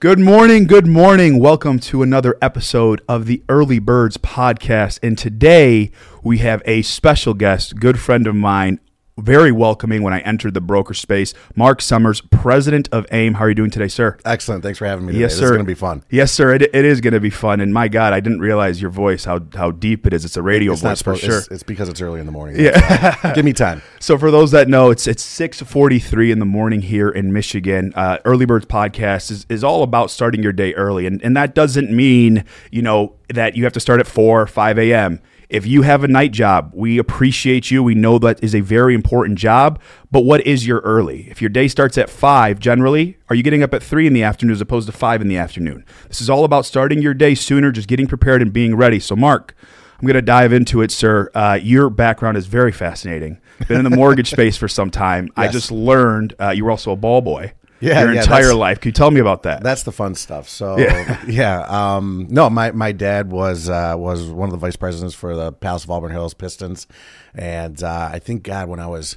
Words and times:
Good 0.00 0.18
morning, 0.18 0.66
good 0.66 0.86
morning. 0.86 1.38
Welcome 1.38 1.78
to 1.80 2.02
another 2.02 2.34
episode 2.40 3.02
of 3.06 3.26
the 3.26 3.42
Early 3.50 3.78
Birds 3.78 4.16
podcast. 4.16 4.98
And 5.02 5.18
today 5.18 5.90
we 6.22 6.38
have 6.38 6.62
a 6.64 6.80
special 6.80 7.34
guest, 7.34 7.76
good 7.76 8.00
friend 8.00 8.26
of 8.26 8.34
mine, 8.34 8.80
very 9.20 9.52
welcoming 9.52 10.02
when 10.02 10.12
I 10.12 10.20
entered 10.20 10.54
the 10.54 10.60
broker 10.60 10.94
space. 10.94 11.34
Marc 11.54 11.80
Summers, 11.80 12.20
president 12.20 12.88
of 12.92 13.06
AIME. 13.12 13.34
How 13.34 13.44
are 13.44 13.48
you 13.48 13.54
doing 13.54 13.70
today, 13.70 13.88
sir? 13.88 14.18
Excellent. 14.24 14.62
Thanks 14.62 14.78
for 14.78 14.86
having 14.86 15.06
me. 15.06 15.12
Today. 15.12 15.22
Yes, 15.22 15.36
sir. 15.36 15.44
It's 15.44 15.50
going 15.50 15.60
to 15.60 15.64
be 15.64 15.74
fun. 15.74 16.04
Yes, 16.10 16.32
sir. 16.32 16.54
It, 16.54 16.62
it 16.62 16.84
is 16.84 17.00
going 17.00 17.14
to 17.14 17.20
be 17.20 17.30
fun. 17.30 17.60
And 17.60 17.72
my 17.72 17.88
God, 17.88 18.12
I 18.12 18.20
didn't 18.20 18.40
realize 18.40 18.80
your 18.80 18.90
voice, 18.90 19.24
how, 19.24 19.40
how 19.54 19.70
deep 19.70 20.06
it 20.06 20.12
is. 20.12 20.24
It's 20.24 20.36
a 20.36 20.42
radio 20.42 20.72
It's 20.72 20.82
voice 20.82 21.02
for 21.02 21.16
sure. 21.16 21.38
It's, 21.38 21.48
it's 21.48 21.62
because 21.62 21.88
it's 21.88 22.00
early 22.00 22.20
in 22.20 22.26
the 22.26 22.32
morning. 22.32 22.60
Yeah. 22.60 23.32
Give 23.34 23.44
me 23.44 23.52
time. 23.52 23.82
So 24.00 24.16
for 24.18 24.30
those 24.30 24.50
that 24.52 24.68
know, 24.68 24.90
it's 24.90 25.06
it's 25.06 25.22
six 25.22 25.60
forty 25.60 25.98
three 25.98 26.30
in 26.30 26.38
the 26.38 26.44
morning 26.46 26.82
here 26.82 27.10
in 27.10 27.32
Michigan. 27.32 27.92
Uh, 27.94 28.18
Early 28.24 28.46
Birds 28.46 28.66
podcast 28.66 29.30
is, 29.30 29.46
is 29.48 29.62
all 29.62 29.82
about 29.82 30.10
starting 30.10 30.42
your 30.42 30.52
day 30.52 30.72
early, 30.74 31.06
and 31.06 31.22
and 31.22 31.36
that 31.36 31.54
doesn't 31.54 31.90
mean 31.90 32.44
you 32.70 32.82
know 32.82 33.14
that 33.28 33.56
you 33.56 33.64
have 33.64 33.72
to 33.74 33.80
start 33.80 34.00
at 34.00 34.06
four 34.06 34.40
or 34.42 34.46
five 34.46 34.78
a.m. 34.78 35.20
If 35.50 35.66
you 35.66 35.82
have 35.82 36.04
a 36.04 36.08
night 36.08 36.30
job, 36.30 36.70
we 36.72 36.96
appreciate 36.98 37.72
you. 37.72 37.82
We 37.82 37.96
know 37.96 38.20
that 38.20 38.42
is 38.42 38.54
a 38.54 38.60
very 38.60 38.94
important 38.94 39.36
job. 39.36 39.80
But 40.08 40.20
what 40.20 40.46
is 40.46 40.64
your 40.64 40.78
early? 40.80 41.28
If 41.28 41.42
your 41.42 41.48
day 41.48 41.66
starts 41.66 41.98
at 41.98 42.08
five, 42.08 42.60
generally, 42.60 43.18
are 43.28 43.34
you 43.34 43.42
getting 43.42 43.64
up 43.64 43.74
at 43.74 43.82
three 43.82 44.06
in 44.06 44.12
the 44.12 44.22
afternoon 44.22 44.52
as 44.52 44.60
opposed 44.60 44.86
to 44.86 44.92
five 44.92 45.20
in 45.20 45.26
the 45.26 45.36
afternoon? 45.36 45.84
This 46.06 46.20
is 46.20 46.30
all 46.30 46.44
about 46.44 46.66
starting 46.66 47.02
your 47.02 47.14
day 47.14 47.34
sooner, 47.34 47.72
just 47.72 47.88
getting 47.88 48.06
prepared 48.06 48.42
and 48.42 48.52
being 48.52 48.76
ready. 48.76 49.00
So, 49.00 49.16
Marc. 49.16 49.54
I'm 50.00 50.06
going 50.06 50.14
to 50.14 50.22
dive 50.22 50.54
into 50.54 50.80
it, 50.80 50.90
sir. 50.90 51.30
Uh, 51.34 51.58
your 51.60 51.90
background 51.90 52.38
is 52.38 52.46
very 52.46 52.72
fascinating. 52.72 53.38
Been 53.68 53.84
in 53.84 53.84
the 53.84 53.94
mortgage 53.94 54.30
space 54.30 54.56
for 54.56 54.66
some 54.66 54.90
time. 54.90 55.28
I 55.36 55.48
just 55.48 55.70
learned 55.70 56.34
uh, 56.40 56.52
you 56.52 56.64
were 56.64 56.70
also 56.70 56.92
a 56.92 56.96
ball 56.96 57.20
boy. 57.20 57.52
Yeah, 57.80 58.02
your 58.02 58.12
yeah, 58.12 58.20
entire 58.20 58.54
life. 58.54 58.80
Can 58.80 58.90
you 58.90 58.92
tell 58.92 59.10
me 59.10 59.20
about 59.20 59.44
that? 59.44 59.62
That's 59.62 59.82
the 59.82 59.92
fun 59.92 60.14
stuff. 60.14 60.48
So 60.48 60.78
Yeah. 60.78 61.22
yeah, 61.26 61.60
um, 61.96 62.26
no, 62.30 62.50
my, 62.50 62.72
my 62.72 62.92
dad 62.92 63.30
was 63.30 63.68
uh, 63.68 63.94
was 63.96 64.26
one 64.26 64.48
of 64.48 64.52
the 64.52 64.58
vice 64.58 64.76
presidents 64.76 65.14
for 65.14 65.34
the 65.34 65.52
Palace 65.52 65.84
of 65.84 65.90
Auburn 65.90 66.12
Hills 66.12 66.34
Pistons, 66.34 66.86
and 67.34 67.82
uh, 67.82 68.10
I 68.12 68.18
think 68.18 68.42
God, 68.42 68.68
when 68.68 68.80
I 68.80 68.86
was 68.86 69.16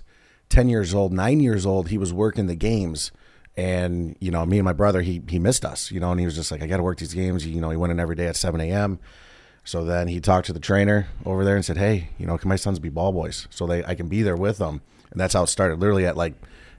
ten 0.49 0.69
years 0.69 0.93
old, 0.93 1.11
nine 1.11 1.39
years 1.39 1.65
old, 1.65 1.89
he 1.89 1.97
was 1.97 2.13
working 2.13 2.47
the 2.47 2.55
games. 2.55 3.11
And 3.55 4.15
you 4.19 4.31
know, 4.31 4.45
me 4.45 4.57
and 4.57 4.65
my 4.65 4.73
brother, 4.73 5.01
he 5.01 5.21
he 5.27 5.37
missed 5.37 5.63
us, 5.63 5.91
you 5.91 5.99
know, 5.99 6.09
and 6.09 6.19
he 6.19 6.25
was 6.25 6.35
just 6.35 6.51
like, 6.51 6.63
"I 6.63 6.67
got 6.67 6.77
to 6.77 6.83
work 6.83 6.97
these 6.97 7.13
games." 7.13 7.45
You 7.45 7.61
know, 7.61 7.69
he 7.69 7.77
went 7.77 7.91
in 7.91 7.99
every 7.99 8.15
day 8.15 8.25
at 8.25 8.35
seven 8.35 8.59
a.m. 8.61 8.99
So 9.63 9.85
then 9.85 10.07
he 10.07 10.19
talked 10.19 10.47
to 10.47 10.53
the 10.53 10.59
trainer 10.59 11.07
over 11.25 11.45
there 11.45 11.55
and 11.55 11.63
said, 11.63 11.77
"Hey, 11.77 12.09
you 12.17 12.25
know, 12.25 12.37
can 12.37 12.49
my 12.49 12.55
sons 12.55 12.79
be 12.79 12.89
ball 12.89 13.11
boys 13.11 13.47
so 13.51 13.67
they 13.67 13.83
I 13.85 13.93
can 13.93 14.07
be 14.07 14.23
there 14.23 14.35
with 14.35 14.57
them?" 14.57 14.81
And 15.11 15.19
that's 15.19 15.35
how 15.35 15.43
it 15.43 15.47
started. 15.47 15.79
Literally 15.79 16.07
at 16.07 16.17
like 16.17 16.33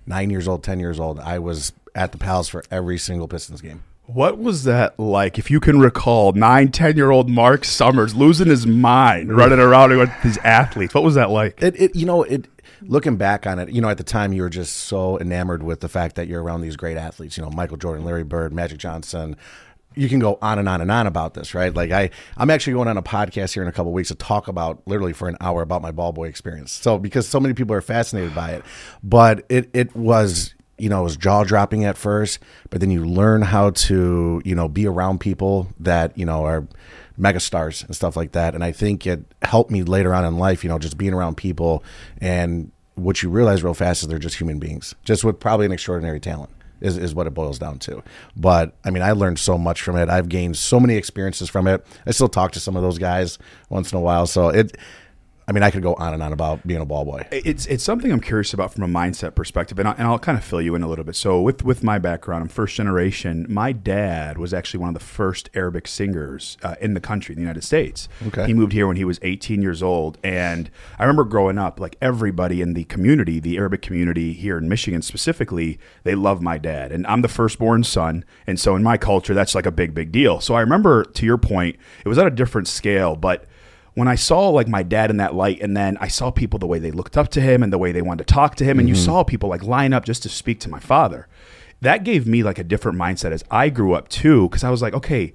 nine 0.06 0.30
years 0.30 0.48
old, 0.48 0.62
ten 0.62 0.80
years 0.80 1.00
old, 1.00 1.18
I 1.20 1.38
was 1.38 1.72
at 1.94 2.12
the 2.12 2.18
Palace 2.18 2.48
for 2.48 2.64
every 2.70 2.98
single 2.98 3.28
Pistons 3.28 3.60
game. 3.60 3.84
what 4.06 4.38
was 4.38 4.64
that 4.64 4.98
like? 4.98 5.38
If 5.38 5.50
you 5.50 5.60
can 5.60 5.78
recall, 5.80 6.32
nine, 6.32 6.70
ten 6.70 6.96
year 6.96 7.10
old 7.10 7.28
Marc 7.30 7.64
Summers 7.64 8.14
losing 8.14 8.48
his 8.48 8.66
mind, 8.66 9.34
running 9.34 9.58
around 9.60 9.96
with 9.96 10.10
these 10.22 10.38
athletes. 10.38 10.94
What 10.94 11.04
was 11.04 11.14
that 11.14 11.30
like? 11.30 11.62
It, 11.62 11.80
it 11.80 11.96
you 11.96 12.04
know 12.06 12.22
it 12.22 12.48
looking 12.82 13.16
back 13.16 13.46
on 13.46 13.58
it 13.58 13.70
you 13.70 13.80
know 13.80 13.88
at 13.88 13.96
the 13.96 14.04
time 14.04 14.32
you 14.32 14.42
were 14.42 14.50
just 14.50 14.76
so 14.76 15.18
enamored 15.18 15.62
with 15.62 15.80
the 15.80 15.88
fact 15.88 16.16
that 16.16 16.28
you're 16.28 16.42
around 16.42 16.60
these 16.60 16.76
great 16.76 16.96
athletes 16.96 17.36
you 17.36 17.42
know 17.42 17.48
michael 17.50 17.76
jordan 17.76 18.04
larry 18.04 18.24
bird 18.24 18.52
magic 18.52 18.78
johnson 18.78 19.36
you 19.96 20.08
can 20.08 20.18
go 20.18 20.38
on 20.42 20.58
and 20.58 20.68
on 20.68 20.80
and 20.80 20.90
on 20.90 21.06
about 21.06 21.34
this 21.34 21.54
right 21.54 21.74
like 21.74 21.90
i 21.90 22.10
i'm 22.36 22.50
actually 22.50 22.72
going 22.72 22.88
on 22.88 22.96
a 22.96 23.02
podcast 23.02 23.54
here 23.54 23.62
in 23.62 23.68
a 23.68 23.72
couple 23.72 23.92
weeks 23.92 24.08
to 24.08 24.14
talk 24.14 24.48
about 24.48 24.82
literally 24.86 25.12
for 25.12 25.28
an 25.28 25.36
hour 25.40 25.62
about 25.62 25.82
my 25.82 25.90
ball 25.90 26.12
boy 26.12 26.28
experience 26.28 26.72
so 26.72 26.98
because 26.98 27.26
so 27.26 27.40
many 27.40 27.54
people 27.54 27.74
are 27.74 27.80
fascinated 27.80 28.34
by 28.34 28.50
it 28.50 28.64
but 29.02 29.44
it 29.48 29.68
it 29.72 29.94
was 29.94 30.54
you 30.78 30.88
know, 30.88 31.00
it 31.00 31.04
was 31.04 31.16
jaw 31.16 31.44
dropping 31.44 31.84
at 31.84 31.96
first, 31.96 32.40
but 32.70 32.80
then 32.80 32.90
you 32.90 33.04
learn 33.04 33.42
how 33.42 33.70
to, 33.70 34.42
you 34.44 34.54
know, 34.54 34.68
be 34.68 34.86
around 34.86 35.20
people 35.20 35.68
that, 35.78 36.16
you 36.18 36.26
know, 36.26 36.44
are 36.44 36.66
megastars 37.18 37.84
and 37.84 37.94
stuff 37.94 38.16
like 38.16 38.32
that. 38.32 38.54
And 38.54 38.64
I 38.64 38.72
think 38.72 39.06
it 39.06 39.24
helped 39.42 39.70
me 39.70 39.82
later 39.82 40.14
on 40.14 40.24
in 40.24 40.36
life, 40.36 40.64
you 40.64 40.68
know, 40.68 40.78
just 40.78 40.98
being 40.98 41.14
around 41.14 41.36
people 41.36 41.84
and 42.20 42.70
what 42.96 43.22
you 43.22 43.28
realize 43.28 43.62
real 43.62 43.74
fast 43.74 44.02
is 44.02 44.08
they're 44.08 44.18
just 44.18 44.36
human 44.36 44.58
beings, 44.58 44.94
just 45.04 45.24
with 45.24 45.40
probably 45.40 45.66
an 45.66 45.72
extraordinary 45.72 46.20
talent. 46.20 46.50
Is, 46.80 46.98
is 46.98 47.14
what 47.14 47.26
it 47.26 47.30
boils 47.30 47.58
down 47.58 47.78
to. 47.80 48.02
But 48.36 48.74
I 48.84 48.90
mean, 48.90 49.02
I 49.02 49.12
learned 49.12 49.38
so 49.38 49.56
much 49.56 49.80
from 49.80 49.96
it. 49.96 50.08
I've 50.08 50.28
gained 50.28 50.56
so 50.56 50.78
many 50.78 50.96
experiences 50.96 51.48
from 51.48 51.66
it. 51.66 51.86
I 52.06 52.10
still 52.10 52.28
talk 52.28 52.52
to 52.52 52.60
some 52.60 52.76
of 52.76 52.82
those 52.82 52.98
guys 52.98 53.38
once 53.70 53.92
in 53.92 53.98
a 53.98 54.00
while. 54.00 54.26
So 54.26 54.48
it, 54.48 54.76
I 55.46 55.52
mean, 55.52 55.62
I 55.62 55.70
could 55.70 55.82
go 55.82 55.94
on 55.94 56.14
and 56.14 56.22
on 56.22 56.32
about 56.32 56.66
being 56.66 56.80
a 56.80 56.86
ball 56.86 57.04
boy. 57.04 57.26
It's 57.30 57.66
it's 57.66 57.84
something 57.84 58.10
I'm 58.10 58.20
curious 58.20 58.54
about 58.54 58.72
from 58.72 58.82
a 58.82 58.88
mindset 58.88 59.34
perspective, 59.34 59.78
and, 59.78 59.86
I, 59.86 59.92
and 59.92 60.02
I'll 60.02 60.18
kind 60.18 60.38
of 60.38 60.44
fill 60.44 60.62
you 60.62 60.74
in 60.74 60.82
a 60.82 60.88
little 60.88 61.04
bit. 61.04 61.16
So 61.16 61.40
with 61.40 61.62
with 61.62 61.82
my 61.82 61.98
background, 61.98 62.42
I'm 62.42 62.48
first 62.48 62.76
generation. 62.76 63.46
My 63.48 63.72
dad 63.72 64.38
was 64.38 64.54
actually 64.54 64.80
one 64.80 64.88
of 64.88 64.94
the 64.94 65.04
first 65.04 65.50
Arabic 65.54 65.86
singers 65.86 66.56
uh, 66.62 66.76
in 66.80 66.94
the 66.94 67.00
country, 67.00 67.34
in 67.34 67.36
the 67.36 67.42
United 67.42 67.62
States. 67.62 68.08
Okay. 68.28 68.46
He 68.46 68.54
moved 68.54 68.72
here 68.72 68.86
when 68.86 68.96
he 68.96 69.04
was 69.04 69.18
18 69.22 69.60
years 69.60 69.82
old, 69.82 70.16
and 70.24 70.70
I 70.98 71.04
remember 71.04 71.24
growing 71.24 71.58
up, 71.58 71.78
like 71.78 71.96
everybody 72.00 72.62
in 72.62 72.72
the 72.72 72.84
community, 72.84 73.38
the 73.38 73.58
Arabic 73.58 73.82
community 73.82 74.32
here 74.32 74.56
in 74.56 74.68
Michigan 74.68 75.02
specifically, 75.02 75.78
they 76.04 76.14
love 76.14 76.40
my 76.40 76.56
dad, 76.56 76.90
and 76.90 77.06
I'm 77.06 77.20
the 77.20 77.28
firstborn 77.28 77.84
son, 77.84 78.24
and 78.46 78.58
so 78.58 78.76
in 78.76 78.82
my 78.82 78.96
culture, 78.96 79.34
that's 79.34 79.54
like 79.54 79.66
a 79.66 79.72
big 79.72 79.94
big 79.94 80.10
deal. 80.10 80.40
So 80.40 80.54
I 80.54 80.60
remember, 80.60 81.04
to 81.04 81.26
your 81.26 81.38
point, 81.38 81.76
it 82.02 82.08
was 82.08 82.16
at 82.16 82.26
a 82.26 82.30
different 82.30 82.66
scale, 82.66 83.14
but 83.14 83.44
when 83.94 84.08
I 84.08 84.16
saw 84.16 84.48
like 84.48 84.68
my 84.68 84.82
dad 84.82 85.10
in 85.10 85.18
that 85.18 85.34
light, 85.34 85.60
and 85.60 85.76
then 85.76 85.96
I 86.00 86.08
saw 86.08 86.30
people 86.30 86.58
the 86.58 86.66
way 86.66 86.78
they 86.78 86.90
looked 86.90 87.16
up 87.16 87.28
to 87.30 87.40
him 87.40 87.62
and 87.62 87.72
the 87.72 87.78
way 87.78 87.92
they 87.92 88.02
wanted 88.02 88.26
to 88.26 88.34
talk 88.34 88.56
to 88.56 88.64
him, 88.64 88.78
and 88.78 88.88
you 88.88 88.94
saw 88.94 89.22
people 89.22 89.48
like 89.48 89.62
line 89.62 89.92
up 89.92 90.04
just 90.04 90.22
to 90.24 90.28
speak 90.28 90.60
to 90.60 90.68
my 90.68 90.80
father, 90.80 91.28
that 91.80 92.04
gave 92.04 92.26
me 92.26 92.42
like 92.42 92.58
a 92.58 92.64
different 92.64 92.98
mindset 92.98 93.32
as 93.32 93.44
I 93.50 93.68
grew 93.68 93.94
up 93.94 94.08
too, 94.08 94.48
because 94.48 94.64
I 94.64 94.70
was 94.70 94.82
like, 94.82 94.94
okay, 94.94 95.34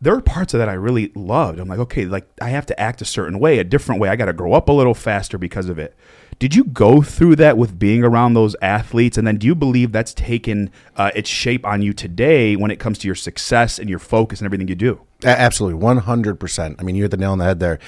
there 0.00 0.14
are 0.14 0.22
parts 0.22 0.54
of 0.54 0.58
that 0.58 0.68
I 0.68 0.72
really 0.72 1.12
loved. 1.14 1.58
I'm 1.58 1.68
like, 1.68 1.78
okay, 1.78 2.06
like 2.06 2.26
I 2.40 2.48
have 2.48 2.66
to 2.66 2.80
act 2.80 3.02
a 3.02 3.04
certain 3.04 3.38
way, 3.38 3.58
a 3.58 3.64
different 3.64 4.00
way. 4.00 4.08
I 4.08 4.16
got 4.16 4.24
to 4.26 4.32
grow 4.32 4.54
up 4.54 4.68
a 4.68 4.72
little 4.72 4.94
faster 4.94 5.36
because 5.36 5.68
of 5.68 5.78
it. 5.78 5.94
Did 6.38 6.54
you 6.54 6.64
go 6.64 7.02
through 7.02 7.36
that 7.36 7.58
with 7.58 7.78
being 7.78 8.02
around 8.02 8.32
those 8.32 8.56
athletes, 8.62 9.18
and 9.18 9.26
then 9.26 9.36
do 9.36 9.46
you 9.46 9.54
believe 9.54 9.92
that's 9.92 10.14
taken 10.14 10.70
uh, 10.96 11.10
its 11.14 11.28
shape 11.28 11.66
on 11.66 11.82
you 11.82 11.92
today 11.92 12.56
when 12.56 12.70
it 12.70 12.80
comes 12.80 12.98
to 13.00 13.06
your 13.06 13.14
success 13.14 13.78
and 13.78 13.90
your 13.90 13.98
focus 13.98 14.40
and 14.40 14.46
everything 14.46 14.68
you 14.68 14.74
do? 14.74 15.02
Absolutely, 15.24 15.78
one 15.78 15.98
hundred 15.98 16.40
percent. 16.40 16.76
I 16.78 16.82
mean, 16.82 16.94
you 16.94 17.02
hit 17.02 17.10
the 17.10 17.16
nail 17.16 17.32
on 17.32 17.38
the 17.38 17.44
head 17.44 17.60
there. 17.60 17.78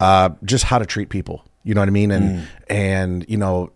Uh, 0.00 0.30
just 0.44 0.64
how 0.64 0.78
to 0.78 0.86
treat 0.86 1.08
people. 1.08 1.44
You 1.64 1.74
know 1.74 1.80
what 1.80 1.88
I 1.88 1.92
mean? 1.92 2.10
And 2.10 2.48
and 2.70 3.24
you 3.28 3.36
know, 3.36 3.72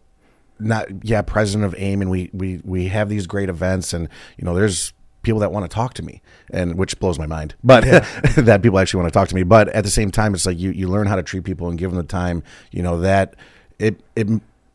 not 0.58 0.86
yeah, 1.04 1.22
president 1.22 1.64
of 1.64 1.74
AIME, 1.78 2.02
and 2.02 2.10
we 2.10 2.30
we 2.32 2.60
we 2.64 2.88
have 2.88 3.08
these 3.08 3.26
great 3.26 3.48
events, 3.48 3.92
and 3.92 4.08
you 4.38 4.44
know, 4.44 4.54
there's 4.54 4.92
people 5.22 5.40
that 5.40 5.52
want 5.52 5.68
to 5.68 5.74
talk 5.74 5.94
to 5.94 6.02
me, 6.02 6.22
and 6.50 6.76
which 6.76 6.98
blows 6.98 7.18
my 7.18 7.26
mind. 7.26 7.54
But 7.64 7.84
that 8.36 8.60
people 8.62 8.78
actually 8.78 9.02
want 9.02 9.12
to 9.12 9.18
talk 9.18 9.28
to 9.28 9.34
me. 9.34 9.42
But 9.42 9.68
at 9.70 9.84
the 9.84 9.90
same 9.90 10.10
time, 10.10 10.34
it's 10.34 10.46
like 10.46 10.58
you 10.58 10.70
you 10.70 10.88
learn 10.88 11.06
how 11.06 11.16
to 11.16 11.22
treat 11.22 11.44
people 11.44 11.68
and 11.68 11.78
give 11.78 11.90
them 11.90 11.98
the 11.98 12.04
time. 12.04 12.42
You 12.70 12.82
know 12.82 13.00
that 13.00 13.34
it 13.78 14.00
it 14.16 14.28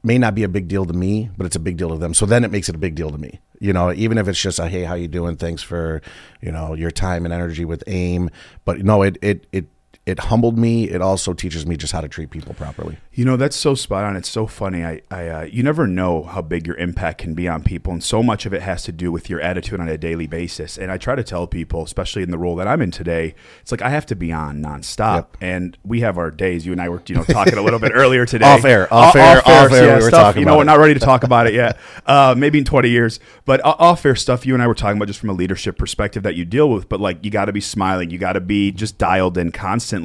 may 0.04 0.18
not 0.18 0.36
be 0.36 0.44
a 0.44 0.50
big 0.50 0.68
deal 0.68 0.86
to 0.86 0.94
me, 0.94 1.30
but 1.38 1.46
it's 1.46 1.56
a 1.56 1.60
big 1.60 1.78
deal 1.78 1.90
to 1.90 1.98
them. 1.98 2.14
So 2.14 2.26
then 2.26 2.44
it 2.44 2.52
makes 2.52 2.70
it 2.70 2.76
a 2.76 2.78
big 2.78 2.96
deal 2.96 3.10
to 3.10 3.18
me. 3.18 3.40
You 3.60 3.74
know, 3.74 3.92
even 3.92 4.18
if 4.18 4.28
it's 4.28 4.42
just 4.42 4.60
a 4.60 4.68
hey, 4.68 4.84
how 4.84 4.94
you 4.94 5.08
doing? 5.08 5.36
Thanks 5.36 5.64
for 5.64 6.02
you 6.42 6.52
know 6.52 6.74
your 6.74 6.92
time 6.92 7.26
and 7.26 7.34
energy 7.34 7.66
with 7.66 7.84
AIME. 7.88 8.30
But 8.66 8.84
no, 8.84 9.02
it 9.02 9.18
it 9.22 9.48
it 9.52 9.66
it 10.08 10.20
humbled 10.20 10.58
me. 10.58 10.90
It 10.90 11.02
also 11.02 11.34
teaches 11.34 11.66
me 11.66 11.76
just 11.76 11.92
how 11.92 12.00
to 12.00 12.08
treat 12.08 12.30
people 12.30 12.54
properly. 12.54 12.98
You 13.12 13.26
know, 13.26 13.36
that's 13.36 13.58
so 13.58 13.76
spot 13.76 14.06
on. 14.06 14.16
It's 14.16 14.30
so 14.30 14.48
funny. 14.48 14.86
I, 14.86 15.02
I 15.12 15.28
uh, 15.28 15.42
you 15.44 15.64
never 15.64 15.86
know 15.86 16.24
how 16.24 16.42
big 16.42 16.66
your 16.66 16.78
impact 16.78 17.20
can 17.20 17.34
be 17.34 17.46
on 17.46 17.62
people, 17.62 17.92
and 17.92 18.02
so 18.02 18.24
much 18.24 18.46
of 18.46 18.54
it 18.54 18.62
has 18.62 18.84
to 18.84 18.94
do 18.94 19.12
with 19.12 19.30
your 19.30 19.42
attitude 19.42 19.82
on 19.82 19.90
a 19.90 19.98
daily 19.98 20.26
basis. 20.26 20.78
And 20.78 20.94
I 20.94 20.98
try 20.98 21.16
to 21.16 21.26
tell 21.26 21.46
people, 21.46 21.84
especially 21.84 22.24
in 22.24 22.32
the 22.32 22.38
role 22.38 22.56
that 22.56 22.70
I'm 22.70 22.82
in 22.82 22.90
today, 22.90 23.36
it's 23.60 23.70
like 23.70 23.82
I 23.82 23.90
have 23.90 24.06
to 24.06 24.16
be 24.16 24.32
on 24.32 24.64
nonstop. 24.64 25.16
Yep. 25.16 25.38
And 25.42 25.78
we 25.84 26.00
have 26.00 26.18
our 26.18 26.32
days. 26.32 26.66
You 26.66 26.72
and 26.72 26.82
I 26.82 26.88
were, 26.88 27.04
you 27.06 27.16
know, 27.16 27.26
talking 27.26 27.58
a 27.58 27.62
little 27.62 27.80
bit 27.80 27.92
earlier 27.94 28.26
today, 28.26 28.46
Off 28.46 28.64
air, 28.64 28.92
off 28.94 29.14
air, 29.14 29.40
off 29.40 29.72
air, 29.74 29.88
yeah, 29.88 29.98
we 29.98 30.04
were 30.04 30.08
stuff, 30.08 30.22
talking 30.22 30.40
You 30.40 30.46
know, 30.46 30.58
we're 30.58 30.64
not 30.64 30.80
ready 30.80 30.94
to 30.94 31.02
talk 31.02 31.24
about 31.26 31.48
it 31.48 31.54
yet. 31.54 31.78
Uh, 32.06 32.34
maybe 32.38 32.60
in 32.60 32.64
20 32.64 32.90
years, 32.90 33.20
but 33.44 33.60
o- 33.66 33.76
off 33.78 34.06
air 34.06 34.16
stuff. 34.16 34.46
You 34.46 34.54
and 34.54 34.64
I 34.64 34.68
were 34.68 34.74
talking 34.74 34.98
about 34.98 35.08
just 35.08 35.20
from 35.20 35.32
a 35.32 35.34
leadership 35.34 35.78
perspective 35.78 36.24
that 36.24 36.36
you 36.36 36.46
deal 36.46 36.70
with. 36.70 36.88
But 36.88 37.02
like, 37.02 37.26
you 37.26 37.30
got 37.30 37.46
to 37.46 37.52
be 37.52 37.60
smiling. 37.60 38.10
You 38.10 38.18
got 38.18 38.34
to 38.34 38.40
be 38.40 38.72
just 38.72 38.98
dialed 38.98 39.38
in 39.38 39.52
constantly. 39.52 39.97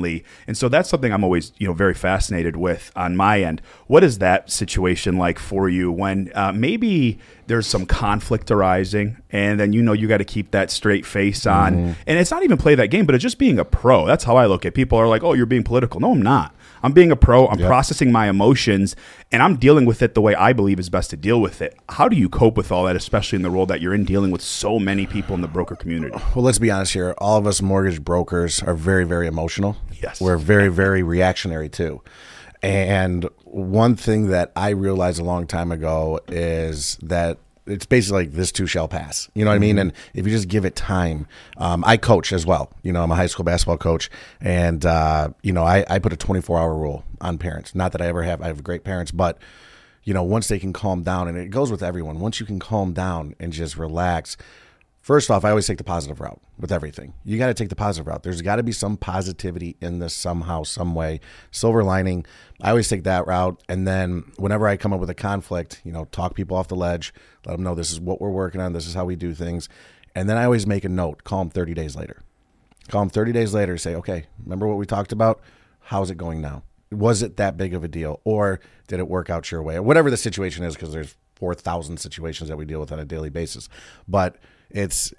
And 0.47 0.57
so 0.57 0.69
that's 0.69 0.89
something 0.89 1.13
I'm 1.13 1.25
always, 1.25 1.53
you 1.59 1.67
know, 1.67 1.75
very 1.75 1.95
fascinated 1.95 2.57
with 2.57 2.91
on 2.97 3.17
my 3.17 3.43
end. 3.43 3.61
What 3.87 4.03
is 4.05 4.19
that 4.19 4.51
situation 4.51 5.17
like 5.19 5.39
for 5.39 5.69
you 5.69 5.91
when 5.93 6.31
uh, 6.35 6.53
maybe 6.53 7.19
there's 7.49 7.67
some 7.67 7.85
conflict 7.87 8.51
arising, 8.51 9.17
and 9.31 9.59
then 9.61 9.73
you 9.73 9.83
know 9.83 9.93
you 9.93 10.09
got 10.09 10.19
to 10.19 10.25
keep 10.25 10.53
that 10.53 10.71
straight 10.71 11.05
face 11.05 11.45
on, 11.47 11.73
Mm-hmm. 11.75 11.93
and 12.07 12.19
it's 12.19 12.31
not 12.31 12.43
even 12.43 12.57
play 12.57 12.75
that 12.77 12.87
game, 12.89 13.05
but 13.05 13.15
it's 13.15 13.23
just 13.23 13.39
being 13.39 13.59
a 13.59 13.65
pro. 13.65 14.07
That's 14.07 14.25
how 14.25 14.37
I 14.37 14.47
look 14.47 14.65
at 14.65 14.75
people. 14.75 14.97
Are 14.99 15.09
like, 15.09 15.23
oh, 15.23 15.33
you're 15.35 15.47
being 15.47 15.65
political. 15.65 16.01
No, 16.01 16.13
I'm 16.13 16.23
not. 16.23 16.55
I'm 16.83 16.93
being 16.93 17.11
a 17.13 17.17
pro. 17.17 17.47
I'm 17.49 17.59
Yep. 17.59 17.69
processing 17.69 18.11
my 18.13 18.29
emotions, 18.29 18.97
and 19.31 19.43
I'm 19.43 19.57
dealing 19.57 19.85
with 19.87 20.03
it 20.03 20.15
the 20.15 20.21
way 20.21 20.35
I 20.35 20.53
believe 20.53 20.79
is 20.81 20.89
best 20.91 21.11
to 21.11 21.17
deal 21.17 21.41
with 21.41 21.63
it. 21.63 21.77
How 21.91 22.09
do 22.09 22.17
you 22.17 22.29
cope 22.29 22.57
with 22.57 22.73
all 22.73 22.85
that, 22.85 22.97
especially 22.97 23.37
in 23.37 23.43
the 23.43 23.51
role 23.51 23.67
that 23.67 23.81
you're 23.81 23.95
in, 23.95 24.05
dealing 24.05 24.31
with 24.31 24.43
so 24.43 24.79
many 24.79 25.07
people 25.07 25.35
in 25.35 25.41
the 25.43 25.49
broker 25.49 25.77
community? 25.77 26.17
Well, 26.35 26.45
let's 26.45 26.59
be 26.59 26.71
honest 26.71 26.93
here. 26.93 27.15
All 27.19 27.37
of 27.37 27.47
us 27.47 27.63
mortgage 27.63 28.03
brokers 28.03 28.63
are 28.63 28.75
very, 28.75 29.05
very 29.05 29.27
emotional. 29.27 29.77
Yes. 30.03 30.21
We're 30.21 30.39
very, 30.39 30.69
very 30.69 31.03
reactionary 31.03 31.69
too. 31.69 32.03
And 32.63 33.29
one 33.45 33.97
thing 33.97 34.29
that 34.29 34.53
I 34.55 34.71
realized 34.71 35.21
a 35.21 35.25
long 35.25 35.47
time 35.47 35.73
ago 35.73 36.21
is 36.29 36.97
that 37.03 37.39
it's 37.67 37.87
basically 37.87 38.25
like 38.25 38.33
this 38.33 38.51
too 38.51 38.67
shall 38.67 38.89
pass. 38.89 39.29
You 39.35 39.45
know 39.45 39.51
what 39.51 39.57
I 39.57 39.61
mean? 39.61 39.79
And 39.79 39.93
if 40.15 40.27
you 40.27 40.33
just 40.33 40.49
give 40.49 40.65
it 40.65 40.75
time, 40.75 41.27
um, 41.57 41.85
I 41.87 41.97
coach 41.97 42.33
as 42.33 42.45
well. 42.45 42.73
You 42.83 42.93
know, 42.93 43.03
I'm 43.03 43.11
a 43.11 43.15
high 43.15 43.27
school 43.27 43.45
basketball 43.45 43.79
coach, 43.79 44.11
and 44.41 44.85
uh, 44.85 45.31
you 45.43 45.53
know, 45.53 45.65
I, 45.65 45.85
I 45.89 45.99
put 45.99 46.13
a 46.13 46.17
24 46.17 46.59
hour 46.59 46.75
rule 46.75 47.05
on 47.21 47.39
parents. 47.39 47.75
Not 47.75 47.93
that 47.93 48.03
I 48.03 48.07
ever 48.07 48.23
have. 48.23 48.43
I 48.43 48.47
have 48.47 48.65
great 48.65 48.85
parents, 48.85 49.13
but 49.13 49.39
you 50.05 50.13
know, 50.13 50.23
once 50.23 50.49
they 50.49 50.59
can 50.59 50.73
calm 50.73 51.03
down, 51.03 51.29
and 51.29 51.39
it 51.39 51.51
goes 51.51 51.71
with 51.71 51.83
everyone. 51.83 52.19
Once 52.19 52.41
you 52.41 52.47
can 52.47 52.59
calm 52.59 52.93
down 52.93 53.35
and 53.39 53.53
just 53.53 53.77
relax. 53.77 54.37
First 55.01 55.33
off, 55.33 55.45
I 55.45 55.51
always 55.51 55.67
take 55.67 55.79
the 55.79 55.85
positive 55.85 56.21
route 56.21 56.41
with 56.61 56.71
everything. 56.71 57.13
You 57.25 57.37
got 57.37 57.49
to 57.49 57.55
take 57.55 57.71
the 57.71 57.75
positive 57.75 58.07
route. 58.07 58.23
There's 58.23 58.41
got 58.41 58.57
to 58.57 58.63
be 58.63 58.71
some 58.71 58.97
positivity 58.97 59.77
in 59.81 59.99
this 59.99 60.15
somehow, 60.15 60.63
some 60.63 60.95
way. 60.95 61.19
Silver 61.51 61.83
lining. 61.83 62.25
I 62.61 62.71
always 62.71 62.89
take 62.89 63.03
that 63.03 63.27
route. 63.27 63.61
And 63.69 63.87
then 63.87 64.31
whenever 64.37 64.69
I 64.69 64.77
come 64.77 64.93
up 64.93 65.01
with 65.01 65.11
a 65.11 65.15
conflict, 65.15 65.81
you 65.83 65.91
know, 65.91 66.05
talk 66.13 66.37
people 66.37 66.57
off 66.57 66.69
the 66.69 66.77
ledge, 66.77 67.13
let 67.47 67.53
them 67.53 67.63
know 67.63 67.75
this 67.75 67.93
is 67.93 68.01
what 68.01 68.21
we're 68.21 68.31
working 68.31 68.61
on, 68.61 68.73
this 68.73 68.87
is 68.87 68.95
how 68.95 69.05
we 69.05 69.17
do 69.17 69.35
things. 69.35 69.69
And 70.15 70.29
then 70.29 70.37
I 70.37 70.45
always 70.45 70.67
make 70.67 70.85
a 70.85 70.89
note, 70.89 71.25
call 71.25 71.41
them 71.41 71.51
30 71.51 71.75
days 71.75 71.97
later. 71.97 72.23
Call 72.89 73.03
them 73.03 73.11
30 73.11 73.33
days 73.33 73.55
later, 73.55 73.79
say, 73.79 73.95
okay, 73.95 74.27
remember 74.43 74.67
what 74.67 74.77
we 74.77 74.87
talked 74.87 75.13
about? 75.13 75.41
How's 75.81 76.11
it 76.11 76.17
going 76.17 76.41
now? 76.41 76.63
Was 76.91 77.23
it 77.23 77.37
that 77.37 77.57
big 77.57 77.75
of 77.75 77.83
a 77.85 77.89
deal? 77.89 78.21
Or 78.25 78.61
did 78.89 79.01
it 79.01 79.09
work 79.09 79.31
out 79.31 79.51
your 79.51 79.63
way? 79.63 79.77
Or 79.77 79.83
whatever 79.83 80.11
the 80.11 80.17
situation 80.17 80.65
is, 80.65 80.75
because 80.75 80.93
there's 80.93 81.17
4,000 81.37 81.99
situations 81.99 82.49
that 82.49 82.57
we 82.57 82.65
deal 82.65 82.81
with 82.81 82.93
on 82.93 82.99
a 82.99 83.05
daily 83.05 83.31
basis. 83.31 83.69
But 84.07 84.37
it's, 84.71 85.15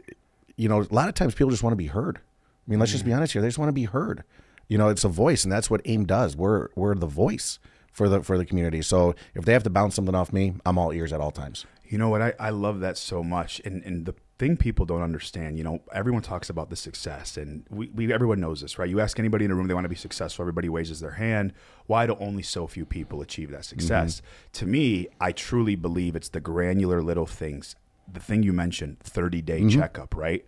you 0.56 0.70
know, 0.70 0.82
a 0.82 0.94
lot 0.94 1.10
of 1.10 1.16
times 1.16 1.34
people 1.34 1.50
just 1.50 1.64
want 1.64 1.74
to 1.74 1.78
be 1.78 1.88
heard. 1.88 2.18
I 2.18 2.72
mean, 2.72 2.80
let's 2.80 2.92
just 2.92 3.06
be 3.06 3.12
mm. 3.12 3.18
honest 3.18 3.34
here. 3.34 3.42
They 3.42 3.48
just 3.48 3.58
want 3.58 3.70
to 3.70 3.74
be 3.74 3.86
heard. 3.86 4.24
You 4.68 4.78
know, 4.78 4.88
it's 4.88 5.04
a 5.04 5.10
voice, 5.10 5.44
and 5.44 5.52
that's 5.52 5.70
what 5.70 5.82
AIME 5.86 6.06
does. 6.06 6.38
We're 6.38 6.70
we're 6.76 6.96
the 6.96 7.08
voice 7.08 7.60
for 7.92 8.08
the 8.08 8.24
for 8.24 8.38
the 8.38 8.46
community. 8.46 8.82
So 8.82 9.16
if 9.36 9.46
they 9.46 9.54
have 9.54 9.64
to 9.64 9.70
bounce 9.70 9.96
something 9.96 10.16
off 10.16 10.32
me, 10.32 10.54
I'm 10.66 10.78
all 10.78 10.94
ears 10.94 11.12
at 11.12 11.20
all 11.20 11.32
times. 11.32 11.66
You 11.86 11.98
know 11.98 12.10
what? 12.10 12.22
I, 12.22 12.34
I 12.40 12.50
love 12.50 12.80
that 12.80 12.98
so 12.98 13.24
much. 13.24 13.62
And, 13.66 13.84
and 13.84 14.06
the 14.06 14.16
thing 14.40 14.58
people 14.58 14.86
don't 14.86 15.02
understand, 15.02 15.58
you 15.58 15.64
know, 15.64 15.82
everyone 15.94 16.22
talks 16.22 16.50
about 16.50 16.70
the 16.70 16.76
success, 16.76 17.38
and 17.38 17.66
we, 17.70 17.90
we 17.90 18.12
everyone 18.12 18.40
knows 18.40 18.62
this, 18.62 18.80
right? 18.80 18.90
You 18.90 19.00
ask 19.00 19.20
anybody 19.20 19.46
in 19.46 19.52
a 19.52 19.56
room, 19.56 19.68
they 19.68 19.74
want 19.74 19.86
to 19.86 19.90
be 19.90 19.96
successful. 19.96 20.44
Everybody 20.44 20.70
raises 20.70 21.00
their 21.00 21.12
hand. 21.12 21.54
Why 21.86 22.08
do 22.08 22.16
only 22.20 22.44
so 22.44 22.68
few 22.68 22.86
people 22.86 23.22
achieve 23.22 23.52
that 23.52 23.62
mm-hmm. 23.62 23.80
success? 23.80 24.22
To 24.54 24.66
me, 24.66 25.08
I 25.20 25.32
truly 25.32 25.76
believe 25.76 26.16
it's 26.16 26.30
the 26.30 26.42
granular 26.42 27.02
little 27.02 27.26
things. 27.26 27.76
The 28.12 28.20
thing 28.20 28.44
you 28.44 28.54
mentioned, 28.54 29.00
30 29.00 29.42
day 29.42 29.62
mm-hmm. 29.62 29.80
checkup, 29.80 30.16
right? 30.16 30.46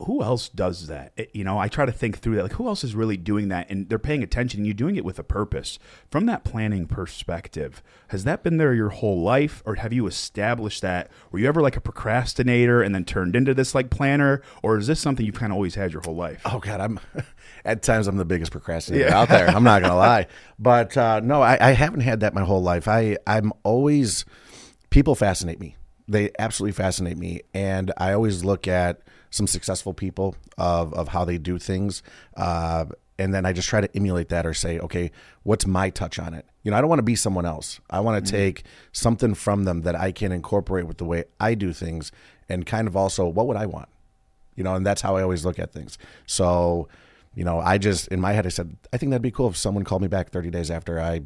Who 0.00 0.22
else 0.22 0.48
does 0.50 0.88
that? 0.88 1.12
It- 1.16 1.30
you 1.32 1.42
know, 1.42 1.58
I 1.58 1.68
try 1.68 1.86
to 1.86 1.92
think 1.92 2.18
through 2.18 2.36
that. 2.36 2.42
Like, 2.42 2.52
who 2.52 2.66
else 2.68 2.84
is 2.84 2.94
really 2.94 3.16
doing 3.16 3.48
that? 3.48 3.70
And 3.70 3.88
they're 3.88 3.98
paying 3.98 4.22
attention. 4.22 4.60
And 4.60 4.66
you're 4.66 4.74
doing 4.74 4.96
it 4.96 5.04
with 5.04 5.18
a 5.18 5.22
purpose. 5.22 5.78
From 6.10 6.26
that 6.26 6.44
planning 6.44 6.86
perspective, 6.86 7.82
has 8.08 8.24
that 8.24 8.42
been 8.42 8.58
there 8.58 8.74
your 8.74 8.90
whole 8.90 9.22
life, 9.22 9.62
or 9.64 9.76
have 9.76 9.92
you 9.94 10.06
established 10.06 10.82
that? 10.82 11.10
Were 11.30 11.38
you 11.38 11.48
ever 11.48 11.62
like 11.62 11.76
a 11.76 11.80
procrastinator 11.80 12.82
and 12.82 12.94
then 12.94 13.04
turned 13.04 13.34
into 13.34 13.54
this 13.54 13.74
like 13.74 13.88
planner, 13.90 14.42
or 14.62 14.76
is 14.78 14.86
this 14.86 15.00
something 15.00 15.24
you've 15.24 15.34
kind 15.34 15.50
of 15.52 15.56
always 15.56 15.74
had 15.76 15.92
your 15.92 16.02
whole 16.02 16.16
life? 16.16 16.42
Oh 16.44 16.58
God, 16.58 16.80
I'm 16.80 17.00
at 17.64 17.82
times 17.82 18.06
I'm 18.06 18.16
the 18.16 18.24
biggest 18.24 18.52
procrastinator 18.52 19.08
out 19.10 19.28
there. 19.28 19.48
I'm 19.48 19.64
not 19.64 19.82
gonna 19.82 19.96
lie, 20.10 20.26
but 20.58 20.96
uh, 20.96 21.20
no, 21.20 21.40
I, 21.42 21.56
I 21.60 21.72
haven't 21.72 22.00
had 22.00 22.20
that 22.20 22.34
my 22.34 22.42
whole 22.44 22.62
life. 22.62 22.86
I 22.88 23.16
I'm 23.26 23.52
always 23.62 24.24
people 24.90 25.14
fascinate 25.14 25.58
me. 25.60 25.76
They 26.08 26.30
absolutely 26.38 26.72
fascinate 26.72 27.16
me, 27.18 27.40
and 27.54 27.92
I 27.96 28.12
always 28.12 28.44
look 28.44 28.68
at 28.68 29.00
some 29.36 29.46
successful 29.46 29.94
people 29.94 30.36
of 30.58 30.92
of 30.94 31.08
how 31.08 31.24
they 31.24 31.38
do 31.38 31.58
things. 31.58 32.02
Uh, 32.36 32.86
and 33.18 33.32
then 33.32 33.46
I 33.46 33.52
just 33.54 33.68
try 33.68 33.80
to 33.80 33.88
emulate 33.96 34.28
that 34.28 34.44
or 34.44 34.52
say, 34.52 34.78
okay, 34.78 35.10
what's 35.42 35.66
my 35.66 35.88
touch 35.88 36.18
on 36.18 36.34
it? 36.34 36.44
You 36.62 36.70
know, 36.70 36.76
I 36.76 36.80
don't 36.82 36.90
want 36.90 36.98
to 36.98 37.04
be 37.04 37.16
someone 37.16 37.46
else. 37.46 37.80
I 37.88 38.00
want 38.00 38.22
to 38.22 38.30
take 38.30 38.64
something 38.92 39.32
from 39.34 39.64
them 39.64 39.82
that 39.82 39.94
I 39.96 40.12
can 40.12 40.32
incorporate 40.32 40.86
with 40.86 40.98
the 40.98 41.06
way 41.06 41.24
I 41.40 41.54
do 41.54 41.72
things 41.72 42.12
and 42.48 42.66
kind 42.66 42.86
of 42.86 42.94
also 42.94 43.26
what 43.26 43.46
would 43.46 43.56
I 43.56 43.64
want? 43.64 43.88
you 44.56 44.64
know, 44.64 44.74
and 44.74 44.84
that's 44.84 45.02
how 45.02 45.16
I 45.16 45.22
always 45.22 45.44
look 45.44 45.58
at 45.58 45.72
things. 45.72 45.98
So, 46.26 46.88
you 47.34 47.44
know, 47.44 47.60
I 47.60 47.78
just 47.78 48.08
in 48.08 48.20
my 48.20 48.32
head 48.32 48.46
I 48.46 48.48
said, 48.48 48.76
I 48.92 48.96
think 48.96 49.10
that'd 49.10 49.22
be 49.22 49.30
cool 49.30 49.48
if 49.48 49.56
someone 49.56 49.84
called 49.84 50.02
me 50.02 50.08
back 50.08 50.30
30 50.30 50.50
days 50.50 50.70
after 50.70 50.98
I 50.98 51.22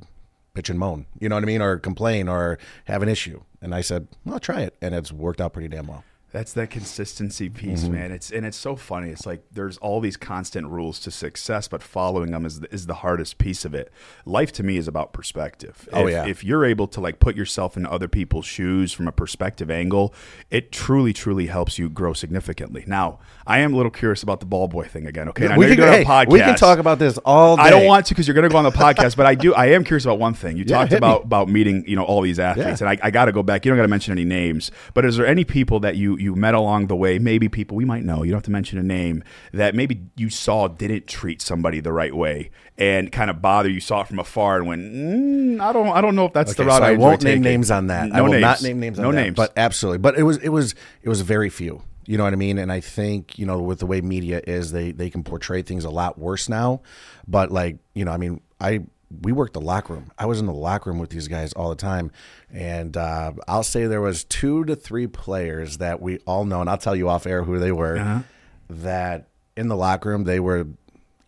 pitch 0.53 0.69
and 0.69 0.79
moan, 0.79 1.07
you 1.21 1.29
know 1.29 1.37
what 1.37 1.45
I 1.45 1.47
mean, 1.47 1.63
or 1.63 1.79
complain 1.79 2.29
or 2.29 2.59
have 2.87 3.03
an 3.03 3.09
issue, 3.09 3.41
and 3.63 3.75
I 3.75 3.81
said, 3.81 4.09
well, 4.25 4.35
I'll 4.35 4.41
try 4.41 4.63
it, 4.63 4.77
and 4.83 4.95
it's 4.95 5.13
worked 5.13 5.41
out 5.41 5.53
pretty 5.53 5.69
damn 5.69 5.87
well. 5.87 6.03
That's 6.33 6.53
that 6.53 6.71
consistency 6.71 7.49
piece, 7.49 7.83
Mm-hmm. 7.85 7.93
man. 7.93 8.13
It's 8.13 8.31
and 8.31 8.47
it's 8.47 8.57
so 8.57 8.77
funny. 8.77 9.11
It's 9.11 9.27
like 9.27 9.43
there's 9.53 9.79
all 9.79 10.01
these 10.01 10.17
constant 10.17 10.69
rules 10.69 11.01
to 11.01 11.11
success, 11.11 11.67
but 11.69 11.83
following 11.83 12.31
them 12.31 12.47
is 12.47 12.61
the, 12.61 12.73
is 12.73 12.87
the 12.87 12.95
hardest 12.95 13.39
piece 13.39 13.65
of 13.65 13.75
it. 13.75 13.91
Life 14.25 14.53
to 14.53 14.63
me 14.63 14.77
is 14.77 14.87
about 14.87 15.13
perspective. 15.13 15.89
Oh, 15.93 16.07
if, 16.07 16.13
yeah. 16.13 16.27
If 16.27 16.45
you're 16.45 16.65
able 16.65 16.87
to 16.89 17.01
like 17.01 17.19
put 17.19 17.35
yourself 17.37 17.77
in 17.77 17.85
other 17.87 18.07
people's 18.09 18.47
shoes 18.47 18.93
from 18.93 19.09
a 19.09 19.13
perspective 19.13 19.71
angle, 19.71 20.15
it 20.51 20.71
truly, 20.73 21.13
truly 21.13 21.47
helps 21.47 21.79
you 21.79 21.89
grow 21.91 22.13
significantly. 22.13 22.85
Now, 22.87 23.19
I 23.47 23.59
am 23.59 23.75
a 23.75 23.77
little 23.77 23.91
curious 23.91 24.23
about 24.23 24.39
the 24.41 24.47
ball 24.47 24.69
boy 24.69 24.85
thing 24.87 25.07
again. 25.07 25.29
Okay, 25.31 25.49
know 25.49 25.57
we, 25.57 25.67
you're 25.67 25.77
can, 25.77 25.85
hey, 25.93 26.03
a 26.03 26.05
podcast. 26.05 26.31
we 26.31 26.39
can 26.39 26.55
talk 26.57 26.79
about 26.79 26.99
this 27.01 27.19
all 27.19 27.57
day. 27.57 27.63
I 27.63 27.71
don't 27.71 27.87
want 27.87 28.07
to 28.07 28.15
because 28.15 28.29
you're 28.29 28.35
going 28.35 28.49
to 28.49 28.53
go 28.53 28.59
on 28.59 28.65
the 28.65 28.71
podcast, 28.71 29.17
but 29.17 29.27
I 29.27 29.35
do. 29.35 29.53
I 29.55 29.67
am 29.67 29.83
curious 29.85 30.05
about 30.05 30.19
one 30.21 30.35
thing. 30.35 30.57
You 30.57 30.65
Yeah, 30.69 30.77
talked 30.79 30.93
hit 30.93 31.01
me. 31.03 31.09
about 31.09 31.25
about 31.25 31.49
meeting, 31.49 31.85
you 31.89 31.97
know, 31.97 32.05
all 32.05 32.21
these 32.23 32.39
athletes, 32.39 32.81
Yeah. 32.81 32.89
and 32.89 33.01
I, 33.03 33.07
I 33.07 33.11
got 33.11 33.25
to 33.25 33.33
go 33.33 33.43
back. 33.43 33.65
You 33.65 33.71
don't 33.73 33.79
got 33.79 33.83
to 33.83 33.89
mention 33.89 34.13
any 34.13 34.25
names, 34.25 34.71
but 34.95 35.05
is 35.05 35.17
there 35.17 35.27
any 35.27 35.45
people 35.45 35.81
that 35.81 35.97
you 35.97 36.17
you 36.21 36.35
met 36.37 36.55
along 36.55 36.87
the 36.89 36.97
way? 36.97 37.19
Maybe 37.19 37.49
people 37.49 37.77
we 37.77 37.85
might 37.85 38.05
know. 38.05 38.23
You 38.23 38.31
don't 38.31 38.39
have 38.39 38.45
to 38.45 38.51
mention 38.51 38.79
a 38.79 38.83
name 38.83 39.25
that 39.53 39.75
maybe 39.75 40.03
you 40.17 40.29
saw 40.31 40.69
didn't 40.69 41.07
treat 41.07 41.41
somebody 41.43 41.81
the 41.81 41.93
right 41.93 42.15
way 42.15 42.51
and 42.79 43.11
kind 43.11 43.31
of 43.31 43.41
bother. 43.43 43.69
You 43.69 43.81
saw 43.81 44.03
it 44.03 44.09
from 44.09 44.19
afar 44.19 44.59
and 44.59 44.67
went, 44.67 44.83
mm, 44.83 45.61
I 45.61 45.73
don't, 45.73 45.89
I 45.89 46.01
don't 46.01 46.15
know 46.15 46.27
if 46.27 46.33
that's 46.33 46.55
the 46.55 46.63
Okay, 46.63 46.69
route 46.69 46.79
so 46.79 46.85
I, 46.85 46.91
enjoy 46.93 47.03
won't 47.03 47.23
name 47.23 47.31
taking." 47.33 47.43
names 47.43 47.71
on 47.71 47.87
that. 47.89 48.09
No 48.11 48.15
I 48.15 48.21
will 48.21 48.31
names. 48.33 48.43
not 48.43 48.63
name 48.63 48.81
names 48.81 48.99
on 48.99 49.05
no 49.05 49.13
that. 49.13 49.23
names. 49.23 49.37
But 49.37 49.53
absolutely. 49.57 49.99
But 49.99 50.19
it 50.19 50.23
was 50.23 50.37
it 50.39 50.51
was 50.51 50.75
it 51.03 51.09
was 51.09 51.21
very 51.23 51.49
few. 51.51 51.83
You 52.07 52.19
know 52.19 52.25
what 52.25 52.33
I 52.33 52.37
mean? 52.37 52.59
And 52.59 52.73
I 52.73 52.81
think, 52.81 53.39
you 53.39 53.47
know, 53.47 53.61
with 53.61 53.79
the 53.79 53.87
way 53.87 54.01
media 54.01 54.41
is, 54.47 54.73
they 54.73 54.91
they 54.93 55.11
can 55.11 55.23
portray 55.23 55.63
things 55.63 55.85
a 55.85 55.91
lot 55.91 56.19
worse 56.19 56.49
now. 56.49 56.81
But 57.29 57.51
like, 57.53 57.79
you 57.95 58.05
know, 58.05 58.11
I 58.11 58.17
mean, 58.17 58.41
I 58.61 58.81
we 59.23 59.33
worked 59.33 59.55
the 59.55 59.61
locker 59.61 59.95
room. 59.95 60.13
I 60.19 60.27
was 60.27 60.39
in 60.41 60.47
the 60.47 60.53
locker 60.53 60.91
room 60.91 60.99
with 60.99 61.11
these 61.11 61.27
guys 61.29 61.53
all 61.55 61.69
the 61.69 61.75
time. 61.77 62.13
And 62.53 62.97
uh, 62.97 63.33
I'll 63.49 63.63
say 63.65 63.87
there 63.87 64.01
was 64.01 64.25
two 64.25 64.65
to 64.67 64.77
three 64.77 65.07
players 65.07 65.79
that 65.79 66.01
we 66.01 66.19
all 66.27 66.45
know, 66.45 66.61
and 66.61 66.71
I'll 66.71 66.79
tell 66.79 66.95
you 66.95 67.09
off 67.09 67.27
air 67.27 67.43
who 67.45 67.59
they 67.59 67.73
were, 67.73 67.97
Uh-huh. 67.99 68.21
that 68.69 69.27
in 69.57 69.69
the 69.69 69.77
locker 69.77 70.11
room, 70.11 70.25
they 70.25 70.39
were 70.41 70.67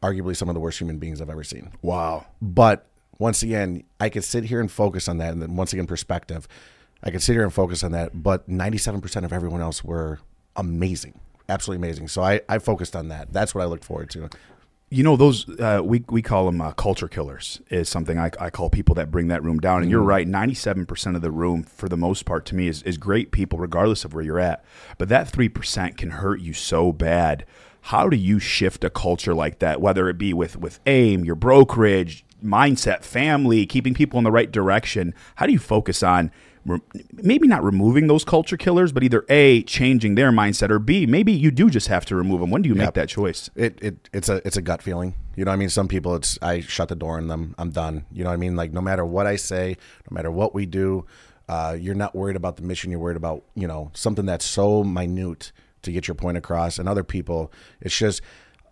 arguably 0.02 0.36
some 0.36 0.48
of 0.48 0.54
the 0.54 0.60
worst 0.60 0.78
human 0.80 0.98
beings 0.98 1.20
I've 1.20 1.30
ever 1.30 1.44
seen. 1.44 1.70
wow. 1.82 2.26
But 2.40 2.86
once 3.18 3.42
again, 3.42 3.84
I 4.00 4.08
could 4.08 4.24
sit 4.24 4.44
here 4.44 4.60
and 4.60 4.70
focus 4.70 5.06
on 5.08 5.18
that. 5.18 5.32
And 5.32 5.40
then 5.42 5.54
once 5.56 5.72
again, 5.72 5.86
perspective, 5.86 6.48
I 7.02 7.10
could 7.10 7.22
sit 7.22 7.34
here 7.34 7.42
and 7.44 7.52
focus 7.52 7.84
on 7.84 7.92
that. 7.92 8.22
But 8.22 8.48
97% 8.48 9.24
of 9.24 9.32
everyone 9.32 9.60
else 9.60 9.84
were 9.84 10.18
amazing, 10.56 11.18
absolutely 11.48 11.86
amazing. 11.86 12.08
So 12.08 12.22
I, 12.22 12.40
I 12.48 12.58
focused 12.58 12.96
on 12.96 13.08
that. 13.08 13.32
That's 13.32 13.54
what 13.54 13.62
I 13.62 13.66
looked 13.66 13.84
forward 13.84 14.10
to. 14.10 14.28
You 14.92 15.02
know 15.02 15.16
those 15.16 15.48
uh, 15.58 15.80
we 15.82 16.04
we 16.10 16.20
call 16.20 16.44
them 16.44 16.60
uh, 16.60 16.72
culture 16.72 17.08
killers 17.08 17.62
is 17.70 17.88
something 17.88 18.18
I, 18.18 18.30
I 18.38 18.50
call 18.50 18.68
people 18.68 18.94
that 18.96 19.10
bring 19.10 19.28
that 19.28 19.42
room 19.42 19.58
down. 19.58 19.80
And 19.80 19.90
you're 19.90 20.02
right, 20.02 20.28
ninety 20.28 20.52
seven 20.52 20.84
percent 20.84 21.16
of 21.16 21.22
the 21.22 21.30
room 21.30 21.62
for 21.62 21.88
the 21.88 21.96
most 21.96 22.26
part 22.26 22.44
to 22.46 22.54
me 22.54 22.68
is 22.68 22.82
is 22.82 22.98
great 22.98 23.30
people 23.30 23.58
regardless 23.58 24.04
of 24.04 24.12
where 24.12 24.22
you're 24.22 24.38
at. 24.38 24.62
But 24.98 25.08
that 25.08 25.30
three 25.30 25.48
percent 25.48 25.96
can 25.96 26.10
hurt 26.10 26.40
you 26.40 26.52
so 26.52 26.92
bad. 26.92 27.46
How 27.86 28.10
do 28.10 28.18
you 28.18 28.38
shift 28.38 28.84
a 28.84 28.90
culture 28.90 29.32
like 29.32 29.60
that? 29.60 29.80
Whether 29.80 30.10
it 30.10 30.18
be 30.18 30.34
with 30.34 30.58
with 30.58 30.78
AIME, 30.84 31.24
your 31.24 31.36
brokerage, 31.36 32.22
mindset, 32.44 33.02
family, 33.02 33.64
keeping 33.64 33.94
people 33.94 34.18
in 34.18 34.24
the 34.24 34.30
right 34.30 34.52
direction. 34.52 35.14
How 35.36 35.46
do 35.46 35.52
you 35.52 35.58
focus 35.58 36.02
on 36.02 36.30
re- 36.64 36.80
maybe 37.12 37.46
not 37.48 37.62
removing 37.62 38.06
those 38.06 38.24
culture 38.24 38.56
killers, 38.56 38.92
but 38.92 39.02
either 39.02 39.24
a 39.28 39.62
changing 39.62 40.14
their 40.14 40.30
mindset 40.30 40.70
or 40.70 40.78
b 40.78 41.06
maybe 41.06 41.32
you 41.32 41.50
do 41.50 41.70
just 41.70 41.88
have 41.88 42.04
to 42.06 42.16
remove 42.16 42.40
them. 42.40 42.50
When 42.50 42.62
do 42.62 42.68
you 42.68 42.74
make 42.74 42.94
that 42.94 43.08
choice? 43.08 43.50
It, 43.54 43.78
it 43.82 44.08
it's 44.12 44.28
a 44.28 44.46
it's 44.46 44.56
a 44.56 44.62
gut 44.62 44.82
feeling. 44.82 45.14
You 45.36 45.44
know 45.44 45.50
what 45.50 45.56
I 45.56 45.58
mean? 45.58 45.70
Some 45.70 45.88
people 45.88 46.14
it's 46.14 46.38
I 46.42 46.60
shut 46.60 46.88
the 46.88 46.96
door 46.96 47.16
on 47.16 47.28
them. 47.28 47.54
I'm 47.58 47.70
done. 47.70 48.04
You 48.12 48.24
know 48.24 48.30
what 48.30 48.34
I 48.34 48.38
mean? 48.38 48.56
Like 48.56 48.72
no 48.72 48.80
matter 48.80 49.04
what 49.04 49.26
I 49.26 49.36
say, 49.36 49.76
no 50.10 50.14
matter 50.14 50.30
what 50.30 50.54
we 50.54 50.66
do, 50.66 51.06
uh, 51.48 51.76
you're 51.78 51.94
not 51.94 52.14
worried 52.14 52.36
about 52.36 52.56
the 52.56 52.62
mission. 52.62 52.90
You're 52.90 53.00
worried 53.00 53.16
about, 53.16 53.44
you 53.54 53.66
know, 53.66 53.90
something 53.94 54.26
that's 54.26 54.44
so 54.44 54.84
minute 54.84 55.52
to 55.82 55.92
get 55.92 56.08
your 56.08 56.14
point 56.14 56.36
across. 56.36 56.78
And 56.78 56.88
other 56.88 57.04
people, 57.04 57.52
it's 57.80 57.96
just 57.96 58.22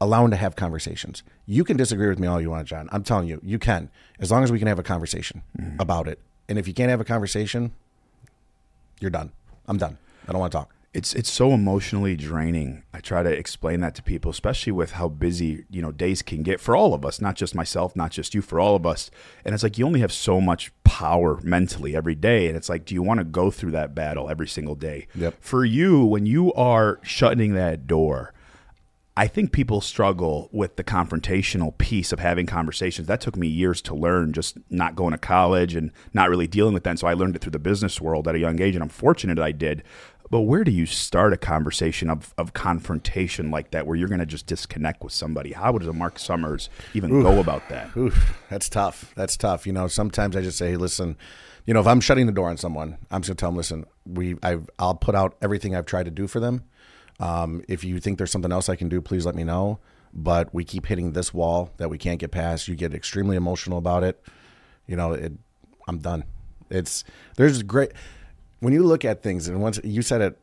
allowing 0.00 0.30
to 0.30 0.36
have 0.36 0.56
conversations. 0.56 1.22
You 1.46 1.64
can 1.64 1.76
disagree 1.76 2.08
with 2.08 2.18
me 2.18 2.26
all 2.26 2.40
you 2.40 2.50
want, 2.50 2.68
John. 2.68 2.88
I'm 2.92 3.02
telling 3.02 3.28
you, 3.28 3.40
you 3.42 3.58
can. 3.58 3.90
As 4.18 4.30
long 4.30 4.44
as 4.44 4.52
we 4.52 4.58
can 4.58 4.68
have 4.68 4.78
a 4.78 4.82
conversation 4.82 5.42
about 5.78 6.08
it. 6.08 6.20
And 6.50 6.58
if 6.58 6.68
you 6.68 6.74
can't 6.74 6.90
have 6.90 7.00
a 7.00 7.04
conversation, 7.04 7.70
you're 9.00 9.10
done. 9.10 9.30
I'm 9.66 9.78
done. 9.78 9.96
I 10.28 10.32
don't 10.32 10.40
want 10.40 10.52
to 10.52 10.58
talk. 10.58 10.74
it's 10.92 11.14
it's 11.14 11.30
so 11.30 11.52
emotionally 11.52 12.16
draining. 12.16 12.82
I 12.92 12.98
try 13.00 13.22
to 13.22 13.30
explain 13.30 13.80
that 13.80 13.94
to 13.94 14.02
people, 14.02 14.30
especially 14.30 14.72
with 14.72 14.92
how 14.92 15.08
busy 15.08 15.64
you 15.70 15.80
know 15.80 15.92
days 15.92 16.22
can 16.22 16.42
get 16.42 16.60
for 16.60 16.74
all 16.74 16.92
of 16.92 17.04
us, 17.04 17.20
not 17.20 17.36
just 17.36 17.54
myself, 17.54 17.94
not 17.94 18.10
just 18.10 18.34
you, 18.34 18.42
for 18.42 18.58
all 18.58 18.74
of 18.74 18.84
us. 18.84 19.10
And 19.44 19.54
it's 19.54 19.62
like 19.62 19.78
you 19.78 19.86
only 19.86 20.00
have 20.00 20.12
so 20.12 20.40
much 20.40 20.72
power 20.82 21.38
mentally 21.42 21.94
every 21.94 22.16
day, 22.16 22.48
and 22.48 22.56
it's 22.56 22.68
like, 22.68 22.84
do 22.84 22.94
you 22.94 23.02
want 23.02 23.18
to 23.18 23.24
go 23.24 23.50
through 23.52 23.70
that 23.70 23.94
battle 23.94 24.28
every 24.28 24.48
single 24.48 24.74
day? 24.74 25.06
Yep. 25.14 25.36
For 25.40 25.64
you, 25.64 26.04
when 26.04 26.26
you 26.26 26.52
are 26.54 26.98
shutting 27.02 27.54
that 27.54 27.86
door, 27.86 28.34
I 29.16 29.26
think 29.26 29.52
people 29.52 29.80
struggle 29.80 30.48
with 30.52 30.76
the 30.76 30.84
confrontational 30.84 31.76
piece 31.76 32.12
of 32.12 32.20
having 32.20 32.46
conversations. 32.46 33.08
That 33.08 33.20
took 33.20 33.36
me 33.36 33.48
years 33.48 33.82
to 33.82 33.94
learn, 33.94 34.32
just 34.32 34.56
not 34.70 34.94
going 34.94 35.12
to 35.12 35.18
college 35.18 35.74
and 35.74 35.90
not 36.14 36.30
really 36.30 36.46
dealing 36.46 36.74
with 36.74 36.84
that. 36.84 36.90
And 36.90 36.98
so 36.98 37.08
I 37.08 37.14
learned 37.14 37.36
it 37.36 37.42
through 37.42 37.50
the 37.50 37.58
business 37.58 38.00
world 38.00 38.28
at 38.28 38.34
a 38.34 38.38
young 38.38 38.60
age, 38.62 38.76
and 38.76 38.82
I'm 38.82 38.88
fortunate 38.88 39.38
I 39.38 39.52
did. 39.52 39.82
But 40.30 40.42
where 40.42 40.62
do 40.62 40.70
you 40.70 40.86
start 40.86 41.32
a 41.32 41.36
conversation 41.36 42.08
of, 42.08 42.32
of 42.38 42.52
confrontation 42.52 43.50
like 43.50 43.72
that 43.72 43.84
where 43.84 43.96
you're 43.96 44.08
going 44.08 44.20
to 44.20 44.26
just 44.26 44.46
disconnect 44.46 45.02
with 45.02 45.12
somebody? 45.12 45.52
How 45.52 45.72
does 45.72 45.88
a 45.88 45.92
Marc 45.92 46.20
Summers 46.20 46.70
even 46.94 47.10
Oof. 47.10 47.24
go 47.24 47.40
about 47.40 47.68
that? 47.68 47.94
Oof, 47.96 48.38
that's 48.48 48.68
tough. 48.68 49.12
That's 49.16 49.36
tough. 49.36 49.66
You 49.66 49.72
know, 49.72 49.88
sometimes 49.88 50.36
I 50.36 50.42
just 50.42 50.56
say, 50.56 50.70
hey, 50.70 50.76
listen, 50.76 51.16
you 51.66 51.74
know, 51.74 51.80
if 51.80 51.86
I'm 51.88 52.00
shutting 52.00 52.26
the 52.26 52.32
door 52.32 52.48
on 52.48 52.56
someone, 52.56 52.96
I'm 53.10 53.22
just 53.22 53.28
going 53.30 53.36
to 53.36 53.40
tell 53.40 53.50
them, 53.50 53.56
listen, 53.56 53.86
we, 54.06 54.36
I've, 54.40 54.70
I'll 54.78 54.94
put 54.94 55.16
out 55.16 55.36
everything 55.42 55.74
I've 55.74 55.86
tried 55.86 56.04
to 56.04 56.12
do 56.12 56.28
for 56.28 56.38
them. 56.38 56.62
Um, 57.20 57.62
if 57.68 57.84
you 57.84 58.00
think 58.00 58.18
there's 58.18 58.32
something 58.32 58.50
else 58.50 58.68
I 58.68 58.76
can 58.76 58.88
do, 58.88 59.00
please 59.00 59.24
let 59.24 59.34
me 59.34 59.44
know. 59.44 59.78
But 60.12 60.52
we 60.52 60.64
keep 60.64 60.86
hitting 60.86 61.12
this 61.12 61.32
wall 61.32 61.70
that 61.76 61.88
we 61.88 61.98
can't 61.98 62.18
get 62.18 62.32
past. 62.32 62.66
You 62.66 62.74
get 62.74 62.92
extremely 62.94 63.36
emotional 63.36 63.78
about 63.78 64.02
it. 64.02 64.20
You 64.88 64.96
know, 64.96 65.12
it, 65.12 65.32
I'm 65.86 65.98
done. 65.98 66.24
It's 66.68 67.04
there's 67.36 67.62
great 67.62 67.92
when 68.58 68.72
you 68.72 68.82
look 68.82 69.04
at 69.04 69.22
things, 69.22 69.46
and 69.46 69.60
once 69.60 69.78
you 69.84 70.02
said 70.02 70.20
it, 70.20 70.38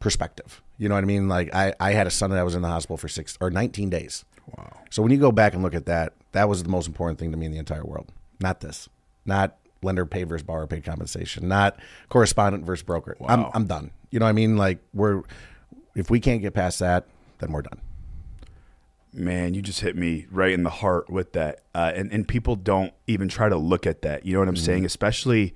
perspective. 0.00 0.62
You 0.78 0.88
know 0.88 0.96
what 0.96 1.04
I 1.04 1.06
mean? 1.06 1.28
Like 1.28 1.54
I, 1.54 1.74
I 1.78 1.92
had 1.92 2.06
a 2.06 2.10
son 2.10 2.30
that 2.30 2.44
was 2.44 2.54
in 2.54 2.62
the 2.62 2.68
hospital 2.68 2.96
for 2.96 3.08
six 3.08 3.38
or 3.40 3.50
19 3.50 3.90
days. 3.90 4.24
Wow. 4.56 4.76
So 4.90 5.02
when 5.02 5.12
you 5.12 5.18
go 5.18 5.32
back 5.32 5.54
and 5.54 5.62
look 5.62 5.74
at 5.74 5.86
that, 5.86 6.12
that 6.32 6.48
was 6.48 6.62
the 6.62 6.68
most 6.68 6.86
important 6.86 7.18
thing 7.18 7.30
to 7.30 7.36
me 7.36 7.46
in 7.46 7.52
the 7.52 7.58
entire 7.58 7.84
world. 7.84 8.12
Not 8.40 8.60
this. 8.60 8.88
Not 9.24 9.56
lender 9.82 10.06
pay 10.06 10.24
versus 10.24 10.42
borrower 10.44 10.66
paid 10.66 10.84
compensation. 10.84 11.48
Not 11.48 11.78
correspondent 12.08 12.64
versus 12.64 12.82
broker. 12.82 13.16
Wow. 13.18 13.28
I'm 13.28 13.46
I'm 13.54 13.66
done. 13.66 13.90
You 14.10 14.18
know 14.18 14.26
what 14.26 14.30
I 14.30 14.34
mean? 14.34 14.56
Like 14.56 14.78
we're 14.92 15.22
if 15.94 16.10
we 16.10 16.20
can't 16.20 16.42
get 16.42 16.54
past 16.54 16.78
that, 16.80 17.06
then 17.38 17.52
we're 17.52 17.62
done. 17.62 17.80
Man, 19.12 19.54
you 19.54 19.62
just 19.62 19.80
hit 19.80 19.96
me 19.96 20.26
right 20.30 20.52
in 20.52 20.64
the 20.64 20.70
heart 20.70 21.08
with 21.08 21.32
that. 21.32 21.60
Uh, 21.74 21.92
and, 21.94 22.12
and 22.12 22.26
people 22.26 22.56
don't 22.56 22.92
even 23.06 23.28
try 23.28 23.48
to 23.48 23.56
look 23.56 23.86
at 23.86 24.02
that. 24.02 24.26
You 24.26 24.32
know 24.32 24.40
what 24.40 24.48
I'm 24.48 24.54
mm-hmm. 24.54 24.64
saying? 24.64 24.84
Especially 24.84 25.54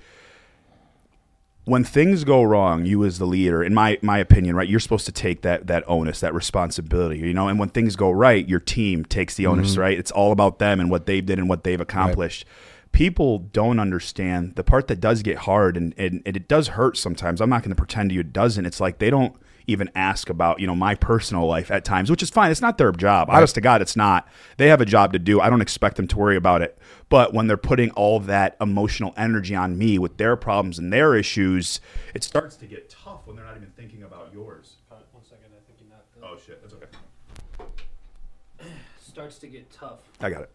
when 1.69 1.85
things 1.85 2.25
go 2.25 2.43
wrong, 2.43 2.87
you 2.87 3.05
as 3.05 3.19
the 3.19 3.27
leader, 3.27 3.63
in 3.63 3.75
my 3.75 3.99
my 4.01 4.17
opinion, 4.19 4.57
right, 4.57 4.69
you're 4.69 4.81
supposed 4.81 5.05
to 5.05 5.13
take 5.13 5.43
that 5.43 5.67
that 5.67 5.85
onus, 5.87 6.21
that 6.21 6.33
responsibility, 6.33 7.19
you 7.19 7.35
know. 7.35 7.49
And 7.49 7.59
when 7.59 7.69
things 7.69 7.95
go 7.95 8.11
right, 8.11 8.49
your 8.49 8.61
team 8.61 9.05
takes 9.05 9.35
the 9.35 9.47
onus, 9.47 9.73
mm-hmm. 9.73 9.81
right? 9.81 9.99
It's 9.99 10.11
all 10.11 10.33
about 10.33 10.61
them 10.61 10.81
and 10.81 10.91
what 10.91 11.05
they've 11.05 11.25
did 11.25 11.39
and 11.39 11.47
what 11.49 11.65
they've 11.65 11.81
accomplished. 11.81 12.47
Right. 12.47 12.93
People 12.93 13.39
don't 13.39 13.79
understand 13.79 14.55
the 14.55 14.65
part 14.65 14.89
that 14.89 14.99
does 14.99 15.23
get 15.23 15.39
hard 15.39 15.77
and, 15.77 15.95
and, 15.99 16.23
and 16.25 16.37
it 16.39 16.49
does 16.49 16.69
hurt 16.69 16.97
sometimes. 16.97 17.43
I'm 17.43 17.51
not 17.51 17.63
going 17.63 17.71
to 17.71 17.77
pretend 17.77 18.11
to 18.11 18.15
you 18.15 18.21
it 18.21 18.33
doesn't. 18.33 18.65
It's 18.65 18.81
like 18.81 18.99
they 18.99 19.11
don't 19.11 19.37
even 19.69 19.91
ask 19.95 20.29
about 20.29 20.59
you 20.59 20.67
know 20.67 20.75
my 20.75 20.95
personal 20.97 21.47
life 21.47 21.71
at 21.71 21.85
times, 21.85 22.11
which 22.11 22.23
is 22.23 22.31
fine. 22.31 22.51
It's 22.51 22.61
not 22.61 22.79
their 22.79 22.91
job. 22.91 23.29
Right. 23.29 23.37
Honest 23.37 23.55
to 23.55 23.61
God, 23.61 23.81
it's 23.81 23.95
not. 23.95 24.27
They 24.57 24.69
have 24.69 24.81
a 24.81 24.85
job 24.85 25.13
to 25.13 25.19
do. 25.19 25.41
I 25.41 25.49
don't 25.49 25.61
expect 25.61 25.97
them 25.97 26.09
to 26.09 26.19
worry 26.19 26.37
about 26.37 26.63
it. 26.63 26.77
But 27.09 27.33
when 27.33 27.47
they're 27.47 27.57
putting 27.57 27.91
all 27.93 28.19
that 28.21 28.57
emotional 28.61 29.15
energy 29.17 29.55
on 29.55 29.79
me 29.79 29.99
with 29.99 30.17
their 30.17 30.37
problems 30.37 30.79
and 30.79 30.93
their 30.93 31.15
issues, 31.15 31.81
it 32.15 32.25
starts 32.25 32.57
to 32.57 32.67
get 32.67 32.91
tough 32.91 33.27
when 33.27 33.37
they're 33.37 33.45
not 33.45 33.57
even 33.57 33.71
thinking 33.77 34.03
about 34.03 34.31
yours. 34.33 34.77
Uh, 34.91 34.97
one 35.13 35.23
second, 35.23 35.47
I 35.53 35.61
think 35.67 35.79
you 35.81 35.89
knocked 35.89 36.17
Oh 36.23 36.39
shit, 36.45 36.61
that's 36.61 36.75
okay. 36.75 38.71
Starts 39.01 39.39
to 39.39 39.47
get 39.47 39.71
tough. 39.71 40.01
I 40.21 40.31
got 40.31 40.43
it. 40.43 40.51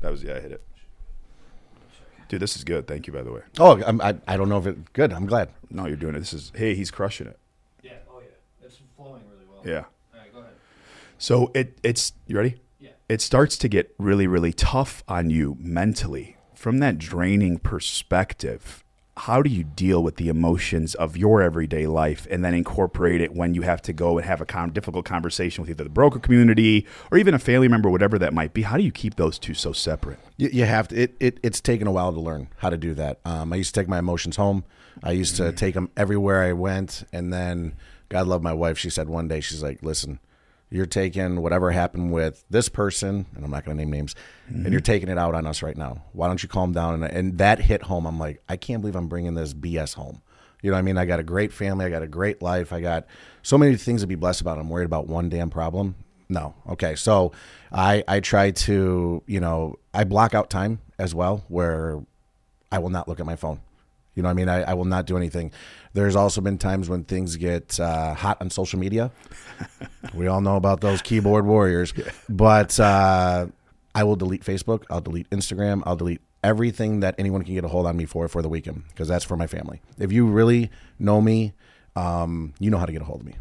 That 0.00 0.10
was 0.10 0.22
yeah, 0.22 0.36
I 0.36 0.40
hit 0.40 0.52
it. 0.52 0.62
Dude, 2.28 2.40
this 2.40 2.56
is 2.56 2.64
good. 2.64 2.86
Thank 2.86 3.06
you, 3.06 3.12
by 3.12 3.22
the 3.22 3.32
way. 3.32 3.40
Oh, 3.58 3.82
I'm, 3.82 4.00
I 4.00 4.16
I 4.26 4.36
don't 4.36 4.48
know 4.48 4.58
if 4.58 4.66
it 4.66 4.92
good. 4.92 5.12
I'm 5.12 5.26
glad. 5.26 5.50
No, 5.70 5.86
you're 5.86 5.96
doing 5.96 6.14
it. 6.14 6.20
This 6.20 6.32
is 6.32 6.52
hey, 6.54 6.74
he's 6.74 6.90
crushing 6.90 7.26
it. 7.26 7.38
Yeah. 7.82 7.92
Oh 8.10 8.20
yeah. 8.20 8.66
It's 8.66 8.78
flowing 8.96 9.22
really 9.30 9.44
well. 9.50 9.60
Yeah. 9.64 9.84
All 10.12 10.20
right, 10.20 10.32
go 10.32 10.40
ahead. 10.40 10.52
So 11.18 11.50
it 11.54 11.78
it's 11.82 12.12
you 12.26 12.36
ready? 12.36 12.56
Yeah. 12.78 12.90
It 13.08 13.20
starts 13.20 13.56
to 13.58 13.68
get 13.68 13.94
really, 13.98 14.26
really 14.26 14.52
tough 14.52 15.02
on 15.08 15.30
you 15.30 15.56
mentally. 15.58 16.36
From 16.54 16.78
that 16.78 16.98
draining 16.98 17.58
perspective, 17.58 18.83
how 19.16 19.42
do 19.42 19.50
you 19.50 19.62
deal 19.62 20.02
with 20.02 20.16
the 20.16 20.28
emotions 20.28 20.94
of 20.96 21.16
your 21.16 21.40
everyday 21.40 21.86
life 21.86 22.26
and 22.30 22.44
then 22.44 22.52
incorporate 22.52 23.20
it 23.20 23.32
when 23.32 23.54
you 23.54 23.62
have 23.62 23.80
to 23.82 23.92
go 23.92 24.18
and 24.18 24.26
have 24.26 24.40
a 24.40 24.46
con- 24.46 24.70
difficult 24.70 25.04
conversation 25.04 25.62
with 25.62 25.70
either 25.70 25.84
the 25.84 25.90
broker 25.90 26.18
community 26.18 26.84
or 27.12 27.18
even 27.18 27.32
a 27.32 27.38
family 27.38 27.68
member, 27.68 27.88
whatever 27.88 28.18
that 28.18 28.34
might 28.34 28.52
be? 28.52 28.62
How 28.62 28.76
do 28.76 28.82
you 28.82 28.90
keep 28.90 29.14
those 29.14 29.38
two 29.38 29.54
so 29.54 29.72
separate? 29.72 30.18
You, 30.36 30.48
you 30.52 30.64
have 30.64 30.88
to. 30.88 30.96
It, 30.96 31.14
it, 31.20 31.38
it's 31.44 31.60
taken 31.60 31.86
a 31.86 31.92
while 31.92 32.12
to 32.12 32.20
learn 32.20 32.48
how 32.56 32.70
to 32.70 32.76
do 32.76 32.92
that. 32.94 33.20
Um, 33.24 33.52
I 33.52 33.56
used 33.56 33.72
to 33.74 33.80
take 33.80 33.88
my 33.88 33.98
emotions 33.98 34.36
home. 34.36 34.64
I 35.02 35.12
used 35.12 35.36
to 35.36 35.44
mm-hmm. 35.44 35.56
take 35.56 35.74
them 35.74 35.90
everywhere 35.96 36.42
I 36.42 36.52
went, 36.52 37.04
and 37.12 37.32
then 37.32 37.74
God 38.08 38.26
love 38.26 38.42
my 38.42 38.52
wife. 38.52 38.78
She 38.78 38.90
said 38.90 39.08
one 39.08 39.28
day, 39.28 39.40
she's 39.40 39.62
like, 39.62 39.82
"Listen." 39.82 40.18
You're 40.74 40.86
taking 40.86 41.40
whatever 41.40 41.70
happened 41.70 42.12
with 42.12 42.44
this 42.50 42.68
person, 42.68 43.26
and 43.36 43.44
I'm 43.44 43.50
not 43.52 43.64
going 43.64 43.76
to 43.76 43.84
name 43.84 43.92
names, 43.92 44.16
mm-hmm. 44.50 44.64
and 44.64 44.72
you're 44.72 44.80
taking 44.80 45.08
it 45.08 45.16
out 45.16 45.36
on 45.36 45.46
us 45.46 45.62
right 45.62 45.76
now. 45.76 46.02
Why 46.12 46.26
don't 46.26 46.42
you 46.42 46.48
calm 46.48 46.72
down? 46.72 46.94
And, 46.94 47.04
and 47.04 47.38
that 47.38 47.60
hit 47.60 47.82
home. 47.82 48.06
I'm 48.06 48.18
like, 48.18 48.42
I 48.48 48.56
can't 48.56 48.80
believe 48.80 48.96
I'm 48.96 49.06
bringing 49.06 49.34
this 49.34 49.54
BS 49.54 49.94
home. 49.94 50.20
You 50.62 50.70
know 50.70 50.74
what 50.74 50.80
I 50.80 50.82
mean? 50.82 50.98
I 50.98 51.04
got 51.04 51.20
a 51.20 51.22
great 51.22 51.52
family. 51.52 51.84
I 51.84 51.90
got 51.90 52.02
a 52.02 52.08
great 52.08 52.42
life. 52.42 52.72
I 52.72 52.80
got 52.80 53.06
so 53.42 53.56
many 53.56 53.76
things 53.76 54.00
to 54.00 54.08
be 54.08 54.16
blessed 54.16 54.40
about. 54.40 54.58
I'm 54.58 54.68
worried 54.68 54.86
about 54.86 55.06
one 55.06 55.28
damn 55.28 55.48
problem. 55.48 55.94
No. 56.28 56.54
Okay. 56.68 56.96
So 56.96 57.30
I, 57.70 58.02
I 58.08 58.18
try 58.18 58.50
to, 58.50 59.22
you 59.28 59.40
know, 59.40 59.78
I 59.92 60.02
block 60.02 60.34
out 60.34 60.50
time 60.50 60.80
as 60.98 61.14
well 61.14 61.44
where 61.46 62.02
I 62.72 62.80
will 62.80 62.90
not 62.90 63.06
look 63.06 63.20
at 63.20 63.26
my 63.26 63.36
phone. 63.36 63.60
You 64.14 64.22
know, 64.22 64.28
what 64.28 64.32
I 64.32 64.34
mean, 64.34 64.48
I, 64.48 64.62
I, 64.62 64.74
will 64.74 64.84
not 64.84 65.06
do 65.06 65.16
anything. 65.16 65.50
There's 65.92 66.14
also 66.14 66.40
been 66.40 66.56
times 66.56 66.88
when 66.88 67.04
things 67.04 67.36
get 67.36 67.80
uh, 67.80 68.14
hot 68.14 68.38
on 68.40 68.50
social 68.50 68.78
media. 68.78 69.10
we 70.14 70.28
all 70.28 70.40
know 70.40 70.56
about 70.56 70.80
those 70.80 71.02
keyboard 71.02 71.46
warriors, 71.46 71.92
but 72.28 72.78
uh, 72.78 73.46
I 73.94 74.04
will 74.04 74.16
delete 74.16 74.44
Facebook. 74.44 74.84
I'll 74.88 75.00
delete 75.00 75.28
Instagram. 75.30 75.82
I'll 75.84 75.96
delete 75.96 76.20
everything 76.44 77.00
that 77.00 77.14
anyone 77.18 77.42
can 77.42 77.54
get 77.54 77.64
a 77.64 77.68
hold 77.68 77.86
on 77.86 77.96
me 77.96 78.04
for 78.04 78.28
for 78.28 78.42
the 78.42 78.48
weekend 78.48 78.84
because 78.88 79.08
that's 79.08 79.24
for 79.24 79.36
my 79.36 79.46
family. 79.46 79.80
If 79.98 80.12
you 80.12 80.26
really 80.26 80.70
know 80.98 81.20
me, 81.20 81.54
um, 81.96 82.54
you 82.60 82.70
know 82.70 82.78
how 82.78 82.86
to 82.86 82.92
get 82.92 83.02
a 83.02 83.04
hold 83.04 83.20
of 83.20 83.26
me. 83.26 83.34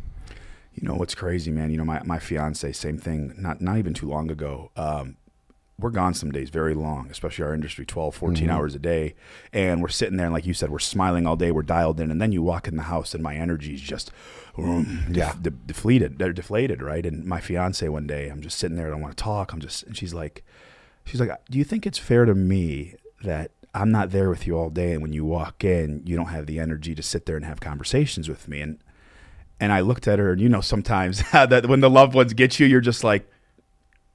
You 0.73 0.87
know 0.87 0.95
what's 0.95 1.13
crazy, 1.13 1.51
man. 1.51 1.69
You 1.69 1.77
know 1.77 1.85
my 1.85 2.01
my 2.03 2.17
fiance, 2.17 2.71
same 2.71 2.97
thing. 2.97 3.33
Not 3.37 3.61
not 3.61 3.77
even 3.77 3.93
too 3.93 4.07
long 4.07 4.31
ago. 4.31 4.71
Um, 4.75 5.17
we're 5.79 5.89
gone 5.89 6.13
some 6.13 6.31
days 6.31 6.49
very 6.49 6.75
long, 6.75 7.09
especially 7.09 7.45
our 7.45 7.53
industry, 7.53 7.85
12, 7.85 8.15
14 8.15 8.43
mm-hmm. 8.43 8.55
hours 8.55 8.75
a 8.75 8.79
day. 8.79 9.15
And 9.51 9.81
we're 9.81 9.89
sitting 9.89 10.17
there, 10.17 10.27
and 10.27 10.33
like 10.33 10.45
you 10.45 10.53
said, 10.53 10.69
we're 10.69 10.79
smiling 10.79 11.25
all 11.25 11.35
day, 11.35 11.51
we're 11.51 11.63
dialed 11.63 11.99
in. 11.99 12.11
And 12.11 12.21
then 12.21 12.31
you 12.31 12.41
walk 12.43 12.67
in 12.67 12.77
the 12.77 12.83
house, 12.83 13.13
and 13.13 13.23
my 13.23 13.35
energy 13.35 13.73
is 13.73 13.81
just 13.81 14.11
um, 14.57 15.05
yeah. 15.11 15.33
De- 15.33 15.49
de- 15.49 15.57
deflated. 15.65 16.19
They're 16.19 16.33
deflated, 16.33 16.81
right? 16.81 17.05
And 17.05 17.25
my 17.25 17.41
fiance 17.41 17.87
one 17.89 18.05
day, 18.05 18.29
I'm 18.29 18.41
just 18.41 18.59
sitting 18.59 18.77
there, 18.77 18.87
I 18.87 18.91
don't 18.91 19.01
want 19.01 19.17
to 19.17 19.23
talk. 19.23 19.51
I'm 19.51 19.59
just, 19.59 19.83
and 19.83 19.97
she's 19.97 20.13
like, 20.13 20.43
she's 21.05 21.19
like, 21.19 21.31
do 21.49 21.57
you 21.57 21.63
think 21.63 21.87
it's 21.87 21.97
fair 21.97 22.25
to 22.25 22.35
me 22.35 22.95
that 23.23 23.51
I'm 23.73 23.91
not 23.91 24.11
there 24.11 24.29
with 24.29 24.45
you 24.45 24.55
all 24.57 24.69
day, 24.69 24.93
and 24.93 25.01
when 25.01 25.13
you 25.13 25.25
walk 25.25 25.63
in, 25.63 26.03
you 26.05 26.15
don't 26.15 26.27
have 26.27 26.45
the 26.45 26.59
energy 26.59 26.93
to 26.93 27.01
sit 27.01 27.25
there 27.25 27.35
and 27.35 27.45
have 27.45 27.59
conversations 27.59 28.29
with 28.29 28.47
me? 28.47 28.61
And 28.61 28.79
and 29.59 29.71
I 29.71 29.79
looked 29.79 30.07
at 30.07 30.19
her, 30.19 30.33
and 30.33 30.41
you 30.41 30.49
know, 30.49 30.61
sometimes 30.61 31.23
that 31.31 31.65
when 31.67 31.79
the 31.79 31.89
loved 31.89 32.13
ones 32.13 32.33
get 32.33 32.59
you, 32.59 32.67
you're 32.67 32.81
just 32.81 33.03
like, 33.03 33.27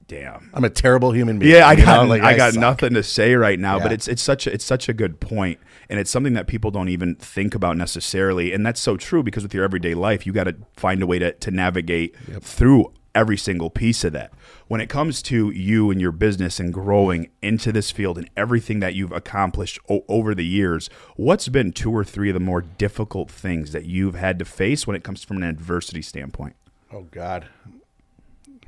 damn, 0.09 0.49
I'm 0.53 0.65
a 0.65 0.69
terrible 0.69 1.11
human 1.11 1.39
being. 1.39 1.55
Yeah, 1.55 1.67
I 1.67 1.75
got 1.75 2.09
like, 2.09 2.21
I, 2.21 2.31
I 2.31 2.35
got 2.35 2.53
suck. 2.53 2.59
nothing 2.59 2.93
to 2.95 3.03
say 3.03 3.35
right 3.35 3.57
now, 3.57 3.77
yeah. 3.77 3.83
but 3.83 3.93
it's 3.93 4.09
it's 4.09 4.21
such 4.21 4.45
a, 4.45 4.53
it's 4.53 4.65
such 4.65 4.89
a 4.89 4.93
good 4.93 5.21
point, 5.21 5.59
and 5.87 5.99
it's 5.99 6.11
something 6.11 6.33
that 6.33 6.47
people 6.47 6.71
don't 6.71 6.89
even 6.89 7.15
think 7.15 7.55
about 7.55 7.77
necessarily, 7.77 8.51
and 8.51 8.65
that's 8.65 8.81
so 8.81 8.97
true 8.97 9.23
because 9.23 9.43
with 9.43 9.53
your 9.53 9.63
everyday 9.63 9.93
life, 9.93 10.25
you 10.25 10.33
got 10.33 10.45
to 10.45 10.57
find 10.75 11.01
a 11.01 11.07
way 11.07 11.19
to 11.19 11.31
to 11.31 11.51
navigate 11.51 12.15
yep. 12.27 12.43
through 12.43 12.91
every 13.15 13.37
single 13.37 13.69
piece 13.69 14.03
of 14.03 14.11
that. 14.13 14.33
When 14.67 14.81
it 14.81 14.89
comes 14.89 15.21
to 15.23 15.51
you 15.51 15.89
and 15.91 16.01
your 16.01 16.11
business 16.11 16.59
and 16.59 16.73
growing 16.73 17.29
into 17.41 17.71
this 17.71 17.91
field 17.91 18.17
and 18.17 18.29
everything 18.35 18.79
that 18.81 18.93
you've 18.93 19.11
accomplished 19.11 19.79
o- 19.89 20.05
over 20.07 20.35
the 20.35 20.45
years, 20.45 20.89
what's 21.15 21.47
been 21.49 21.71
two 21.71 21.91
or 21.91 22.03
three 22.03 22.29
of 22.29 22.33
the 22.35 22.39
more 22.39 22.61
difficult 22.61 23.31
things 23.31 23.71
that 23.71 23.85
you've 23.85 24.15
had 24.15 24.37
to 24.39 24.45
face 24.45 24.85
when 24.85 24.95
it 24.95 25.03
comes 25.03 25.23
from 25.23 25.37
an 25.37 25.43
adversity 25.43 26.01
standpoint? 26.01 26.55
Oh 26.91 27.03
God, 27.11 27.47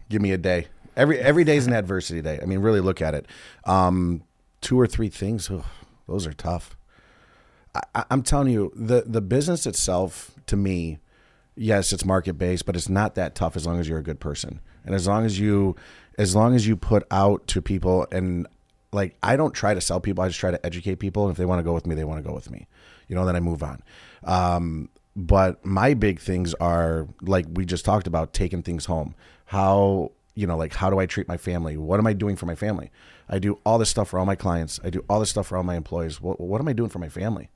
give 0.10 0.22
me 0.22 0.32
a 0.32 0.38
day. 0.38 0.68
Every 0.96 1.20
is 1.20 1.68
an 1.68 1.74
adversity 1.74 2.22
day. 2.22 2.40
I 2.42 2.46
mean, 2.46 2.60
really 2.60 2.82
look 2.82 3.02
at 3.02 3.14
it. 3.14 3.26
Um, 3.66 4.24
two 4.60 4.80
or 4.80 4.88
three 4.88 5.10
things, 5.10 5.50
ugh, 5.50 5.64
those 6.08 6.28
are 6.28 6.34
tough. 6.34 6.76
I, 7.96 8.04
am 8.12 8.22
telling 8.22 8.52
you, 8.52 8.72
the 8.76 9.04
the 9.06 9.22
business 9.22 9.66
itself, 9.66 10.32
to 10.48 10.58
me, 10.58 11.00
yes, 11.56 11.94
it's 11.94 12.04
market 12.04 12.34
based, 12.34 12.66
but 12.66 12.76
it's 12.76 12.90
not 12.90 13.16
that 13.16 13.36
tough 13.36 13.56
as 13.56 13.66
long 13.66 13.80
as 13.80 13.88
you're 13.88 14.00
a 14.00 14.04
good 14.04 14.20
person 14.20 14.60
and 14.86 14.94
as 14.94 15.08
long 15.08 15.26
as 15.26 15.40
you, 15.40 15.76
as 16.18 16.36
long 16.36 16.54
as 16.54 16.68
you 16.68 16.76
put 16.76 17.08
out 17.12 17.48
to 17.48 17.62
people 17.62 18.06
and 18.12 18.48
like 18.92 19.16
I 19.24 19.36
don't 19.36 19.54
try 19.54 19.74
to 19.74 19.82
sell 19.82 20.00
people. 20.00 20.24
I 20.24 20.28
just 20.28 20.40
try 20.40 20.52
to 20.52 20.66
educate 20.66 20.96
people. 20.96 21.24
And 21.24 21.32
if 21.32 21.38
they 21.38 21.46
want 21.46 21.60
to 21.60 21.64
go 21.64 21.74
with 21.74 21.88
me, 21.88 21.96
they 21.96 22.04
want 22.04 22.22
to 22.24 22.28
go 22.28 22.36
with 22.36 22.52
me. 22.52 22.68
You 23.08 23.16
know, 23.16 23.26
then 23.26 23.36
I 23.36 23.40
move 23.40 23.64
on. 23.64 23.82
Um, 24.24 24.90
but 25.16 25.66
my 25.66 25.94
big 25.94 26.20
things 26.20 26.54
are 26.56 27.08
like 27.22 27.46
we 27.54 27.66
just 27.66 27.86
talked 27.86 28.08
about 28.08 28.34
taking 28.34 28.64
things 28.64 28.86
home. 28.86 29.16
How 29.46 30.12
you 30.36 30.48
know, 30.48 30.58
like 30.58 30.74
how 30.74 30.90
do 30.90 31.00
I 31.00 31.06
treat 31.06 31.28
my 31.28 31.38
family? 31.38 31.78
What 31.78 32.00
am 32.00 32.08
I 32.08 32.14
doing 32.14 32.36
for 32.36 32.46
my 32.46 32.56
family? 32.56 32.92
I 33.30 33.40
do 33.40 33.60
all 33.66 33.78
this 33.78 33.90
stuff 33.90 34.10
for 34.10 34.20
all 34.20 34.26
my 34.26 34.36
clients. 34.36 34.80
I 34.84 34.90
do 34.90 35.04
all 35.10 35.20
this 35.20 35.30
stuff 35.30 35.48
for 35.48 35.58
all 35.58 35.64
my 35.64 35.76
employees. 35.76 36.22
What, 36.22 36.40
what 36.40 36.62
am 36.62 36.68
I 36.68 36.74
doing 36.74 36.90
for 36.90 37.00
my 37.00 37.10
family? 37.10 37.50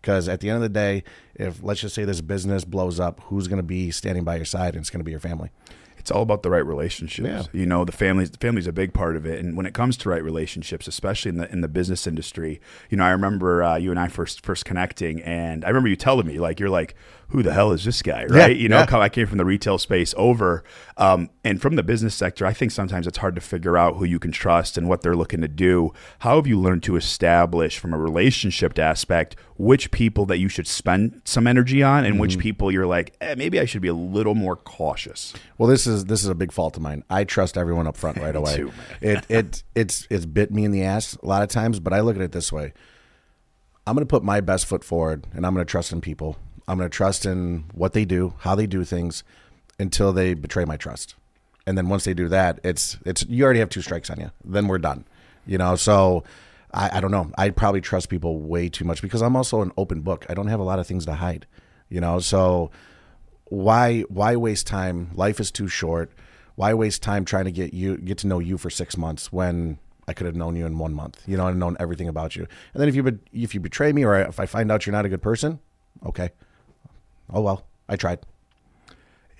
because 0.00 0.28
at 0.28 0.40
the 0.40 0.48
end 0.48 0.56
of 0.56 0.62
the 0.62 0.68
day, 0.68 1.04
if 1.34 1.62
let's 1.62 1.80
just 1.80 1.94
say 1.94 2.04
this 2.04 2.20
business 2.20 2.64
blows 2.64 3.00
up, 3.00 3.20
who's 3.24 3.48
going 3.48 3.58
to 3.58 3.62
be 3.62 3.90
standing 3.90 4.24
by 4.24 4.36
your 4.36 4.44
side? 4.44 4.74
And 4.74 4.82
it's 4.82 4.90
going 4.90 5.00
to 5.00 5.04
be 5.04 5.10
your 5.10 5.20
family. 5.20 5.50
it's 5.98 6.10
all 6.10 6.22
about 6.22 6.42
the 6.42 6.50
right 6.50 6.64
relationships. 6.64 7.28
Yeah. 7.28 7.42
You 7.52 7.66
know, 7.66 7.84
the 7.84 7.92
families 7.92 8.30
the 8.30 8.38
family's 8.38 8.66
a 8.66 8.72
big 8.72 8.94
part 8.94 9.16
of 9.16 9.26
it. 9.26 9.40
And 9.40 9.56
when 9.56 9.66
it 9.66 9.74
comes 9.74 9.96
to 9.98 10.08
right 10.08 10.22
relationships, 10.22 10.86
especially 10.86 11.30
in 11.30 11.38
the 11.38 11.50
in 11.52 11.60
the 11.60 11.68
business 11.68 12.06
industry, 12.06 12.60
you 12.90 12.96
know, 12.96 13.04
I 13.04 13.10
remember 13.10 13.62
uh, 13.62 13.76
you 13.76 13.90
and 13.90 13.98
I 13.98 14.08
first 14.08 14.44
first 14.44 14.64
connecting, 14.64 15.20
and 15.22 15.64
I 15.64 15.68
remember 15.68 15.88
you 15.88 15.96
telling 15.96 16.26
me 16.26 16.38
like 16.38 16.60
you're 16.60 16.70
like, 16.70 16.94
who 17.30 17.42
the 17.42 17.52
hell 17.52 17.72
is 17.72 17.84
this 17.84 18.00
guy, 18.00 18.24
right? 18.26 18.56
you 18.56 18.68
know, 18.68 18.78
yeah. 18.90 18.98
I 18.98 19.08
came 19.10 19.26
from 19.26 19.36
the 19.38 19.44
retail 19.44 19.76
space 19.76 20.14
over, 20.16 20.64
um, 20.96 21.28
and 21.44 21.60
from 21.60 21.76
the 21.76 21.82
business 21.82 22.14
sector, 22.14 22.46
I 22.46 22.54
think 22.54 22.70
sometimes 22.72 23.06
it's 23.06 23.18
hard 23.18 23.34
to 23.34 23.40
figure 23.42 23.76
out 23.76 23.96
who 23.96 24.04
you 24.04 24.18
can 24.18 24.32
trust 24.32 24.78
and 24.78 24.88
what 24.88 25.02
they're 25.02 25.14
looking 25.16 25.42
to 25.42 25.48
do. 25.48 25.92
How 26.20 26.36
have 26.36 26.46
you 26.46 26.58
learned 26.58 26.82
to 26.84 26.96
establish 26.96 27.78
from 27.78 27.92
a 27.92 27.98
relationship 27.98 28.78
aspect 28.78 29.36
which 29.56 29.90
people 29.90 30.24
that 30.26 30.38
you 30.38 30.48
should 30.48 30.66
spend 30.66 31.20
some 31.24 31.46
energy 31.46 31.82
on 31.82 32.04
and 32.04 32.14
Mm-hmm. 32.14 32.20
which 32.20 32.38
people 32.38 32.72
you're 32.72 32.86
like, 32.86 33.14
eh, 33.20 33.34
maybe 33.36 33.60
I 33.60 33.64
should 33.66 33.82
be 33.82 33.88
a 33.88 33.94
little 33.94 34.34
more 34.34 34.56
cautious. 34.56 35.34
Well, 35.58 35.68
this 35.68 35.86
is 35.86 36.06
this 36.06 36.22
is 36.22 36.28
a 36.30 36.34
big 36.34 36.50
fault 36.52 36.76
of 36.76 36.82
mine. 36.82 37.04
I 37.10 37.24
trust 37.24 37.58
everyone 37.58 37.86
up 37.86 37.96
front 37.96 38.16
right 38.18 38.34
away. 38.40 38.56
too, 38.56 38.72
it 39.00 39.26
it 39.28 39.62
it's 39.74 40.06
it's 40.08 40.24
bit 40.26 40.50
me 40.50 40.64
in 40.64 40.70
the 40.70 40.82
ass 40.82 41.16
a 41.22 41.26
lot 41.26 41.42
of 41.42 41.48
times, 41.50 41.78
but 41.80 41.92
I 41.92 42.00
look 42.00 42.16
at 42.16 42.22
it 42.22 42.32
this 42.32 42.50
way. 42.52 42.72
I'm 43.86 43.94
going 43.94 44.06
to 44.06 44.10
put 44.10 44.22
my 44.22 44.40
best 44.40 44.66
foot 44.66 44.84
forward, 44.84 45.26
and 45.34 45.46
I'm 45.46 45.54
going 45.54 45.64
to 45.64 45.70
trust 45.70 45.92
in 45.92 46.00
people. 46.00 46.36
I'm 46.68 46.76
going 46.76 46.88
to 46.88 46.94
trust 46.94 47.24
in 47.24 47.64
what 47.72 47.94
they 47.94 48.04
do, 48.04 48.34
how 48.40 48.54
they 48.54 48.66
do 48.66 48.84
things, 48.84 49.24
until 49.78 50.12
they 50.12 50.34
betray 50.34 50.66
my 50.66 50.76
trust. 50.76 51.14
And 51.66 51.76
then 51.76 51.88
once 51.88 52.04
they 52.04 52.14
do 52.14 52.28
that, 52.28 52.60
it's 52.62 52.98
it's 53.04 53.26
you 53.28 53.44
already 53.44 53.60
have 53.60 53.70
two 53.70 53.82
strikes 53.82 54.10
on 54.10 54.20
you. 54.20 54.30
Then 54.44 54.68
we're 54.68 54.78
done. 54.78 55.04
You 55.46 55.58
know, 55.58 55.76
so 55.76 56.24
I, 56.72 56.98
I 56.98 57.00
don't 57.00 57.10
know. 57.10 57.30
I 57.38 57.50
probably 57.50 57.80
trust 57.80 58.08
people 58.08 58.40
way 58.40 58.68
too 58.68 58.84
much 58.84 59.02
because 59.02 59.22
I'm 59.22 59.36
also 59.36 59.62
an 59.62 59.72
open 59.76 60.02
book. 60.02 60.26
I 60.28 60.34
don't 60.34 60.48
have 60.48 60.60
a 60.60 60.64
lot 60.64 60.78
of 60.78 60.86
things 60.86 61.06
to 61.06 61.14
hide. 61.14 61.46
You 61.88 62.00
know, 62.00 62.20
so 62.20 62.70
why 63.44 64.02
why 64.02 64.36
waste 64.36 64.66
time? 64.66 65.10
Life 65.14 65.40
is 65.40 65.50
too 65.50 65.68
short. 65.68 66.12
Why 66.54 66.74
waste 66.74 67.02
time 67.02 67.24
trying 67.24 67.46
to 67.46 67.52
get 67.52 67.72
you 67.72 67.96
get 67.96 68.18
to 68.18 68.26
know 68.26 68.38
you 68.38 68.58
for 68.58 68.70
six 68.70 68.96
months 68.96 69.32
when 69.32 69.78
I 70.06 70.12
could 70.12 70.26
have 70.26 70.36
known 70.36 70.56
you 70.56 70.66
in 70.66 70.78
one 70.78 70.94
month? 70.94 71.22
You 71.26 71.36
know, 71.36 71.46
and 71.46 71.58
known 71.58 71.76
everything 71.80 72.08
about 72.08 72.36
you. 72.36 72.46
And 72.74 72.80
then 72.80 72.88
if 72.88 72.94
you 72.94 73.18
if 73.32 73.54
you 73.54 73.60
betray 73.60 73.92
me 73.92 74.04
or 74.04 74.18
if 74.18 74.38
I 74.38 74.46
find 74.46 74.70
out 74.70 74.86
you're 74.86 74.92
not 74.92 75.06
a 75.06 75.10
good 75.10 75.22
person, 75.22 75.60
okay, 76.04 76.30
oh 77.32 77.40
well, 77.40 77.66
I 77.88 77.96
tried. 77.96 78.20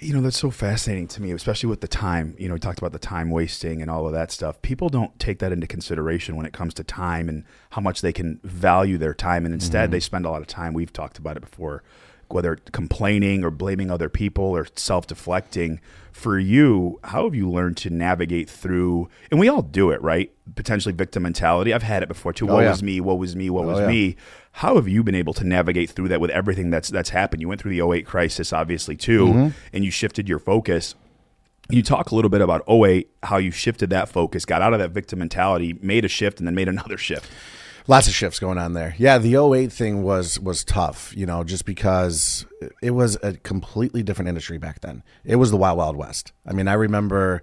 You 0.00 0.14
know, 0.14 0.20
that's 0.20 0.38
so 0.38 0.52
fascinating 0.52 1.08
to 1.08 1.22
me, 1.22 1.32
especially 1.32 1.68
with 1.68 1.80
the 1.80 1.88
time. 1.88 2.36
You 2.38 2.46
know, 2.46 2.54
we 2.54 2.60
talked 2.60 2.78
about 2.78 2.92
the 2.92 3.00
time 3.00 3.30
wasting 3.30 3.82
and 3.82 3.90
all 3.90 4.06
of 4.06 4.12
that 4.12 4.30
stuff. 4.30 4.62
People 4.62 4.88
don't 4.88 5.18
take 5.18 5.40
that 5.40 5.50
into 5.50 5.66
consideration 5.66 6.36
when 6.36 6.46
it 6.46 6.52
comes 6.52 6.72
to 6.74 6.84
time 6.84 7.28
and 7.28 7.44
how 7.70 7.80
much 7.80 8.00
they 8.00 8.12
can 8.12 8.38
value 8.44 8.96
their 8.96 9.12
time. 9.12 9.44
And 9.44 9.52
instead, 9.52 9.86
mm-hmm. 9.86 9.92
they 9.92 10.00
spend 10.00 10.24
a 10.24 10.30
lot 10.30 10.40
of 10.40 10.46
time, 10.46 10.72
we've 10.72 10.92
talked 10.92 11.18
about 11.18 11.36
it 11.36 11.40
before, 11.40 11.82
whether 12.28 12.54
complaining 12.70 13.42
or 13.42 13.50
blaming 13.50 13.90
other 13.90 14.08
people 14.08 14.44
or 14.44 14.68
self 14.76 15.08
deflecting. 15.08 15.80
For 16.12 16.38
you, 16.38 16.98
how 17.04 17.24
have 17.24 17.34
you 17.34 17.48
learned 17.50 17.76
to 17.78 17.90
navigate 17.90 18.50
through, 18.50 19.08
and 19.30 19.38
we 19.38 19.48
all 19.48 19.62
do 19.62 19.90
it, 19.90 20.02
right? 20.02 20.32
Potentially 20.56 20.92
victim 20.92 21.22
mentality. 21.22 21.72
I've 21.72 21.84
had 21.84 22.02
it 22.02 22.08
before 22.08 22.32
too. 22.32 22.48
Oh, 22.48 22.54
What 22.54 22.62
yeah. 22.62 22.70
was 22.70 22.82
me? 22.82 23.00
What 23.00 23.18
was 23.18 23.36
me? 23.36 23.50
What 23.50 23.64
oh, 23.64 23.68
was 23.68 23.80
yeah. 23.80 23.86
me? 23.86 24.16
How 24.58 24.74
have 24.74 24.88
you 24.88 25.04
been 25.04 25.14
able 25.14 25.34
to 25.34 25.44
navigate 25.44 25.90
through 25.90 26.08
that 26.08 26.20
with 26.20 26.30
everything 26.30 26.70
that's 26.70 26.88
that's 26.88 27.10
happened? 27.10 27.40
You 27.40 27.48
went 27.48 27.60
through 27.60 27.76
the 27.78 27.88
08 27.92 28.04
crisis, 28.06 28.52
obviously, 28.52 28.96
too, 28.96 29.26
Mm-hmm. 29.26 29.48
and 29.72 29.84
you 29.84 29.90
shifted 29.92 30.28
your 30.28 30.40
focus. 30.40 30.96
You 31.70 31.82
talk 31.82 32.10
a 32.10 32.14
little 32.16 32.28
bit 32.30 32.40
about 32.40 32.62
08, 32.68 33.08
how 33.22 33.36
you 33.36 33.50
shifted 33.52 33.90
that 33.90 34.08
focus, 34.08 34.44
got 34.44 34.60
out 34.62 34.72
of 34.72 34.78
that 34.80 34.90
victim 34.90 35.18
mentality, 35.20 35.78
made 35.80 36.04
a 36.04 36.08
shift, 36.08 36.38
and 36.40 36.46
then 36.48 36.54
made 36.56 36.66
another 36.76 36.96
shift? 36.96 37.30
Lots 37.86 38.08
of 38.08 38.14
shifts 38.14 38.38
going 38.40 38.58
on 38.58 38.72
there. 38.74 38.94
Yeah, 38.98 39.18
the 39.18 39.36
08 39.36 39.70
thing 39.72 40.02
was 40.02 40.40
was 40.40 40.64
tough, 40.64 41.14
you 41.16 41.24
know, 41.24 41.44
just 41.44 41.64
because 41.64 42.44
it 42.82 42.90
was 42.90 43.16
a 43.22 43.34
completely 43.34 44.02
different 44.02 44.28
industry 44.28 44.58
back 44.58 44.80
then. 44.80 45.04
It 45.24 45.36
was 45.36 45.50
the 45.52 45.56
wild 45.56 45.78
wild 45.78 45.96
west. 45.96 46.32
I 46.46 46.52
mean, 46.52 46.66
I 46.68 46.74
remember 46.74 47.42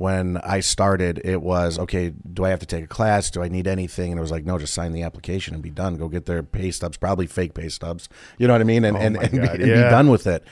when 0.00 0.38
I 0.38 0.60
started, 0.60 1.20
it 1.24 1.42
was 1.42 1.78
okay, 1.78 2.08
do 2.32 2.46
I 2.46 2.48
have 2.48 2.60
to 2.60 2.66
take 2.66 2.84
a 2.84 2.86
class? 2.86 3.30
Do 3.30 3.42
I 3.42 3.48
need 3.48 3.66
anything? 3.66 4.12
And 4.12 4.18
it 4.18 4.22
was 4.22 4.30
like, 4.30 4.46
no, 4.46 4.58
just 4.58 4.72
sign 4.72 4.92
the 4.92 5.02
application 5.02 5.52
and 5.52 5.62
be 5.62 5.68
done. 5.68 5.96
Go 5.96 6.08
get 6.08 6.24
their 6.24 6.42
pay 6.42 6.70
stubs, 6.70 6.96
probably 6.96 7.26
fake 7.26 7.52
pay 7.52 7.68
stubs. 7.68 8.08
You 8.38 8.46
know 8.46 8.54
what 8.54 8.62
I 8.62 8.64
mean? 8.64 8.86
And 8.86 8.96
and, 8.96 9.16
my 9.16 9.24
and, 9.24 9.32
be, 9.32 9.38
God, 9.38 9.60
and 9.60 9.64
be 9.66 9.74
done 9.74 10.08
with 10.08 10.26
it. 10.26 10.42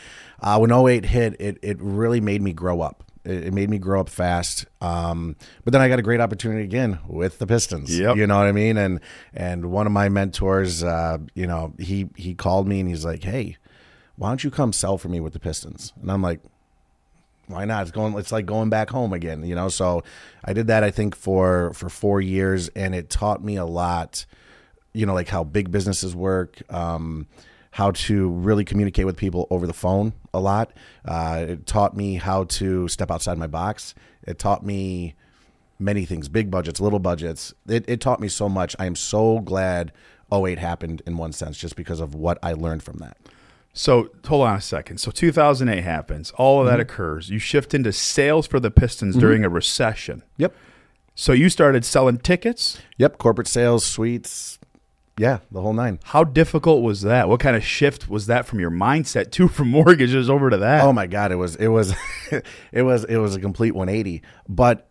Uh, 0.43 0.59
when 0.59 0.71
08 0.71 1.07
hit, 1.07 1.35
it 1.41 1.57
it 1.63 1.79
really 1.81 2.21
made 2.21 2.43
me 2.43 2.53
grow 2.53 2.83
up. 2.83 3.05
It, 3.25 3.45
it 3.45 3.55
made 3.55 3.71
me 3.71 3.79
grow 3.79 4.03
up 4.03 4.11
fast. 4.11 4.67
Um, 4.83 5.35
but 5.65 5.73
then 5.73 5.81
I 5.81 5.89
got 5.89 5.99
a 5.99 6.03
great 6.03 6.21
opportunity 6.21 6.65
again 6.65 6.99
with 7.09 7.39
the 7.39 7.47
Pistons. 7.47 7.99
Yep. 7.99 8.19
You 8.19 8.27
know 8.27 8.37
what 8.37 8.49
I 8.49 8.53
mean? 8.53 8.77
And 8.77 9.01
and 9.33 9.71
one 9.73 9.87
of 9.87 9.93
my 9.95 10.11
mentors, 10.11 10.83
uh, 10.83 11.17
you 11.33 11.47
know, 11.47 11.73
he 11.79 12.11
he 12.17 12.35
called 12.35 12.69
me 12.69 12.81
and 12.81 12.89
he's 12.91 13.07
like, 13.07 13.25
"Hey, 13.25 13.57
why 14.17 14.29
don't 14.29 14.45
you 14.45 14.51
come 14.51 14.75
sell 14.75 14.99
for 14.99 15.09
me 15.09 15.21
with 15.21 15.33
the 15.33 15.41
Pistons?" 15.41 15.95
And 16.03 16.13
I'm 16.13 16.21
like, 16.21 16.41
"Why 17.49 17.65
not? 17.65 17.83
It's 17.83 17.91
going. 17.91 18.17
It's 18.19 18.33
like 18.33 18.47
going 18.47 18.71
back 18.71 18.91
home 18.91 19.13
again." 19.13 19.45
You 19.45 19.55
know. 19.55 19.69
So 19.69 20.05
I 20.45 20.53
did 20.53 20.69
that. 20.69 20.85
I 20.85 20.91
think 20.91 21.17
for 21.17 21.73
for 21.75 21.89
four 21.89 22.21
years, 22.21 22.69
and 22.69 22.95
it 22.95 23.11
taught 23.11 23.43
me 23.43 23.57
a 23.57 23.67
lot. 23.67 24.25
You 24.93 25.07
know, 25.07 25.15
like 25.15 25.29
how 25.29 25.45
big 25.45 25.71
businesses 25.71 26.15
work. 26.15 26.63
Um, 26.73 27.27
how 27.73 27.91
to 27.93 28.31
really 28.31 28.65
communicate 28.65 29.07
with 29.07 29.17
people 29.17 29.47
over 29.51 29.67
the 29.67 29.73
phone 29.73 30.13
a 30.33 30.41
lot. 30.41 30.73
Uh, 31.05 31.45
it 31.49 31.67
taught 31.67 31.97
me 31.97 32.17
how 32.17 32.45
to 32.45 32.89
step 32.89 33.11
outside 33.11 33.39
my 33.39 33.47
box. 33.47 33.95
It 34.27 34.39
taught 34.39 34.65
me 34.65 35.15
many 35.79 36.05
things 36.05 36.29
big 36.29 36.51
budgets 36.51 36.81
little 36.81 36.99
budgets 36.99 37.55
it, 37.69 37.85
it 37.89 38.01
taught 38.01 38.21
me 38.21 38.29
so 38.29 38.49
much 38.49 38.75
i 38.79 38.87
am 38.87 38.97
so 38.97 39.39
glad 39.41 39.93
08 40.33 40.59
happened 40.59 41.03
in 41.07 41.17
one 41.17 41.33
sense 41.33 41.57
just 41.57 41.77
because 41.77 42.01
of 42.01 42.15
what 42.15 42.39
i 42.43 42.53
learned 42.53 42.83
from 42.83 42.99
that 42.99 43.17
So 43.79 44.11
hold 44.27 44.45
on 44.49 44.57
a 44.57 44.61
second. 44.61 44.99
So 44.99 45.13
2008 45.13 45.83
happens. 45.85 46.33
All 46.33 46.61
of 46.61 46.67
that 46.67 46.81
occurs. 46.81 47.31
You 47.31 47.39
shift 47.39 47.75
into 47.75 47.93
sales 47.93 48.45
for 48.49 48.59
the 48.59 48.73
Pistons 48.73 49.15
during 49.17 49.45
a 49.45 49.49
recession. 49.49 50.25
yep 50.37 50.53
So 51.15 51.33
you 51.33 51.49
started 51.49 51.85
selling 51.85 52.19
tickets. 52.19 52.79
yep 52.97 53.19
corporate 53.19 53.47
sales 53.47 53.85
suites 53.85 54.59
yeah 55.17 55.39
the 55.53 55.61
whole 55.61 55.73
nine 55.73 56.01
How 56.07 56.25
difficult 56.25 56.83
was 56.83 57.03
that? 57.03 57.29
What 57.29 57.39
kind 57.39 57.55
of 57.55 57.63
shift 57.65 58.09
was 58.09 58.27
that 58.27 58.47
from 58.47 58.59
your 58.59 58.73
mindset 58.73 59.31
to 59.33 59.47
from 59.57 59.69
mortgages 59.69 60.29
over 60.29 60.51
to 60.51 60.57
that? 60.57 60.83
oh 60.83 60.93
my 60.93 61.07
god 61.07 61.31
it 61.31 61.37
was 61.37 61.55
it 61.55 61.69
was 61.69 61.95
it 62.73 62.83
was 62.83 63.05
it 63.05 63.19
was 63.19 63.37
a 63.37 63.41
complete 63.41 63.77
180 63.77 64.23
but 64.49 64.89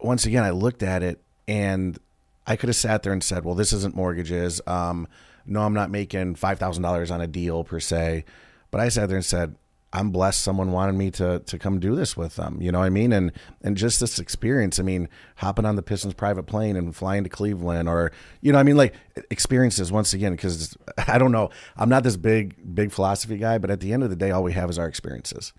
once 0.00 0.24
again 0.24 0.44
i 0.44 0.50
looked 0.50 0.82
at 0.82 1.02
it 1.02 1.20
and 1.46 1.98
i 2.46 2.56
could 2.56 2.68
have 2.70 2.76
sat 2.76 3.02
there 3.02 3.12
and 3.12 3.22
said 3.22 3.44
well 3.44 3.54
this 3.54 3.72
isn't 3.74 3.94
mortgages 3.94 4.62
um 4.66 5.06
no 5.50 5.62
i'm 5.62 5.74
not 5.74 5.90
making 5.90 6.34
$5000 6.34 7.10
on 7.10 7.20
a 7.20 7.26
deal 7.26 7.64
per 7.64 7.80
se 7.80 8.24
but 8.70 8.80
i 8.80 8.88
sat 8.88 9.08
there 9.08 9.16
and 9.16 9.24
said 9.24 9.56
i'm 9.92 10.10
blessed 10.10 10.40
someone 10.40 10.72
wanted 10.72 10.94
me 10.94 11.10
to 11.10 11.40
to 11.40 11.58
come 11.58 11.78
do 11.78 11.94
this 11.94 12.16
with 12.16 12.36
them 12.36 12.58
you 12.60 12.72
know 12.72 12.78
what 12.78 12.86
i 12.86 12.90
mean 12.90 13.12
and 13.12 13.32
and 13.62 13.76
just 13.76 14.00
this 14.00 14.18
experience 14.18 14.78
i 14.78 14.82
mean 14.82 15.08
hopping 15.36 15.66
on 15.66 15.76
the 15.76 15.82
pistons 15.82 16.14
private 16.14 16.44
plane 16.44 16.76
and 16.76 16.96
flying 16.96 17.24
to 17.24 17.30
cleveland 17.30 17.88
or 17.88 18.12
you 18.40 18.52
know 18.52 18.58
i 18.58 18.62
mean 18.62 18.76
like 18.76 18.94
experiences 19.30 19.92
once 19.92 20.14
again 20.14 20.32
because 20.32 20.76
i 21.08 21.18
don't 21.18 21.32
know 21.32 21.50
i'm 21.76 21.88
not 21.88 22.04
this 22.04 22.16
big 22.16 22.74
big 22.74 22.92
philosophy 22.92 23.36
guy 23.36 23.58
but 23.58 23.70
at 23.70 23.80
the 23.80 23.92
end 23.92 24.02
of 24.02 24.10
the 24.10 24.16
day 24.16 24.30
all 24.30 24.42
we 24.42 24.52
have 24.52 24.70
is 24.70 24.78
our 24.78 24.86
experiences 24.86 25.52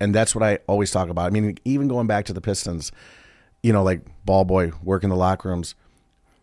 and 0.00 0.14
that's 0.14 0.34
what 0.34 0.42
I 0.42 0.58
always 0.66 0.90
talk 0.90 1.08
about. 1.08 1.26
I 1.26 1.30
mean, 1.30 1.56
even 1.64 1.88
going 1.88 2.06
back 2.06 2.24
to 2.26 2.32
the 2.32 2.40
Pistons, 2.40 2.92
you 3.62 3.72
know, 3.72 3.82
like 3.82 4.02
ball 4.24 4.44
boy, 4.44 4.72
work 4.82 5.04
in 5.04 5.10
the 5.10 5.16
locker 5.16 5.48
rooms. 5.48 5.74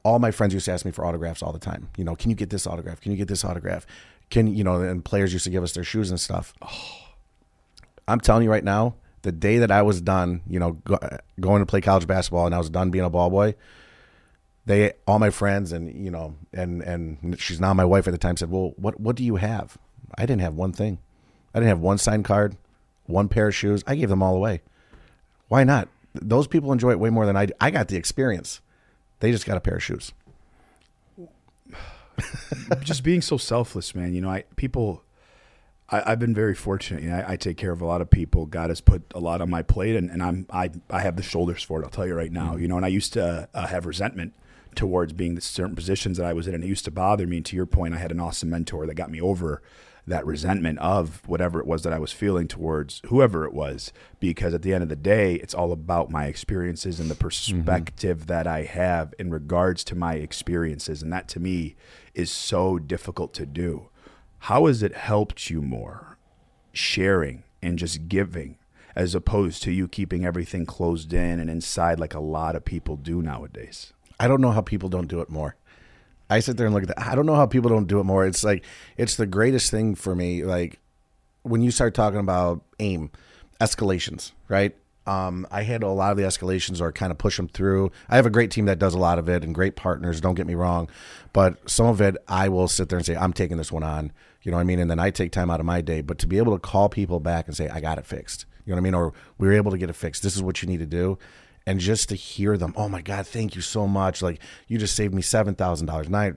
All 0.04 0.20
my 0.20 0.32
friends 0.32 0.54
used 0.54 0.66
to 0.66 0.72
ask 0.72 0.86
me 0.86 0.92
for 0.92 1.06
autographs 1.06 1.44
all 1.44 1.52
the 1.52 1.60
time. 1.60 1.90
You 1.98 2.04
know, 2.04 2.16
can 2.16 2.30
you 2.30 2.36
get 2.36 2.50
this 2.50 2.66
autograph? 2.66 3.02
Can 3.02 3.12
you 3.12 3.18
get 3.18 3.28
this 3.28 3.46
autograph? 3.46 3.86
Can 4.30 4.48
you 4.48 4.64
know? 4.64 4.82
And 4.82 5.04
players 5.06 5.34
used 5.34 5.46
to 5.46 5.52
give 5.52 5.64
us 5.64 5.74
their 5.74 5.84
shoes 5.84 6.10
and 6.10 6.20
stuff. 6.20 6.54
I'm 8.08 8.20
telling 8.20 8.44
you 8.44 8.52
right 8.52 8.64
now, 8.64 8.96
the 9.22 9.32
day 9.32 9.60
that 9.60 9.72
I 9.72 9.82
was 9.84 10.02
done, 10.02 10.42
you 10.48 10.60
know, 10.60 10.72
go, 10.84 10.98
going 11.40 11.62
to 11.62 11.66
play 11.66 11.82
college 11.82 12.08
basketball, 12.08 12.46
and 12.46 12.56
I 12.56 12.58
was 12.58 12.70
done 12.70 12.90
being 12.90 13.06
a 13.06 13.10
ball 13.10 13.30
boy, 13.30 13.56
they 14.66 14.94
all 15.08 15.20
my 15.20 15.30
friends 15.30 15.72
and 15.72 15.94
you 16.04 16.12
know, 16.12 16.36
and 16.54 16.82
and 16.82 17.40
she's 17.40 17.60
now 17.60 17.74
my 17.74 17.86
wife 17.86 18.08
at 18.08 18.12
the 18.12 18.18
time 18.18 18.38
said, 18.38 18.52
"Well, 18.52 18.74
what 18.78 19.00
what 19.00 19.16
do 19.16 19.24
you 19.24 19.36
have?" 19.38 19.78
I 20.18 20.26
didn't 20.26 20.42
have 20.42 20.56
one 20.56 20.74
thing. 20.74 21.00
I 21.54 21.60
didn't 21.60 21.70
have 21.70 21.80
one 21.80 21.98
signed 21.98 22.26
card, 22.26 22.58
one 23.06 23.28
pair 23.28 23.48
of 23.48 23.56
shoes. 23.56 23.84
I 23.88 23.96
gave 23.96 24.10
them 24.10 24.24
all 24.24 24.36
away. 24.36 24.62
Why 25.48 25.64
not? 25.64 25.88
Those 26.14 26.48
people 26.48 26.72
enjoy 26.72 26.92
it 26.92 27.00
way 27.00 27.10
more 27.10 27.26
than 27.26 27.36
I 27.36 27.46
do. 27.46 27.54
I 27.60 27.72
got 27.72 27.88
the 27.88 27.98
experience. 27.98 28.62
They 29.22 29.32
just 29.32 29.46
got 29.46 29.56
a 29.56 29.62
pair 29.62 29.76
of 29.76 29.84
shoes. 29.84 30.12
just 32.82 33.04
being 33.04 33.22
so 33.22 33.38
selfless, 33.38 33.96
man. 33.96 34.14
You 34.14 34.22
know, 34.22 34.30
I 34.30 34.44
people. 34.58 35.04
I, 35.90 36.12
I've 36.12 36.20
been 36.20 36.34
very 36.34 36.56
fortunate. 36.56 37.04
You 37.04 37.10
know, 37.12 37.18
I, 37.18 37.34
I 37.34 37.36
take 37.38 37.58
care 37.58 37.72
of 37.72 37.82
a 37.82 37.86
lot 37.86 38.02
of 38.02 38.10
people. 38.10 38.46
God 38.46 38.70
has 38.70 38.82
put 38.82 39.04
a 39.14 39.20
lot 39.20 39.42
on 39.42 39.50
my 39.50 39.62
plate, 39.62 39.96
and, 39.96 40.10
and 40.10 40.22
I'm 40.22 40.46
I 40.52 40.72
I 40.90 41.02
have 41.02 41.16
the 41.16 41.24
shoulders 41.24 41.64
for 41.64 41.82
it. 41.82 41.86
I'll 41.86 41.92
tell 41.92 42.08
you 42.08 42.16
right 42.16 42.32
now. 42.32 42.58
You 42.58 42.68
know, 42.68 42.76
and 42.76 42.86
I 42.86 42.90
used 42.90 43.14
to 43.14 43.48
uh, 43.54 43.68
have 43.68 43.86
resentment 43.86 44.34
towards 44.76 45.14
being 45.14 45.36
the 45.36 45.42
certain 45.42 45.76
positions 45.76 46.18
that 46.18 46.26
I 46.26 46.34
was 46.34 46.48
in, 46.48 46.56
and 46.56 46.64
it 46.64 46.68
used 46.68 46.86
to 46.86 46.92
bother 46.92 47.28
me. 47.28 47.38
And 47.38 47.46
to 47.46 47.56
your 47.56 47.66
point, 47.66 47.94
I 47.94 47.98
had 47.98 48.12
an 48.12 48.20
awesome 48.20 48.50
mentor 48.50 48.86
that 48.88 48.96
got 48.96 49.12
me 49.12 49.22
over 49.22 49.62
that 50.08 50.26
resentment 50.26 50.80
of 50.80 51.22
whatever 51.28 51.60
it 51.60 51.68
was 51.68 51.84
that 51.84 51.94
I 51.94 52.00
was 52.00 52.12
feeling 52.12 52.48
towards 52.48 53.02
whoever 53.08 53.46
it 53.46 53.54
was. 53.54 53.94
Because 54.20 54.54
at 54.54 54.62
the 54.62 54.74
end 54.74 54.84
of 54.84 54.90
the 54.90 54.96
day, 54.96 55.36
it's 55.36 55.54
all 55.54 55.72
about 55.72 56.10
my 56.10 56.26
experiences 56.26 57.00
and 57.00 57.10
the 57.10 57.16
mm-hmm. 57.16 57.22
perspective 57.22 58.28
that 58.28 58.48
I 58.48 58.64
have 58.64 59.14
in 59.20 59.30
regards 59.30 59.84
to 59.86 59.96
my 59.96 60.16
experiences, 60.16 61.02
and 61.02 61.12
that 61.14 61.28
to 61.30 61.40
me 61.40 61.76
is 62.14 62.32
so 62.32 62.80
difficult 62.80 63.34
to 63.36 63.46
do. 63.46 63.90
how 64.46 64.66
has 64.66 64.82
it 64.82 64.96
helped 64.96 65.50
you 65.52 65.62
more 65.62 66.18
sharing 66.74 67.44
and 67.62 67.78
just 67.78 68.08
giving 68.08 68.58
as 68.96 69.14
opposed 69.14 69.62
to 69.64 69.72
you 69.72 69.88
keeping 69.88 70.26
everything 70.26 70.66
closed 70.66 71.14
in 71.14 71.40
and 71.40 71.50
inside 71.50 72.00
like 72.00 72.16
a 72.16 72.20
lot 72.20 72.56
of 72.56 72.66
people 72.66 72.96
do 72.98 73.22
nowadays? 73.22 73.94
I 74.20 74.28
don't 74.28 74.42
know 74.42 74.52
how 74.52 74.62
people 74.62 74.90
don't 74.90 75.08
do 75.08 75.22
it 75.22 75.30
more. 75.30 75.56
I 76.32 76.40
sit 76.40 76.56
there 76.56 76.66
and 76.66 76.74
look 76.74 76.84
at 76.84 76.90
that. 76.90 77.00
I 77.00 77.14
don't 77.14 77.26
know 77.26 77.36
how 77.36 77.46
people 77.46 77.70
don't 77.70 77.88
do 77.88 78.00
it 78.00 78.06
more. 78.06 78.26
It's 78.26 78.44
like 78.44 78.64
it's 78.96 79.18
the 79.18 79.26
greatest 79.26 79.70
thing 79.70 79.96
for 79.96 80.16
me. 80.16 80.44
Like 80.46 80.80
when 81.44 81.62
you 81.62 81.72
start 81.72 81.94
talking 81.94 82.20
about 82.20 82.62
AIME 82.80 83.12
escalations, 83.60 84.32
right? 84.48 84.74
Um, 85.06 85.46
I 85.52 85.64
handle 85.64 85.92
a 85.92 85.96
lot 85.96 86.12
of 86.12 86.18
the 86.18 86.24
escalations 86.24 86.80
or 86.80 86.92
kind 86.92 87.12
of 87.12 87.18
push 87.18 87.36
them 87.36 87.48
through. 87.48 87.92
I 88.08 88.16
have 88.16 88.26
a 88.26 88.30
great 88.30 88.50
team 88.52 88.66
that 88.66 88.80
does 88.80 88.94
a 88.94 89.00
lot 89.00 89.20
of 89.20 89.28
it 89.28 89.44
and 89.44 89.54
great 89.54 89.76
partners. 89.76 90.22
Don't 90.22 90.36
get 90.36 90.48
me 90.48 90.56
wrong, 90.56 90.90
but 91.34 91.70
some 91.70 91.88
of 91.88 92.00
it 92.00 92.16
I 92.28 92.50
will 92.50 92.68
sit 92.68 92.88
there 92.90 92.98
and 92.98 93.06
say 93.06 93.16
I'm 93.16 93.34
taking 93.34 93.58
this 93.58 93.72
one 93.72 93.84
on. 93.84 94.14
You 94.44 94.52
know 94.52 94.58
what 94.58 94.62
I 94.62 94.66
mean? 94.66 94.80
And 94.80 94.90
then 94.90 95.00
I 95.00 95.10
take 95.10 95.32
time 95.32 95.52
out 95.52 95.60
of 95.60 95.66
my 95.66 95.82
day. 95.82 96.02
But 96.02 96.18
to 96.20 96.28
be 96.28 96.38
able 96.38 96.54
to 96.54 96.60
call 96.60 96.88
people 96.88 97.20
back 97.20 97.48
and 97.48 97.58
say 97.58 97.68
I 97.68 97.82
got 97.82 97.98
it 97.98 98.06
fixed. 98.06 98.46
You 98.66 98.72
know 98.72 98.76
what 98.76 98.82
I 98.82 98.84
mean? 98.84 98.94
Or 98.94 99.14
we 99.38 99.48
were 99.48 99.54
able 99.54 99.72
to 99.72 99.78
get 99.78 99.90
it 99.90 99.96
fixed. 99.96 100.24
This 100.24 100.36
is 100.36 100.42
what 100.42 100.62
you 100.62 100.68
need 100.68 100.80
to 100.80 100.86
do 100.86 101.18
and 101.66 101.80
just 101.80 102.10
to 102.10 102.16
hear 102.16 102.58
them, 102.58 102.74
oh 102.76 102.90
my 102.90 103.02
God, 103.02 103.28
thank 103.28 103.56
you 103.56 103.62
so 103.62 103.88
much. 103.88 104.22
Like 104.22 104.40
you 104.68 104.78
just 104.78 104.96
saved 104.96 105.14
me 105.14 105.22
seven 105.22 105.56
thousand 105.56 105.88
dollars. 105.88 106.08
And 106.08 106.16
I, 106.16 106.34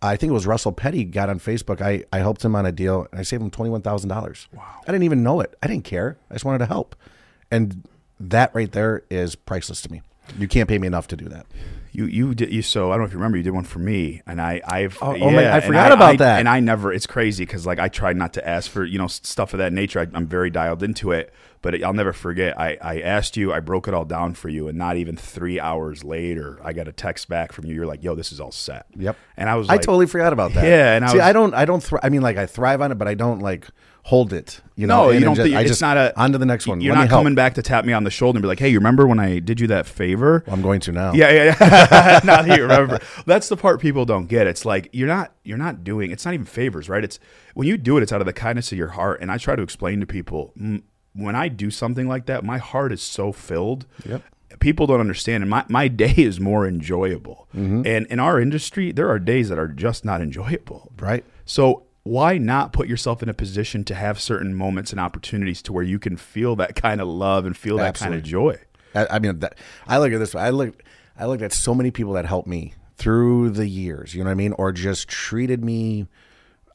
I 0.00 0.16
think 0.16 0.30
it 0.30 0.34
was 0.34 0.46
Russell 0.46 0.72
Petty 0.72 1.04
got 1.04 1.28
on 1.28 1.38
Facebook. 1.38 1.80
I, 1.80 2.04
I 2.12 2.18
helped 2.18 2.44
him 2.44 2.54
on 2.54 2.66
a 2.66 2.72
deal 2.72 3.06
and 3.10 3.20
I 3.20 3.22
saved 3.22 3.42
him 3.42 3.50
twenty 3.50 3.70
one 3.70 3.82
thousand 3.82 4.08
dollars. 4.08 4.48
Wow. 4.52 4.64
I 4.86 4.92
didn't 4.92 5.04
even 5.04 5.22
know 5.22 5.40
it. 5.40 5.56
I 5.62 5.66
didn't 5.66 5.84
care. 5.84 6.18
I 6.30 6.34
just 6.34 6.44
wanted 6.44 6.58
to 6.58 6.66
help. 6.66 6.94
And 7.50 7.86
that 8.20 8.54
right 8.54 8.70
there 8.70 9.02
is 9.10 9.34
priceless 9.34 9.80
to 9.82 9.92
me. 9.92 10.02
You 10.38 10.48
can't 10.48 10.68
pay 10.68 10.78
me 10.78 10.86
enough 10.86 11.06
to 11.08 11.16
do 11.16 11.26
that. 11.28 11.46
You 11.92 12.04
you 12.04 12.34
did 12.34 12.52
you 12.52 12.60
so 12.62 12.90
I 12.90 12.94
don't 12.94 13.00
know 13.00 13.06
if 13.06 13.12
you 13.12 13.18
remember 13.18 13.38
you 13.38 13.42
did 13.42 13.54
one 13.54 13.64
for 13.64 13.78
me 13.78 14.20
and 14.26 14.40
I 14.42 14.60
I've 14.64 14.98
Oh, 15.00 15.16
oh 15.18 15.30
my- 15.30 15.50
I 15.56 15.60
forgot 15.60 15.90
about 15.90 16.10
I- 16.14 16.16
that. 16.16 16.38
and 16.38 16.48
I 16.48 16.60
never 16.60 16.92
it's 16.92 17.06
crazy 17.06 17.44
because 17.46 17.64
like 17.66 17.78
I 17.78 17.88
tried 17.88 18.16
not 18.16 18.34
to 18.34 18.46
ask 18.46 18.70
for 18.70 18.84
you 18.84 18.98
know 18.98 19.06
stuff 19.06 19.54
of 19.54 19.58
that 19.58 19.72
nature 19.72 19.98
I, 20.00 20.06
I'm 20.12 20.26
very 20.26 20.50
dialed 20.50 20.82
into 20.82 21.12
it 21.12 21.32
but 21.62 21.82
I'll 21.82 21.94
never 21.94 22.12
forget 22.12 22.60
I 22.60 22.76
I 22.82 23.00
asked 23.00 23.38
you 23.38 23.54
I 23.54 23.60
broke 23.60 23.88
it 23.88 23.94
all 23.94 24.04
down 24.04 24.34
for 24.34 24.50
you 24.50 24.68
and 24.68 24.76
not 24.76 24.96
even 24.98 25.16
three 25.16 25.58
hours 25.58 26.04
later 26.04 26.60
I 26.62 26.74
got 26.74 26.88
a 26.88 26.92
text 26.92 27.26
back 27.30 27.52
from 27.52 27.64
you 27.64 27.74
you're 27.74 27.86
like 27.86 28.04
yo 28.04 28.14
this 28.14 28.32
is 28.32 28.38
all 28.38 28.52
set 28.52 28.84
Yep. 28.94 29.16
and 29.38 29.48
I 29.48 29.54
was 29.56 29.68
I 29.70 29.72
like, 29.72 29.80
totally 29.82 30.06
forgot 30.06 30.34
about 30.34 30.52
that. 30.54 30.64
Yeah, 30.64 30.94
and 30.94 31.04
I 31.06 31.08
see, 31.08 31.16
was- 31.16 31.24
I 31.26 31.32
don't, 31.32 31.54
I 31.54 31.64
don't. 31.64 31.90
I 32.02 32.10
mean, 32.10 32.20
like 32.20 32.36
I 32.36 32.44
thrive 32.46 32.82
on 32.82 32.92
it, 32.92 32.96
but 32.98 33.08
I 33.08 33.14
don't 33.14 33.38
like 33.40 33.66
hold 34.08 34.32
it. 34.32 34.62
You 34.74 34.86
know, 34.86 35.06
no, 35.06 35.10
you 35.10 35.20
don't. 35.20 35.34
just- 35.34 35.44
think 35.44 35.56
I 35.56 35.62
it's 35.62 35.80
not 35.82 35.96
a 35.98 36.18
on 36.18 36.32
to 36.32 36.38
the 36.38 36.46
next 36.46 36.66
one. 36.66 36.80
You're 36.80 36.94
Let 36.94 37.02
not 37.02 37.10
coming 37.10 37.34
back 37.34 37.54
to 37.54 37.62
tap 37.62 37.84
me 37.84 37.92
on 37.92 38.04
the 38.04 38.10
shoulder 38.10 38.38
and 38.38 38.42
be 38.42 38.48
like, 38.48 38.58
"Hey, 38.58 38.70
you 38.70 38.78
remember 38.78 39.06
when 39.06 39.18
I 39.18 39.38
did 39.38 39.60
you 39.60 39.66
that 39.66 39.86
favor?" 39.86 40.44
I'm 40.46 40.62
going 40.62 40.80
to 40.80 40.92
now. 40.92 41.12
Yeah, 41.12 41.30
yeah, 41.30 41.56
yeah. 41.60 42.20
now 42.24 42.42
that 42.42 42.56
you 42.56 42.62
remember, 42.62 43.00
that's 43.26 43.48
the 43.48 43.56
part 43.56 43.80
people 43.80 44.04
don't 44.06 44.26
get. 44.26 44.46
It's 44.46 44.64
like 44.64 44.88
you're 44.92 45.08
not 45.08 45.34
you're 45.44 45.58
not 45.58 45.84
doing. 45.84 46.10
It's 46.10 46.24
not 46.24 46.34
even 46.34 46.46
favors, 46.46 46.88
right? 46.88 47.04
It's 47.04 47.20
when 47.54 47.68
you 47.68 47.76
do 47.76 47.98
it, 47.98 48.02
it's 48.02 48.12
out 48.12 48.20
of 48.20 48.26
the 48.26 48.32
kindness 48.32 48.72
of 48.72 48.78
your 48.78 48.88
heart. 48.88 49.20
And 49.20 49.30
I 49.30 49.36
try 49.36 49.56
to 49.56 49.62
explain 49.62 50.00
to 50.00 50.06
people 50.06 50.54
when 51.12 51.34
I 51.34 51.48
do 51.48 51.70
something 51.70 52.08
like 52.08 52.26
that, 52.26 52.44
my 52.44 52.58
heart 52.58 52.92
is 52.92 53.02
so 53.02 53.32
filled. 53.32 53.86
Yep. 54.06 54.22
People 54.60 54.86
don't 54.86 55.00
understand, 55.00 55.42
and 55.42 55.50
my, 55.50 55.64
my 55.68 55.88
day 55.88 56.14
is 56.16 56.40
more 56.40 56.66
enjoyable. 56.66 57.48
Mm-hmm. 57.54 57.82
And 57.84 58.06
in 58.06 58.18
our 58.18 58.40
industry, 58.40 58.92
there 58.92 59.10
are 59.10 59.18
days 59.18 59.50
that 59.50 59.58
are 59.58 59.68
just 59.68 60.04
not 60.04 60.20
enjoyable. 60.22 60.92
Right. 60.98 61.24
So 61.44 61.87
why 62.08 62.38
not 62.38 62.72
put 62.72 62.88
yourself 62.88 63.22
in 63.22 63.28
a 63.28 63.34
position 63.34 63.84
to 63.84 63.94
have 63.94 64.18
certain 64.18 64.54
moments 64.54 64.92
and 64.92 65.00
opportunities 65.00 65.60
to 65.62 65.72
where 65.72 65.84
you 65.84 65.98
can 65.98 66.16
feel 66.16 66.56
that 66.56 66.74
kind 66.74 67.00
of 67.00 67.08
love 67.08 67.44
and 67.44 67.56
feel 67.56 67.76
that 67.76 67.96
kind 67.96 68.14
of 68.14 68.22
joy? 68.22 68.58
I, 68.94 69.06
I 69.10 69.18
mean, 69.18 69.40
that, 69.40 69.58
I 69.86 69.98
look 69.98 70.12
at 70.12 70.18
this. 70.18 70.34
I 70.34 70.50
look, 70.50 70.82
I 71.18 71.26
looked 71.26 71.42
at 71.42 71.52
so 71.52 71.74
many 71.74 71.90
people 71.90 72.14
that 72.14 72.24
helped 72.24 72.48
me 72.48 72.74
through 72.96 73.50
the 73.50 73.68
years. 73.68 74.14
You 74.14 74.24
know 74.24 74.28
what 74.28 74.32
I 74.32 74.36
mean? 74.36 74.52
Or 74.52 74.72
just 74.72 75.08
treated 75.08 75.62
me 75.62 76.06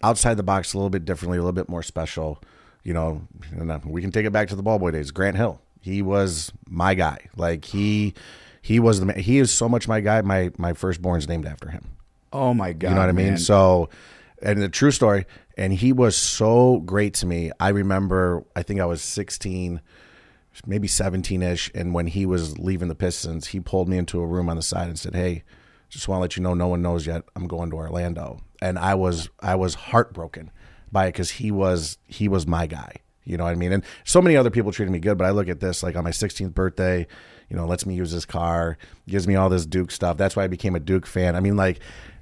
outside 0.04 0.36
the 0.36 0.44
box 0.44 0.74
a 0.74 0.78
little 0.78 0.92
bit 0.92 1.04
differently, 1.04 1.40
a 1.40 1.42
little 1.42 1.52
bit 1.52 1.68
more 1.68 1.82
special. 1.82 2.40
You 2.84 2.94
know, 2.94 3.28
uh, 3.60 3.80
we 3.86 4.02
can 4.02 4.12
take 4.12 4.26
it 4.26 4.32
back 4.32 4.50
to 4.50 4.56
the 4.56 4.64
ball 4.64 4.78
boy 4.78 4.92
days. 4.92 5.10
Grant 5.10 5.36
Hill, 5.36 5.62
he 5.82 6.04
was 6.04 6.52
my 6.70 6.94
guy. 6.94 7.18
Like 7.36 7.66
he, 7.66 8.14
he 8.62 8.80
was 8.80 9.00
the 9.00 9.08
man. 9.08 9.18
He 9.18 9.40
is 9.40 9.52
so 9.52 9.68
much 9.68 9.88
my 9.88 10.00
guy. 10.00 10.22
My 10.22 10.52
my 10.58 10.74
firstborn's 10.74 11.28
named 11.28 11.48
after 11.48 11.70
him. 11.70 11.90
Oh 12.32 12.54
my 12.54 12.74
god! 12.74 12.90
You 12.90 12.96
know 12.96 13.02
what 13.02 13.10
I 13.10 13.14
mean? 13.14 13.28
man. 13.30 13.38
So, 13.38 13.90
and 14.44 14.62
the 14.62 14.70
true 14.70 14.92
story, 14.92 15.26
and 15.58 15.74
he 15.74 15.94
was 15.94 16.16
so 16.16 16.80
great 16.80 17.14
to 17.16 17.26
me. 17.26 17.52
I 17.60 17.70
remember, 17.70 18.44
I 18.56 18.64
think 18.64 18.80
I 18.80 18.86
was 18.86 19.02
16, 19.02 19.82
maybe 20.66 20.88
17 20.88 21.42
ish. 21.42 21.72
And 21.74 21.94
when 21.94 22.08
he 22.08 22.26
was 22.26 22.60
leaving 22.60 22.90
the 22.90 22.96
Pistons, 22.96 23.48
he 23.48 23.60
pulled 23.60 23.88
me 23.88 23.98
into 23.98 24.20
a 24.22 24.28
room 24.28 24.50
on 24.50 24.58
the 24.58 24.62
side 24.62 24.90
and 24.90 25.00
said, 25.00 25.16
Hey, 25.16 25.44
just 25.90 26.08
want 26.08 26.18
to 26.18 26.22
let 26.22 26.36
you 26.36 26.44
know, 26.44 26.54
no 26.54 26.68
one 26.68 26.82
knows 26.82 27.08
yet. 27.08 27.24
I'm 27.36 27.48
going 27.48 27.70
to 27.70 27.78
Orlando. 27.78 28.42
And 28.62 28.78
I 28.78 28.96
was, 28.96 29.30
I 29.40 29.56
was 29.56 29.76
heartbroken 29.76 30.52
by 30.92 31.06
it 31.06 31.14
because 31.14 31.32
he 31.32 31.50
was, 31.50 31.98
he 32.06 32.28
was 32.28 32.46
my 32.46 32.68
guy. 32.68 32.96
You 33.26 33.38
know 33.38 33.46
what 33.46 33.52
I 33.52 33.56
mean? 33.56 33.72
And 33.72 33.86
so 34.04 34.22
many 34.22 34.36
other 34.36 34.50
people 34.50 34.74
treated 34.74 34.92
me 34.92 35.00
good, 35.00 35.18
but 35.18 35.26
I 35.26 35.30
look 35.30 35.48
at 35.48 35.62
this 35.62 35.82
like 35.82 35.96
on 35.96 36.04
my 36.04 36.12
16th 36.12 36.54
birthday, 36.54 37.08
you 37.50 37.56
know, 37.56 37.66
lets 37.66 37.86
me 37.86 37.94
use 37.94 38.12
his 38.12 38.26
car, 38.26 38.78
gives 39.08 39.28
me 39.28 39.36
all 39.36 39.48
this 39.48 39.66
Duke 39.66 39.92
stuff. 39.92 40.18
That's 40.18 40.36
why 40.36 40.44
I 40.44 40.48
became 40.48 40.76
a 40.76 40.80
Duke 40.80 41.06
fan. 41.06 41.36
I 41.36 41.40
mean, 41.40 41.56
like, 41.56 41.80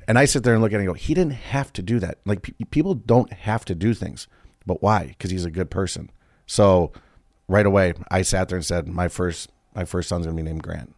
and 0.07 0.17
I 0.17 0.25
sit 0.25 0.43
there 0.43 0.53
and 0.53 0.61
look 0.61 0.71
at 0.71 0.75
it 0.75 0.79
and 0.79 0.87
go, 0.87 0.93
he 0.93 1.13
didn't 1.13 1.33
have 1.33 1.71
to 1.73 1.81
do 1.81 1.99
that. 1.99 2.19
Like, 2.25 2.41
pe- 2.41 2.65
people 2.71 2.93
don't 2.95 3.31
have 3.33 3.65
to 3.65 3.75
do 3.75 3.93
things, 3.93 4.27
but 4.65 4.81
why? 4.81 5.07
Because 5.07 5.31
he's 5.31 5.45
a 5.45 5.51
good 5.51 5.69
person. 5.69 6.11
So 6.45 6.91
right 7.47 7.65
away, 7.65 7.93
I 8.09 8.21
sat 8.21 8.49
there 8.49 8.57
and 8.57 8.65
said, 8.65 8.87
my 8.87 9.07
first, 9.07 9.51
my 9.75 9.85
first 9.85 10.09
son's 10.09 10.25
gonna 10.25 10.35
be 10.35 10.43
named 10.43 10.63
Grant. 10.63 10.95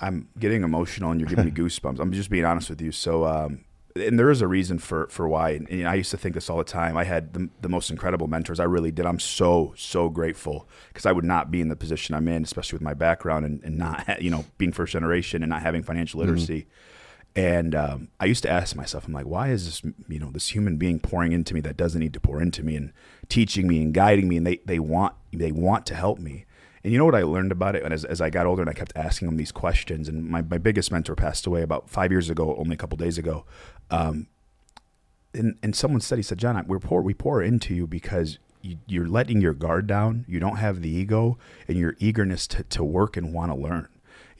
I'm 0.00 0.28
getting 0.38 0.64
emotional 0.64 1.10
and 1.10 1.20
you're 1.20 1.28
giving 1.28 1.44
me 1.44 1.50
goosebumps. 1.52 2.00
I'm 2.00 2.12
just 2.12 2.30
being 2.30 2.44
honest 2.44 2.70
with 2.70 2.80
you. 2.80 2.92
So, 2.92 3.24
um, 3.24 3.64
and 3.94 4.18
there 4.18 4.30
is 4.30 4.40
a 4.40 4.48
reason 4.48 4.78
for 4.78 5.06
for 5.08 5.28
why. 5.28 5.50
And, 5.50 5.68
and 5.68 5.86
I 5.88 5.94
used 5.94 6.10
to 6.12 6.16
think 6.16 6.34
this 6.34 6.48
all 6.48 6.56
the 6.56 6.64
time. 6.64 6.96
I 6.96 7.04
had 7.04 7.34
the, 7.34 7.48
the 7.60 7.68
most 7.68 7.90
incredible 7.90 8.26
mentors. 8.26 8.58
I 8.58 8.64
really 8.64 8.90
did. 8.90 9.06
I'm 9.06 9.18
so 9.20 9.74
so 9.76 10.08
grateful 10.08 10.66
because 10.88 11.06
I 11.06 11.12
would 11.12 11.24
not 11.24 11.50
be 11.50 11.60
in 11.60 11.68
the 11.68 11.76
position 11.76 12.14
I'm 12.14 12.28
in, 12.28 12.42
especially 12.42 12.76
with 12.76 12.82
my 12.82 12.94
background 12.94 13.44
and, 13.44 13.62
and 13.62 13.76
not 13.76 14.22
you 14.22 14.30
know 14.30 14.44
being 14.58 14.72
first 14.72 14.92
generation 14.92 15.42
and 15.42 15.50
not 15.50 15.62
having 15.62 15.82
financial 15.82 16.20
literacy. 16.20 16.66
And 17.34 17.74
um, 17.74 18.08
I 18.20 18.26
used 18.26 18.42
to 18.42 18.50
ask 18.50 18.76
myself, 18.76 19.06
I'm 19.06 19.14
like, 19.14 19.26
why 19.26 19.48
is 19.48 19.64
this 19.64 19.92
you 20.08 20.18
know 20.18 20.30
this 20.30 20.48
human 20.48 20.76
being 20.76 21.00
pouring 21.00 21.32
into 21.32 21.54
me 21.54 21.60
that 21.62 21.76
doesn't 21.76 22.00
need 22.00 22.12
to 22.12 22.20
pour 22.20 22.42
into 22.42 22.62
me 22.62 22.76
and 22.76 22.92
teaching 23.28 23.66
me 23.66 23.80
and 23.80 23.94
guiding 23.94 24.28
me, 24.28 24.36
and 24.36 24.46
they 24.46 24.56
they 24.66 24.78
want 24.78 25.14
they 25.32 25.52
want 25.52 25.86
to 25.86 25.94
help 25.94 26.18
me. 26.18 26.44
And 26.84 26.92
you 26.92 26.98
know 26.98 27.04
what 27.04 27.14
I 27.14 27.22
learned 27.22 27.52
about 27.52 27.76
it? 27.76 27.84
And 27.84 27.94
as, 27.94 28.04
as 28.04 28.20
I 28.20 28.28
got 28.28 28.44
older 28.44 28.60
and 28.62 28.68
I 28.68 28.74
kept 28.74 28.92
asking 28.96 29.26
them 29.26 29.36
these 29.36 29.52
questions, 29.52 30.08
and 30.08 30.28
my, 30.28 30.42
my 30.42 30.58
biggest 30.58 30.90
mentor 30.90 31.14
passed 31.14 31.46
away 31.46 31.62
about 31.62 31.88
five 31.88 32.10
years 32.10 32.28
ago, 32.28 32.56
only 32.56 32.74
a 32.74 32.76
couple 32.76 32.96
days 32.96 33.18
ago. 33.18 33.44
Um, 33.90 34.26
and, 35.32 35.56
and 35.62 35.76
someone 35.76 36.00
said, 36.00 36.18
he 36.18 36.22
said, 36.22 36.38
John, 36.38 36.62
we're 36.66 36.80
pour, 36.80 37.00
we 37.00 37.14
pour 37.14 37.40
into 37.40 37.72
you 37.74 37.86
because 37.86 38.38
you, 38.62 38.78
you're 38.86 39.06
letting 39.06 39.40
your 39.40 39.54
guard 39.54 39.86
down. 39.86 40.24
You 40.28 40.40
don't 40.40 40.56
have 40.56 40.82
the 40.82 40.90
ego 40.90 41.38
and 41.68 41.78
your 41.78 41.94
eagerness 41.98 42.46
to, 42.48 42.64
to 42.64 42.82
work 42.82 43.16
and 43.16 43.32
want 43.32 43.52
to 43.52 43.56
learn. 43.56 43.88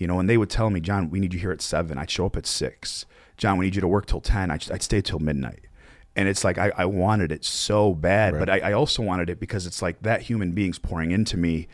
You 0.02 0.08
know, 0.08 0.18
and 0.18 0.28
they 0.28 0.36
would 0.36 0.50
tell 0.50 0.68
me, 0.68 0.80
John, 0.80 1.10
we 1.10 1.20
need 1.20 1.32
you 1.32 1.38
here 1.38 1.52
at 1.52 1.62
seven. 1.62 1.96
I'd 1.96 2.10
show 2.10 2.26
up 2.26 2.36
at 2.36 2.44
six. 2.44 3.06
John, 3.36 3.56
we 3.56 3.66
need 3.66 3.76
you 3.76 3.80
to 3.80 3.86
work 3.86 4.06
till 4.06 4.20
10. 4.20 4.50
I'd, 4.50 4.68
I'd 4.72 4.82
stay 4.82 5.00
till 5.00 5.20
midnight. 5.20 5.60
And 6.16 6.28
it's 6.28 6.42
like, 6.42 6.58
I, 6.58 6.72
I 6.76 6.86
wanted 6.86 7.30
it 7.30 7.44
so 7.44 7.94
bad, 7.94 8.36
but 8.36 8.50
I, 8.50 8.58
I 8.58 8.72
also 8.72 9.00
wanted 9.00 9.30
it 9.30 9.38
because 9.38 9.64
it's 9.64 9.80
like 9.80 10.02
that 10.02 10.22
human 10.22 10.50
being's 10.50 10.80
pouring 10.80 11.12
into 11.12 11.36
me 11.36 11.68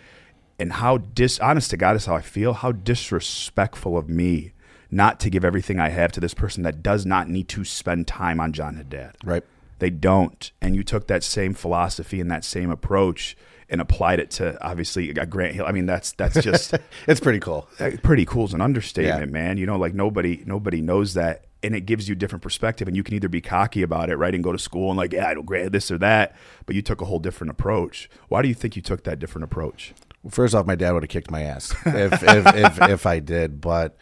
and 0.59 0.75
how 0.75 0.99
dis 0.99 1.41
honest 1.41 1.71
to 1.71 1.79
God 1.79 1.97
is 1.97 2.05
how 2.05 2.17
I 2.17 2.21
feel, 2.21 2.53
how 2.53 2.71
disrespectful 2.73 3.97
of 3.97 4.11
me 4.11 4.53
not 4.91 5.19
to 5.21 5.31
give 5.31 5.43
everything 5.43 5.81
I 5.81 5.89
have 5.89 6.13
to 6.13 6.21
this 6.21 6.35
person 6.35 6.65
that 6.65 6.83
does 6.83 7.07
not 7.07 7.31
need 7.31 7.49
to 7.49 7.65
spend 7.65 8.07
time 8.07 8.41
on 8.41 8.53
John 8.53 8.77
Haddad. 8.77 9.17
Right. 9.25 9.45
They 9.79 9.91
don't. 9.91 10.53
And 10.61 10.77
you 10.77 10.85
took 10.85 11.07
that 11.07 11.25
same 11.25 11.55
philosophy 11.55 12.21
and 12.21 12.31
that 12.31 12.45
same 12.45 12.71
approach 12.71 13.39
and 13.71 13.81
applied 13.81 14.19
it 14.21 14.31
to 14.33 14.57
obviously 14.67 15.11
a 15.11 15.27
Grant 15.27 15.55
Hill. 15.55 15.67
I 15.67 15.73
mean, 15.73 15.87
that's 15.87 16.13
that's 16.13 16.43
just 16.43 16.75
It's 17.07 17.21
pretty 17.21 17.41
cool. 17.41 17.69
uh, 17.79 17.91
pretty 18.03 18.25
cool 18.25 18.45
is 18.47 18.55
an 18.55 18.61
understatement, 18.61 19.21
Yeah. 19.31 19.33
man. 19.33 19.59
You 19.59 19.67
know, 19.67 19.77
like 19.77 19.95
nobody 19.95 20.43
nobody 20.47 20.81
knows 20.81 21.15
that, 21.15 21.45
and 21.63 21.75
it 21.75 21.83
gives 21.83 22.09
you 22.09 22.15
different 22.15 22.43
perspective. 22.43 22.89
And 22.89 22.97
you 22.97 23.03
can 23.03 23.15
either 23.15 23.29
be 23.29 23.41
cocky 23.41 23.83
about 23.83 24.09
it, 24.11 24.17
right, 24.17 24.35
and 24.35 24.43
go 24.43 24.53
to 24.53 24.59
school 24.59 24.91
and 24.91 24.97
like, 24.97 25.13
yeah, 25.13 25.27
I 25.29 25.35
don't 25.35 25.45
grant 25.47 25.73
this 25.73 25.91
or 25.91 25.99
that, 25.99 26.35
but 26.67 26.77
you 26.77 26.83
took 26.83 27.01
a 27.01 27.05
whole 27.05 27.19
different 27.19 27.51
approach. 27.51 28.09
Why 28.29 28.41
do 28.43 28.49
you 28.49 28.55
think 28.55 28.75
you 28.77 28.83
took 28.83 29.05
that 29.05 29.19
different 29.19 29.45
approach? 29.45 29.93
First 30.31 30.55
off, 30.55 30.67
my 30.67 30.75
dad 30.75 30.93
would 30.93 31.03
have 31.05 31.11
kicked 31.11 31.31
my 31.31 31.43
ass 31.43 31.75
if 31.87 32.23
if, 32.23 32.47
if 32.55 32.83
if 32.91 33.07
I 33.07 33.21
did. 33.21 33.61
But 33.61 33.97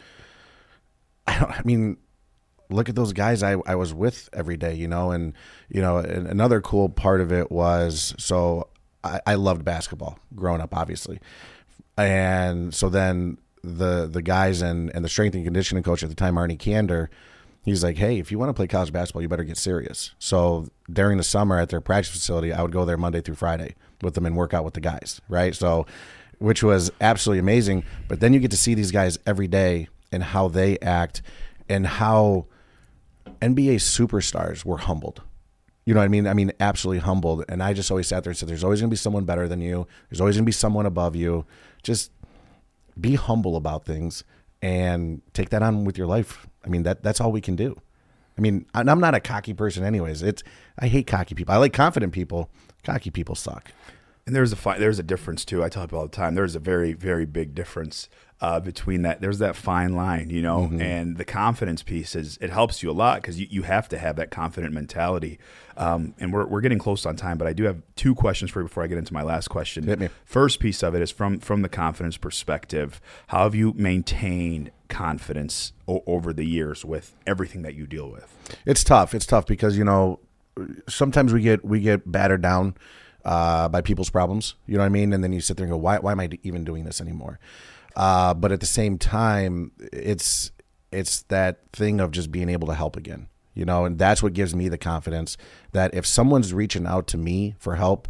I 1.27 1.39
don't. 1.39 1.51
I 1.51 1.61
mean, 1.65 1.97
look 2.69 2.89
at 2.89 2.95
those 2.95 3.13
guys 3.13 3.43
I, 3.43 3.57
I 3.65 3.75
was 3.75 3.93
with 3.93 4.29
every 4.33 4.57
day. 4.57 4.73
You 4.73 4.87
know, 4.87 5.11
and 5.11 5.33
you 5.69 5.81
know, 5.81 5.97
and 5.97 6.27
another 6.27 6.61
cool 6.61 6.89
part 6.89 7.21
of 7.21 7.31
it 7.31 7.51
was 7.51 8.13
so 8.17 8.69
I, 9.03 9.21
I 9.25 9.35
loved 9.35 9.63
basketball 9.63 10.19
growing 10.35 10.61
up, 10.61 10.75
obviously, 10.75 11.19
and 11.97 12.73
so 12.73 12.89
then 12.89 13.37
the 13.63 14.07
the 14.07 14.21
guys 14.21 14.61
and 14.61 14.91
and 14.95 15.03
the 15.03 15.09
strength 15.09 15.35
and 15.35 15.43
conditioning 15.43 15.83
coach 15.83 16.03
at 16.03 16.09
the 16.09 16.15
time, 16.15 16.35
Arnie 16.35 16.57
Kander. 16.57 17.07
He's 17.63 17.83
like, 17.83 17.97
hey, 17.97 18.17
if 18.17 18.31
you 18.31 18.39
want 18.39 18.47
to 18.47 18.53
play 18.53 18.65
college 18.67 18.93
basketball, 18.93 19.21
you 19.21 19.27
better 19.27 19.43
get 19.43 19.57
serious. 19.57 20.13
So 20.19 20.69
during 20.89 21.17
the 21.17 21.23
summer 21.23 21.59
at 21.59 21.67
their 21.67 21.81
practice 21.81 22.13
facility, 22.13 22.53
I 22.53 22.61
would 22.61 22.71
go 22.71 22.85
there 22.85 22.95
Monday 22.95 23.19
through 23.19 23.35
Friday 23.35 23.75
with 24.01 24.13
them 24.13 24.25
and 24.25 24.37
work 24.37 24.53
out 24.53 24.63
with 24.63 24.73
the 24.73 24.79
guys, 24.79 25.19
right? 25.27 25.53
So, 25.53 25.85
which 26.39 26.63
was 26.63 26.91
absolutely 27.01 27.39
amazing. 27.39 27.83
But 28.07 28.21
then 28.21 28.33
you 28.33 28.39
get 28.39 28.51
to 28.51 28.57
see 28.57 28.73
these 28.73 28.91
guys 28.91 29.19
every 29.25 29.49
day 29.49 29.89
and 30.13 30.23
how 30.23 30.47
they 30.47 30.79
act 30.79 31.21
and 31.67 31.85
how 31.85 32.45
NBA 33.41 33.75
superstars 33.75 34.63
were 34.63 34.77
humbled. 34.77 35.21
You 35.87 35.93
know 35.93 36.01
what 36.01 36.05
I 36.05 36.09
mean? 36.09 36.27
I 36.27 36.33
mean, 36.33 36.51
absolutely 36.59 36.99
humbled. 36.99 37.45
And 37.47 37.63
I 37.63 37.71
just 37.71 37.89
always 37.89 38.07
sat 38.07 38.25
there 38.25 38.31
and 38.31 38.37
said, 38.37 38.49
"There's 38.49 38.65
always 38.65 38.81
going 38.81 38.89
to 38.89 38.93
be 38.93 38.97
someone 38.97 39.23
better 39.23 39.47
than 39.47 39.61
you. 39.61 39.87
There's 40.09 40.19
always 40.19 40.35
going 40.35 40.43
to 40.43 40.45
be 40.45 40.51
someone 40.51 40.85
above 40.85 41.15
you. 41.15 41.45
Just 41.81 42.11
be 42.99 43.15
humble 43.15 43.55
about 43.55 43.85
things 43.85 44.25
and 44.61 45.21
take 45.31 45.49
that 45.51 45.63
on 45.63 45.85
with 45.85 45.97
your 45.97 46.07
life. 46.07 46.45
I 46.65 46.67
mean, 46.67 46.83
that 46.83 47.03
that's 47.03 47.21
all 47.21 47.31
we 47.31 47.39
can 47.39 47.55
do. 47.55 47.79
I 48.37 48.41
mean, 48.41 48.65
I'm 48.73 48.99
not 48.99 49.15
a 49.15 49.21
cocky 49.21 49.53
person, 49.53 49.85
anyways. 49.85 50.23
It's 50.23 50.43
I 50.77 50.87
hate 50.87 51.07
cocky 51.07 51.35
people. 51.35 51.55
I 51.55 51.57
like 51.57 51.71
confident 51.71 52.11
people. 52.11 52.49
Cocky 52.83 53.09
people 53.09 53.35
suck. 53.35 53.71
And 54.25 54.35
there's 54.35 54.51
a 54.51 54.57
fi- 54.57 54.77
there's 54.77 54.99
a 54.99 55.03
difference 55.03 55.45
too. 55.45 55.63
I 55.63 55.69
tell 55.69 55.83
people 55.83 55.99
all 55.99 56.07
the 56.07 56.11
time. 56.11 56.35
There's 56.35 56.55
a 56.57 56.59
very 56.59 56.91
very 56.91 57.25
big 57.25 57.55
difference 57.55 58.09
uh, 58.39 58.59
between 58.59 59.01
that. 59.01 59.19
There's 59.19 59.39
that 59.39 59.55
fine 59.55 59.95
line, 59.95 60.29
you 60.29 60.41
know, 60.41 60.69
and 60.79 61.17
the 61.17 61.25
confidence 61.25 61.81
piece 61.81 62.15
is 62.15 62.37
it 62.39 62.49
helps 62.51 62.83
you 62.83 62.91
a 62.91 62.93
lot 62.93 63.21
because 63.21 63.39
you, 63.39 63.47
you 63.49 63.63
have 63.63 63.89
to 63.89 63.97
have 63.97 64.15
that 64.17 64.29
confident 64.29 64.73
mentality. 64.73 65.39
Um, 65.75 66.13
and 66.19 66.31
we're 66.31 66.45
we're 66.45 66.61
getting 66.61 66.79
close 66.79 67.05
on 67.05 67.15
time, 67.15 67.37
but 67.37 67.47
I 67.47 67.53
do 67.53 67.63
have 67.63 67.81
two 67.95 68.13
questions 68.15 68.51
for 68.51 68.61
you 68.61 68.67
before 68.67 68.83
I 68.83 68.87
get 68.87 68.97
into 68.97 69.13
my 69.13 69.23
last 69.23 69.47
question. 69.47 69.85
Hit 69.85 69.99
me. 69.99 70.09
First 70.25 70.59
piece 70.59 70.83
of 70.83 70.95
it 70.95 71.01
is 71.01 71.11
from 71.11 71.39
from 71.39 71.61
the 71.61 71.69
confidence 71.69 72.17
perspective. 72.17 73.01
How 73.27 73.43
have 73.43 73.55
you 73.55 73.73
maintained 73.75 74.71
confidence 74.87 75.73
o- 75.87 76.03
over 76.05 76.31
the 76.31 76.45
years 76.45 76.85
with 76.85 77.15
everything 77.25 77.61
that 77.63 77.75
you 77.75 77.87
deal 77.87 78.09
with? 78.09 78.35
It's 78.65 78.83
tough. 78.83 79.13
It's 79.15 79.25
tough 79.25 79.45
because 79.47 79.77
you 79.77 79.83
know 79.83 80.19
sometimes 80.87 81.33
we 81.33 81.41
get 81.41 81.65
we 81.65 81.79
get 81.79 82.11
battered 82.11 82.41
down 82.41 82.75
uh, 83.25 83.67
by 83.69 83.81
people's 83.81 84.09
problems. 84.09 84.55
You 84.65 84.75
know 84.75 84.81
what 84.81 84.87
I 84.87 84.89
mean? 84.89 85.13
And 85.13 85.23
then 85.23 85.33
you 85.33 85.41
sit 85.41 85.57
there 85.57 85.65
and 85.65 85.71
go, 85.71 85.77
why 85.77 85.99
why 85.99 86.11
am 86.11 86.19
I 86.19 86.29
even 86.43 86.63
doing 86.63 86.83
this 86.85 87.01
anymore? 87.01 87.39
Uh, 87.97 88.31
but 88.35 88.51
at 88.51 88.59
the 88.59 88.67
same 88.67 88.99
time, 88.99 89.71
it's 89.91 90.51
it's 90.91 91.23
that 91.23 91.59
thing 91.73 91.99
of 91.99 92.11
just 92.11 92.31
being 92.31 92.47
able 92.47 92.67
to 92.67 92.75
help 92.75 92.95
again. 92.95 93.27
You 93.55 93.65
know, 93.65 93.85
and 93.85 93.97
that's 93.97 94.21
what 94.21 94.33
gives 94.33 94.53
me 94.53 94.69
the 94.69 94.77
confidence 94.77 95.35
that 95.71 95.95
if 95.95 96.05
someone's 96.05 96.53
reaching 96.53 96.85
out 96.85 97.07
to 97.07 97.17
me 97.17 97.55
for 97.57 97.75
help, 97.75 98.07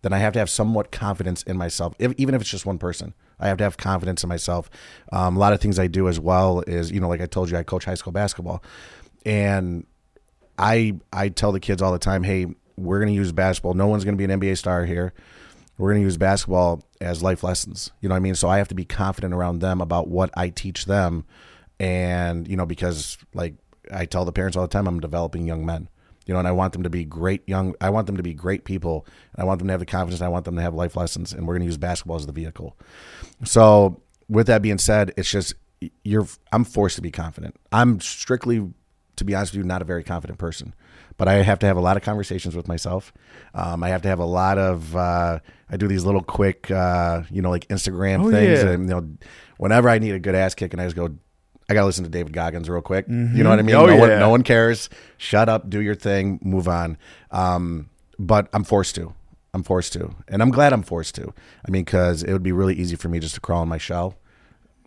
then 0.00 0.14
I 0.14 0.18
have 0.18 0.32
to 0.32 0.38
have 0.38 0.48
somewhat 0.48 0.90
confidence 0.90 1.42
in 1.42 1.58
myself, 1.58 1.94
if, 1.98 2.14
even 2.16 2.34
if 2.34 2.40
it's 2.40 2.50
just 2.50 2.64
one 2.64 2.78
person. 2.78 3.12
I 3.38 3.48
have 3.48 3.58
to 3.58 3.64
have 3.64 3.76
confidence 3.76 4.22
in 4.22 4.30
myself. 4.30 4.70
Um, 5.12 5.36
a 5.36 5.38
lot 5.38 5.52
of 5.52 5.60
things 5.60 5.78
I 5.78 5.86
do 5.86 6.08
as 6.08 6.18
well 6.18 6.62
is, 6.66 6.90
you 6.90 6.98
know, 6.98 7.08
like 7.08 7.20
I 7.20 7.26
told 7.26 7.50
you, 7.50 7.58
I 7.58 7.62
coach 7.62 7.84
high 7.84 7.94
school 7.94 8.14
basketball, 8.14 8.62
and 9.26 9.84
I 10.58 10.94
I 11.12 11.28
tell 11.28 11.52
the 11.52 11.60
kids 11.60 11.82
all 11.82 11.92
the 11.92 11.98
time, 11.98 12.22
hey, 12.22 12.46
we're 12.78 13.00
going 13.00 13.12
to 13.12 13.14
use 13.14 13.32
basketball. 13.32 13.74
No 13.74 13.86
one's 13.86 14.04
going 14.04 14.16
to 14.16 14.26
be 14.26 14.32
an 14.32 14.40
NBA 14.40 14.56
star 14.56 14.86
here. 14.86 15.12
We're 15.78 15.90
going 15.90 16.02
to 16.02 16.06
use 16.06 16.16
basketball 16.16 16.82
as 17.00 17.22
life 17.22 17.42
lessons. 17.42 17.90
You 18.00 18.08
know 18.08 18.14
what 18.14 18.18
I 18.18 18.20
mean? 18.20 18.34
So 18.34 18.48
I 18.48 18.58
have 18.58 18.68
to 18.68 18.74
be 18.74 18.84
confident 18.84 19.34
around 19.34 19.58
them 19.58 19.80
about 19.80 20.08
what 20.08 20.30
I 20.36 20.48
teach 20.48 20.86
them, 20.86 21.24
and 21.78 22.48
you 22.48 22.56
know 22.56 22.66
because 22.66 23.18
like 23.34 23.54
I 23.92 24.06
tell 24.06 24.24
the 24.24 24.32
parents 24.32 24.56
all 24.56 24.62
the 24.62 24.72
time, 24.72 24.86
I'm 24.86 25.00
developing 25.00 25.46
young 25.46 25.66
men. 25.66 25.88
You 26.26 26.34
know, 26.34 26.40
and 26.40 26.48
I 26.48 26.52
want 26.52 26.72
them 26.72 26.82
to 26.82 26.90
be 26.90 27.04
great 27.04 27.48
young. 27.48 27.74
I 27.80 27.90
want 27.90 28.08
them 28.08 28.16
to 28.16 28.22
be 28.22 28.34
great 28.34 28.64
people, 28.64 29.06
and 29.32 29.42
I 29.42 29.44
want 29.44 29.60
them 29.60 29.68
to 29.68 29.72
have 29.72 29.80
the 29.80 29.86
confidence. 29.86 30.20
I 30.20 30.28
want 30.28 30.44
them 30.44 30.56
to 30.56 30.62
have 30.62 30.74
life 30.74 30.96
lessons, 30.96 31.32
and 31.32 31.46
we're 31.46 31.54
going 31.54 31.60
to 31.60 31.66
use 31.66 31.76
basketball 31.76 32.16
as 32.16 32.26
the 32.26 32.32
vehicle. 32.32 32.76
So, 33.44 34.00
with 34.28 34.48
that 34.48 34.60
being 34.60 34.78
said, 34.78 35.12
it's 35.16 35.30
just 35.30 35.54
you're. 36.02 36.26
I'm 36.52 36.64
forced 36.64 36.96
to 36.96 37.02
be 37.02 37.12
confident. 37.12 37.54
I'm 37.70 38.00
strictly, 38.00 38.68
to 39.16 39.24
be 39.24 39.34
honest 39.34 39.52
with 39.52 39.58
you, 39.58 39.64
not 39.64 39.82
a 39.82 39.84
very 39.84 40.04
confident 40.04 40.38
person, 40.38 40.74
but 41.16 41.28
I 41.28 41.34
have 41.34 41.58
to 41.60 41.66
have 41.66 41.76
a 41.76 41.80
lot 41.80 41.96
of 41.96 42.02
conversations 42.02 42.54
with 42.54 42.68
myself. 42.68 43.12
Um, 43.54 43.82
I 43.82 43.88
have 43.88 44.02
to 44.02 44.08
have 44.08 44.18
a 44.18 44.24
lot 44.24 44.58
of. 44.58 44.94
Uh, 44.96 45.38
I 45.70 45.76
do 45.76 45.88
these 45.88 46.04
little 46.04 46.22
quick, 46.22 46.70
uh, 46.70 47.22
you 47.30 47.42
know, 47.42 47.50
like 47.50 47.66
Instagram 47.68 48.26
Oh, 48.26 48.30
things, 48.30 48.62
yeah. 48.62 48.70
and 48.70 48.88
you 48.88 48.94
know, 48.94 49.08
whenever 49.58 49.88
I 49.88 49.98
need 49.98 50.12
a 50.12 50.18
good 50.18 50.34
ass 50.34 50.54
kick, 50.54 50.72
and 50.72 50.80
I 50.80 50.84
just 50.86 50.96
go. 50.96 51.10
I 51.68 51.74
gotta 51.74 51.86
listen 51.86 52.04
to 52.04 52.10
David 52.10 52.32
Goggins 52.32 52.68
real 52.70 52.80
quick. 52.80 53.06
You 53.08 53.14
know 53.42 53.50
what 53.50 53.58
I 53.58 53.62
mean? 53.62 53.74
Oh, 53.74 53.86
no, 53.86 53.96
one, 53.96 54.08
no 54.20 54.28
one 54.28 54.42
cares. 54.44 54.88
Shut 55.16 55.48
up, 55.48 55.68
do 55.68 55.80
your 55.80 55.96
thing, 55.96 56.38
move 56.40 56.68
on. 56.68 56.96
Um, 57.32 57.90
but 58.20 58.48
I'm 58.52 58.62
forced 58.62 58.94
to. 58.94 59.14
I'm 59.52 59.64
forced 59.64 59.92
to, 59.94 60.14
and 60.28 60.42
I'm 60.42 60.50
glad 60.52 60.72
I'm 60.72 60.84
forced 60.84 61.16
to. 61.16 61.34
I 61.66 61.70
mean, 61.72 61.82
because 61.84 62.22
it 62.22 62.32
would 62.32 62.44
be 62.44 62.52
really 62.52 62.74
easy 62.74 62.94
for 62.94 63.08
me 63.08 63.18
just 63.18 63.34
to 63.34 63.40
crawl 63.40 63.64
in 63.64 63.68
my 63.68 63.78
shell. 63.78 64.14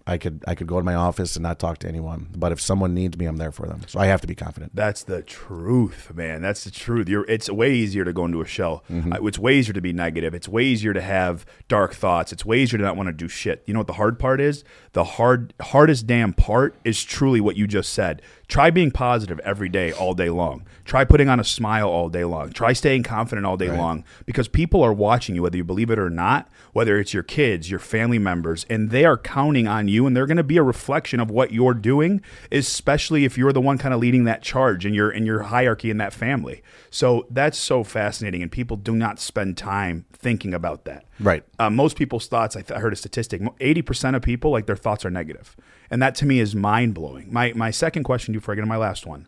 I 0.10 0.17
could 0.17 0.43
I 0.48 0.56
could 0.56 0.67
go 0.67 0.78
to 0.80 0.84
my 0.84 0.95
office 0.95 1.36
and 1.36 1.43
not 1.43 1.60
talk 1.60 1.78
to 1.80 1.88
anyone. 1.88 2.30
But 2.36 2.52
if 2.52 2.60
someone 2.60 2.93
needs 2.93 3.17
me, 3.17 3.26
I'm 3.26 3.38
there 3.38 3.52
for 3.52 3.67
them. 3.67 3.82
So 3.88 4.00
I 4.00 4.08
have 4.08 4.22
to 4.22 4.28
be 4.28 4.36
confident. 4.36 4.76
That's 4.76 5.04
the 5.04 5.22
truth, 5.22 6.12
man. 6.15 6.41
That's 6.41 6.63
the 6.63 6.72
truth. 6.72 7.08
You're, 7.08 7.26
it's 7.26 7.50
way 7.50 7.74
easier 7.74 8.04
to 8.04 8.12
go 8.12 8.26
into 8.26 8.41
a 8.41 8.45
shell. 8.45 8.84
Uh, 8.89 9.24
it's 9.26 9.38
way 9.39 9.58
easier 9.58 9.74
to 9.74 9.82
be 9.82 9.93
negative. 9.93 10.34
It's 10.34 10.50
way 10.50 10.63
easier 10.63 10.93
to 10.93 11.02
have 11.02 11.45
dark 11.67 11.93
thoughts. 11.93 12.34
It's 12.34 12.43
way 12.43 12.60
easier 12.60 12.80
to 12.80 12.84
not 12.84 12.98
want 12.98 13.08
to 13.08 13.13
do 13.13 13.28
shit. 13.28 13.63
You 13.65 13.74
know 13.74 13.80
what 13.80 13.88
the 13.88 13.93
hard 13.93 14.17
part 14.19 14.41
is? 14.41 14.63
The 14.93 15.04
hard, 15.04 15.54
hardest 15.62 16.08
damn 16.08 16.34
part 16.34 16.76
is 16.84 17.04
truly 17.04 17.39
what 17.39 17.56
you 17.56 17.67
just 17.67 17.93
said. 17.93 18.22
Try 18.50 18.72
being 18.72 18.90
positive 18.90 19.40
every 19.42 19.70
day, 19.70 19.92
all 19.92 20.16
day 20.16 20.32
long. 20.32 20.66
Try 20.84 21.06
putting 21.06 21.30
on 21.30 21.40
a 21.40 21.44
smile 21.44 21.88
all 21.88 22.10
day 22.10 22.26
long. 22.26 22.52
Try 22.52 22.74
staying 22.74 23.04
confident 23.04 23.46
all 23.46 23.58
day 23.58 23.70
long 23.70 24.04
because 24.26 24.48
people 24.48 24.82
are 24.82 24.92
watching 24.92 25.36
you, 25.36 25.44
whether 25.44 25.56
you 25.56 25.64
believe 25.64 25.92
it 25.92 26.00
or 26.00 26.10
not, 26.10 26.50
whether 26.74 26.98
it's 26.98 27.14
your 27.14 27.22
kids, 27.22 27.70
your 27.70 27.80
family 27.80 28.18
members, 28.18 28.66
and 28.68 28.90
they 28.90 29.06
are 29.06 29.20
counting 29.20 29.68
on 29.68 29.88
you 29.88 30.08
and 30.08 30.18
they're 30.18 30.26
going 30.26 30.38
to 30.38 30.44
be 30.44 30.58
a 30.58 30.64
reflection 30.64 31.20
of 31.20 31.30
what 31.30 31.54
you're 31.54 31.76
doing, 31.76 32.22
especially 32.52 33.24
if 33.24 33.38
you're 33.38 33.54
the 33.54 33.62
one 33.62 33.78
kind 33.78 33.94
of 33.94 34.00
leading 34.00 34.24
that 34.24 34.42
charge 34.42 34.84
in 34.84 34.96
your 34.96 35.12
in 35.12 35.28
your 35.28 35.44
hierarchy 35.44 35.92
in 35.92 35.98
that 35.98 36.12
family. 36.12 36.64
So 36.90 37.28
that's 37.30 37.58
so 37.58 37.84
fascinating 37.84 38.42
and 38.42 38.52
people 38.52 38.78
do 38.78 38.96
not 38.96 39.20
spend 39.20 39.58
time 39.58 40.06
thinking 40.12 40.56
about 40.56 40.86
that. 40.86 41.06
Right. 41.20 41.44
Uh, 41.58 41.70
most 41.70 41.98
people's 41.98 42.28
thoughts, 42.28 42.56
I, 42.56 42.62
th- 42.62 42.78
I 42.78 42.80
heard 42.82 42.94
a 42.94 42.96
statistic, 42.96 43.42
80% 43.42 44.16
of 44.16 44.22
people, 44.22 44.52
like 44.52 44.66
their 44.68 44.76
thoughts 44.76 45.04
are 45.06 45.10
negative. 45.10 45.56
And 45.92 46.02
that 46.02 46.16
to 46.16 46.26
me 46.26 46.40
is 46.40 46.56
mind 46.56 46.94
blowing. 46.94 47.32
My, 47.32 47.52
my 47.56 47.72
second 47.72 48.04
question 48.04 48.34
to 48.34 48.38
you 48.38 48.40
before 48.40 48.54
I 48.54 48.56
get 48.56 48.62
to 48.62 48.68
my 48.68 48.78
last 48.78 49.06
one. 49.06 49.28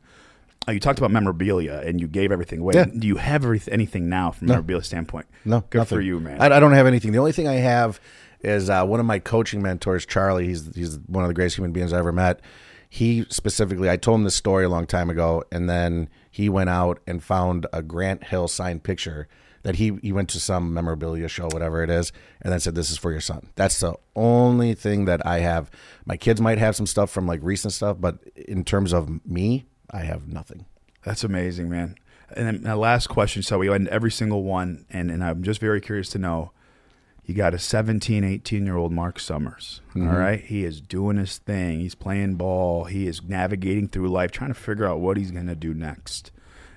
Uh, 0.68 0.74
you 0.74 0.80
talked 0.80 1.00
about 1.00 1.10
memorabilia 1.12 1.82
and 1.86 2.00
you 2.00 2.08
gave 2.08 2.32
everything 2.32 2.60
away. 2.60 2.74
Yeah. 2.76 2.86
Do 2.86 3.08
you 3.08 3.16
have 3.18 3.42
everyth- 3.42 3.68
anything 3.72 4.10
now 4.10 4.32
from 4.32 4.48
a 4.48 4.52
memorabilia 4.52 4.84
standpoint? 4.84 5.26
No, 5.44 5.64
Good 5.70 5.80
nothing. 5.80 5.98
for 5.98 6.02
you, 6.02 6.20
man. 6.20 6.40
I, 6.42 6.56
I 6.56 6.60
don't 6.60 6.74
have 6.74 6.86
anything. 6.86 7.12
The 7.12 7.18
only 7.18 7.32
thing 7.32 7.48
I 7.48 7.54
have 7.56 8.00
is 8.42 8.70
uh, 8.70 8.86
one 8.86 9.00
of 9.00 9.06
my 9.06 9.18
coaching 9.20 9.62
mentors, 9.62 10.06
Charlie. 10.06 10.48
He's 10.48 10.74
he's 10.76 10.98
one 11.08 11.24
of 11.24 11.28
the 11.30 11.34
greatest 11.34 11.58
human 11.58 11.72
beings 11.72 11.94
I 11.94 11.98
ever 12.00 12.12
met. 12.12 12.42
He 12.90 13.26
specifically, 13.30 13.90
I 13.90 13.98
told 13.98 14.20
him 14.20 14.24
this 14.24 14.36
story 14.36 14.66
a 14.66 14.70
long 14.70 14.86
time 14.86 15.10
ago, 15.10 15.44
and 15.52 15.70
then 15.70 16.10
he 16.30 16.48
went 16.50 16.70
out 16.70 17.00
and 17.08 17.24
found 17.24 17.66
a 17.74 17.82
Grant 17.82 18.26
Hill 18.26 18.48
signed 18.48 18.84
picture 18.84 19.28
that 19.63 19.76
he 19.76 19.97
he 20.02 20.12
went 20.12 20.30
to 20.30 20.39
some 20.39 20.74
memorabilia 20.74 21.28
show, 21.28 21.47
whatever 21.47 21.84
it 21.84 21.89
is, 21.89 22.12
and 22.41 22.52
then 22.52 22.60
said, 22.60 22.76
"This 22.76 22.91
is 22.91 22.97
for 22.97 23.12
your 23.12 23.21
son." 23.21 23.50
That's 23.56 23.80
the 23.80 23.95
only 24.15 24.74
thing 24.74 25.06
that 25.06 25.26
I 25.26 25.39
have. 25.39 25.69
My 26.06 26.17
kids 26.17 26.41
might 26.41 26.58
have 26.58 26.76
some 26.76 26.88
stuff 26.88 27.12
from 27.12 27.28
like 27.28 27.39
recent 27.43 27.74
stuff, 27.74 27.97
but 28.00 28.19
in 28.36 28.63
terms 28.63 28.93
of 28.93 29.26
me, 29.26 29.65
I 29.89 30.00
have 30.02 30.28
nothing. 30.28 30.65
That's 31.04 31.24
amazing, 31.24 31.69
man. 31.69 31.95
And 32.36 32.47
then 32.47 32.63
my 32.63 32.74
last 32.74 33.08
question. 33.08 33.41
So 33.43 33.60
we 33.60 33.69
end 33.69 33.88
every 33.89 34.12
single 34.12 34.43
one, 34.43 34.86
and, 34.89 35.12
and 35.12 35.24
I'm 35.24 35.43
just 35.43 35.60
very 35.60 35.82
curious 35.82 36.10
to 36.10 36.17
know. 36.17 36.52
You 37.24 37.36
got 37.36 37.54
a 37.54 37.60
17, 37.60 38.24
18 38.24 38.65
year 38.65 38.76
old 38.76 38.91
Marc 38.91 39.19
Summers. 39.19 39.82
all 39.95 40.02
mm-hmm. 40.02 40.15
right. 40.15 40.41
He 40.41 40.65
is 40.65 40.82
doing 40.82 41.17
his 41.17 41.38
thing. 41.38 41.80
He's 41.80 41.95
playing 41.95 42.36
ball. 42.36 42.86
He 42.86 43.08
is 43.08 43.21
navigating 43.21 43.88
through 43.88 44.10
life, 44.10 44.32
trying 44.32 44.50
to 44.50 44.60
figure 44.60 44.86
out 44.86 45.00
what 45.00 45.17
he's 45.17 45.32
going 45.32 45.47
to 45.47 45.56
do 45.56 45.74
next. 45.74 46.32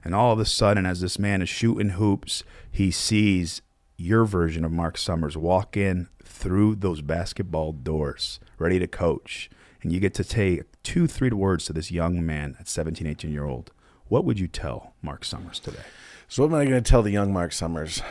And 0.05 0.15
all 0.15 0.33
of 0.33 0.39
a 0.39 0.45
sudden, 0.45 0.85
as 0.85 1.01
this 1.01 1.19
man 1.19 1.41
is 1.41 1.49
shooting 1.49 1.91
hoops, 1.91 2.45
he 2.71 2.91
sees 2.91 3.63
your 3.97 4.25
version 4.25 4.65
of 4.65 4.71
Marc 4.71 4.99
Summers 4.99 5.37
walk 5.37 5.77
in 5.77 6.09
through 6.23 6.77
those 6.77 7.01
basketball 7.01 7.73
doors, 7.73 8.39
ready 8.59 8.79
to 8.79 8.87
coach. 8.87 9.49
And 9.83 9.93
you 9.93 10.01
get 10.01 10.15
to 10.15 10.25
take 10.25 10.65
two, 10.83 11.07
three 11.07 11.31
words 11.31 11.65
to 11.67 11.73
this 11.73 11.91
young 11.91 12.25
man 12.25 12.57
at 12.61 12.69
17, 12.69 13.07
18 13.07 13.33
year 13.33 13.45
old. 13.45 13.73
What 14.09 14.25
would 14.25 14.39
you 14.39 14.49
tell 14.49 14.95
Marc 15.01 15.25
Summers 15.25 15.59
today? 15.59 15.85
So 16.29 16.43
what 16.43 16.53
am 16.53 16.61
I 16.61 16.65
going 16.65 16.83
to 16.83 16.91
tell 16.91 17.03
the 17.03 17.11
young 17.11 17.33
Marc 17.33 17.53
Summers? 17.53 18.03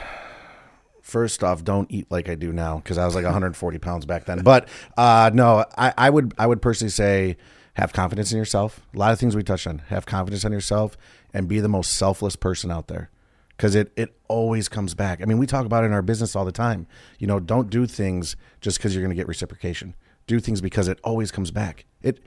First 1.01 1.43
off, 1.43 1.63
don't 1.63 1.91
eat 1.91 2.10
like 2.10 2.29
I 2.29 2.36
do 2.36 2.51
now 2.53 2.77
because 2.77 2.97
I 2.97 3.06
was 3.06 3.13
like 3.13 3.25
140 3.25 3.77
pounds 3.77 4.06
back 4.06 4.25
then. 4.25 4.41
But 4.41 4.67
uh, 4.97 5.29
no, 5.34 5.65
I, 5.77 5.93
I 5.97 6.10
would 6.10 6.34
I 6.38 6.47
would 6.47 6.62
personally 6.62 6.91
say 6.91 7.38
have 7.73 7.91
confidence 7.91 8.32
in 8.32 8.38
yourself. 8.38 8.82
A 8.93 8.97
lot 8.97 9.12
of 9.12 9.19
things 9.19 9.36
we 9.36 9.43
touched 9.43 9.67
on. 9.67 9.79
Have 9.89 10.06
confidence 10.06 10.45
in 10.45 10.51
yourself 10.51 10.97
and 11.34 11.48
be 11.48 11.60
the 11.60 11.67
most 11.67 11.93
selfless 11.96 12.36
person 12.36 12.72
out 12.72 12.88
there 12.88 13.10
because 13.58 13.76
it 13.76 13.91
it 13.96 14.15
always 14.28 14.67
comes 14.67 14.93
back. 14.93 15.22
I 15.22 15.26
mean, 15.26 15.38
we 15.38 15.48
talk 15.48 15.65
about 15.65 15.84
it 15.84 15.88
in 15.88 15.93
our 15.93 16.02
business 16.02 16.36
all 16.36 16.46
the 16.46 16.52
time. 16.52 16.88
You 17.19 17.28
know, 17.28 17.39
don't 17.39 17.69
do 17.69 17.86
things 17.86 18.36
just 18.62 18.78
because 18.78 18.93
you're 18.93 19.04
going 19.04 19.15
to 19.15 19.19
get 19.19 19.28
reciprocation. 19.28 19.96
Do 20.28 20.39
things 20.39 20.62
because 20.62 20.88
it 20.88 21.00
always 21.04 21.32
comes 21.32 21.52
back. 21.52 21.86
It 22.02 22.19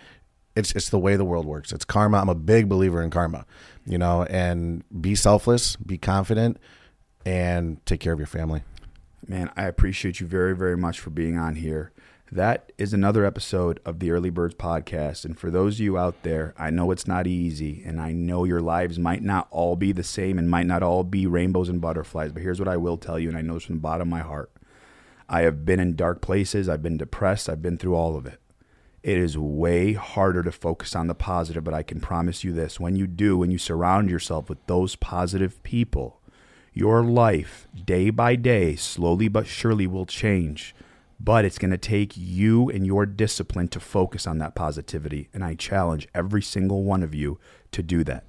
it's 0.55 0.73
it's 0.73 0.88
the 0.88 0.99
way 0.99 1.16
the 1.16 1.25
world 1.25 1.47
works. 1.47 1.73
It's 1.73 1.85
karma. 1.85 2.19
I'm 2.19 2.29
a 2.29 2.35
big 2.35 2.69
believer 2.69 3.03
in 3.03 3.11
karma, 3.11 3.47
you 3.85 3.99
know, 3.99 4.25
and 4.25 4.83
be 5.01 5.14
selfless, 5.14 5.77
be 5.77 5.99
confident, 5.99 6.59
and 7.25 7.85
take 7.87 8.01
care 8.01 8.12
of 8.12 8.19
your 8.19 8.27
family. 8.27 8.62
Man, 9.29 9.51
I 9.57 9.64
appreciate 9.64 10.21
you 10.21 10.27
very, 10.27 10.55
very 10.55 10.77
much 10.77 11.01
for 11.01 11.11
being 11.11 11.37
on 11.37 11.57
here. 11.57 11.92
That 12.33 12.73
is 12.77 12.93
another 12.93 13.25
episode 13.25 13.79
of 13.85 14.01
the 14.01 14.11
Early 14.11 14.31
Birds 14.31 14.57
podcast. 14.57 15.25
And 15.25 15.39
for 15.39 15.49
those 15.49 15.75
of 15.75 15.81
you 15.81 15.97
out 15.97 16.25
there, 16.25 16.55
I 16.59 16.71
know 16.71 16.91
it's 16.91 17.07
not 17.07 17.29
easy, 17.29 17.85
and 17.87 18.01
I 18.01 18.11
know 18.11 18.43
your 18.43 18.61
lives 18.61 18.99
might 18.99 19.23
not 19.23 19.47
all 19.53 19.77
be 19.77 19.93
the 19.93 20.03
same 20.03 20.37
and 20.37 20.51
might 20.51 20.67
not 20.67 20.83
all 20.83 21.05
be 21.05 21.29
rainbows 21.29 21.69
and 21.69 21.81
butterflies. 21.81 22.33
But 22.33 22.43
here's 22.43 22.59
what 22.59 22.69
I 22.69 22.79
will 22.79 22.97
tell 22.97 23.17
you, 23.17 23.29
and 23.29 23.39
I 23.39 23.43
know 23.43 23.55
this 23.55 23.62
from 23.62 23.77
the 23.77 23.81
bottom 23.81 24.09
of 24.09 24.11
my 24.11 24.23
heart 24.23 24.51
I 25.29 25.43
have 25.43 25.65
been 25.65 25.79
in 25.79 25.95
dark 25.95 26.21
places, 26.21 26.69
I've 26.69 26.83
been 26.83 26.97
depressed, 26.97 27.49
I've 27.49 27.62
been 27.62 27.79
through 27.79 27.95
all 27.95 28.17
of 28.17 28.27
it. 28.27 28.41
It 29.05 29.19
is 29.19 29.39
way 29.39 29.93
harder 29.93 30.43
to 30.43 30.51
focus 30.51 30.97
on 30.97 31.07
the 31.07 31.15
positive, 31.15 31.62
but 31.62 31.75
I 31.75 31.85
can 31.85 32.01
promise 32.01 32.43
you 32.43 32.53
this 32.53 32.81
when 32.81 32.97
you 32.97 33.07
do, 33.07 33.39
when 33.39 33.53
you 33.53 33.59
surround 33.59 34.11
yourself 34.11 34.49
with 34.49 34.59
those 34.67 34.97
positive 34.97 35.62
people, 35.62 36.21
your 36.73 37.05
life, 37.05 37.69
day 37.85 38.11
by 38.11 38.35
day, 38.35 38.75
slowly 38.75 39.29
but 39.29 39.47
surely 39.47 39.87
will 39.87 40.07
change. 40.07 40.75
But 41.18 41.44
it's 41.44 41.59
going 41.59 41.70
to 41.70 41.79
take 41.79 42.12
you 42.16 42.68
and 42.68 42.87
your 42.87 43.07
discipline 43.07 43.68
to 43.68 43.81
focus 43.81 44.26
on 44.26 44.38
that 44.38 44.55
positivity. 44.55 45.29
And 45.33 45.42
I 45.42 45.55
challenge 45.55 46.09
every 46.14 46.42
single 46.42 46.85
one 46.85 47.02
of 47.02 47.14
you 47.14 47.38
to 47.72 47.83
do 47.83 48.05
that. 48.05 48.24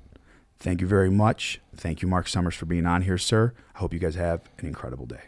Thank 0.59 0.81
you 0.81 0.87
very 0.87 1.11
much. 1.11 1.59
Thank 1.75 2.01
you, 2.01 2.07
Marc 2.07 2.27
Summers, 2.27 2.55
for 2.55 2.65
being 2.65 2.85
on 2.85 3.03
here, 3.03 3.17
sir. 3.17 3.53
I 3.75 3.79
hope 3.79 3.93
you 3.93 3.99
guys 3.99 4.15
have 4.15 4.49
an 4.57 4.65
incredible 4.65 5.05
day. 5.05 5.21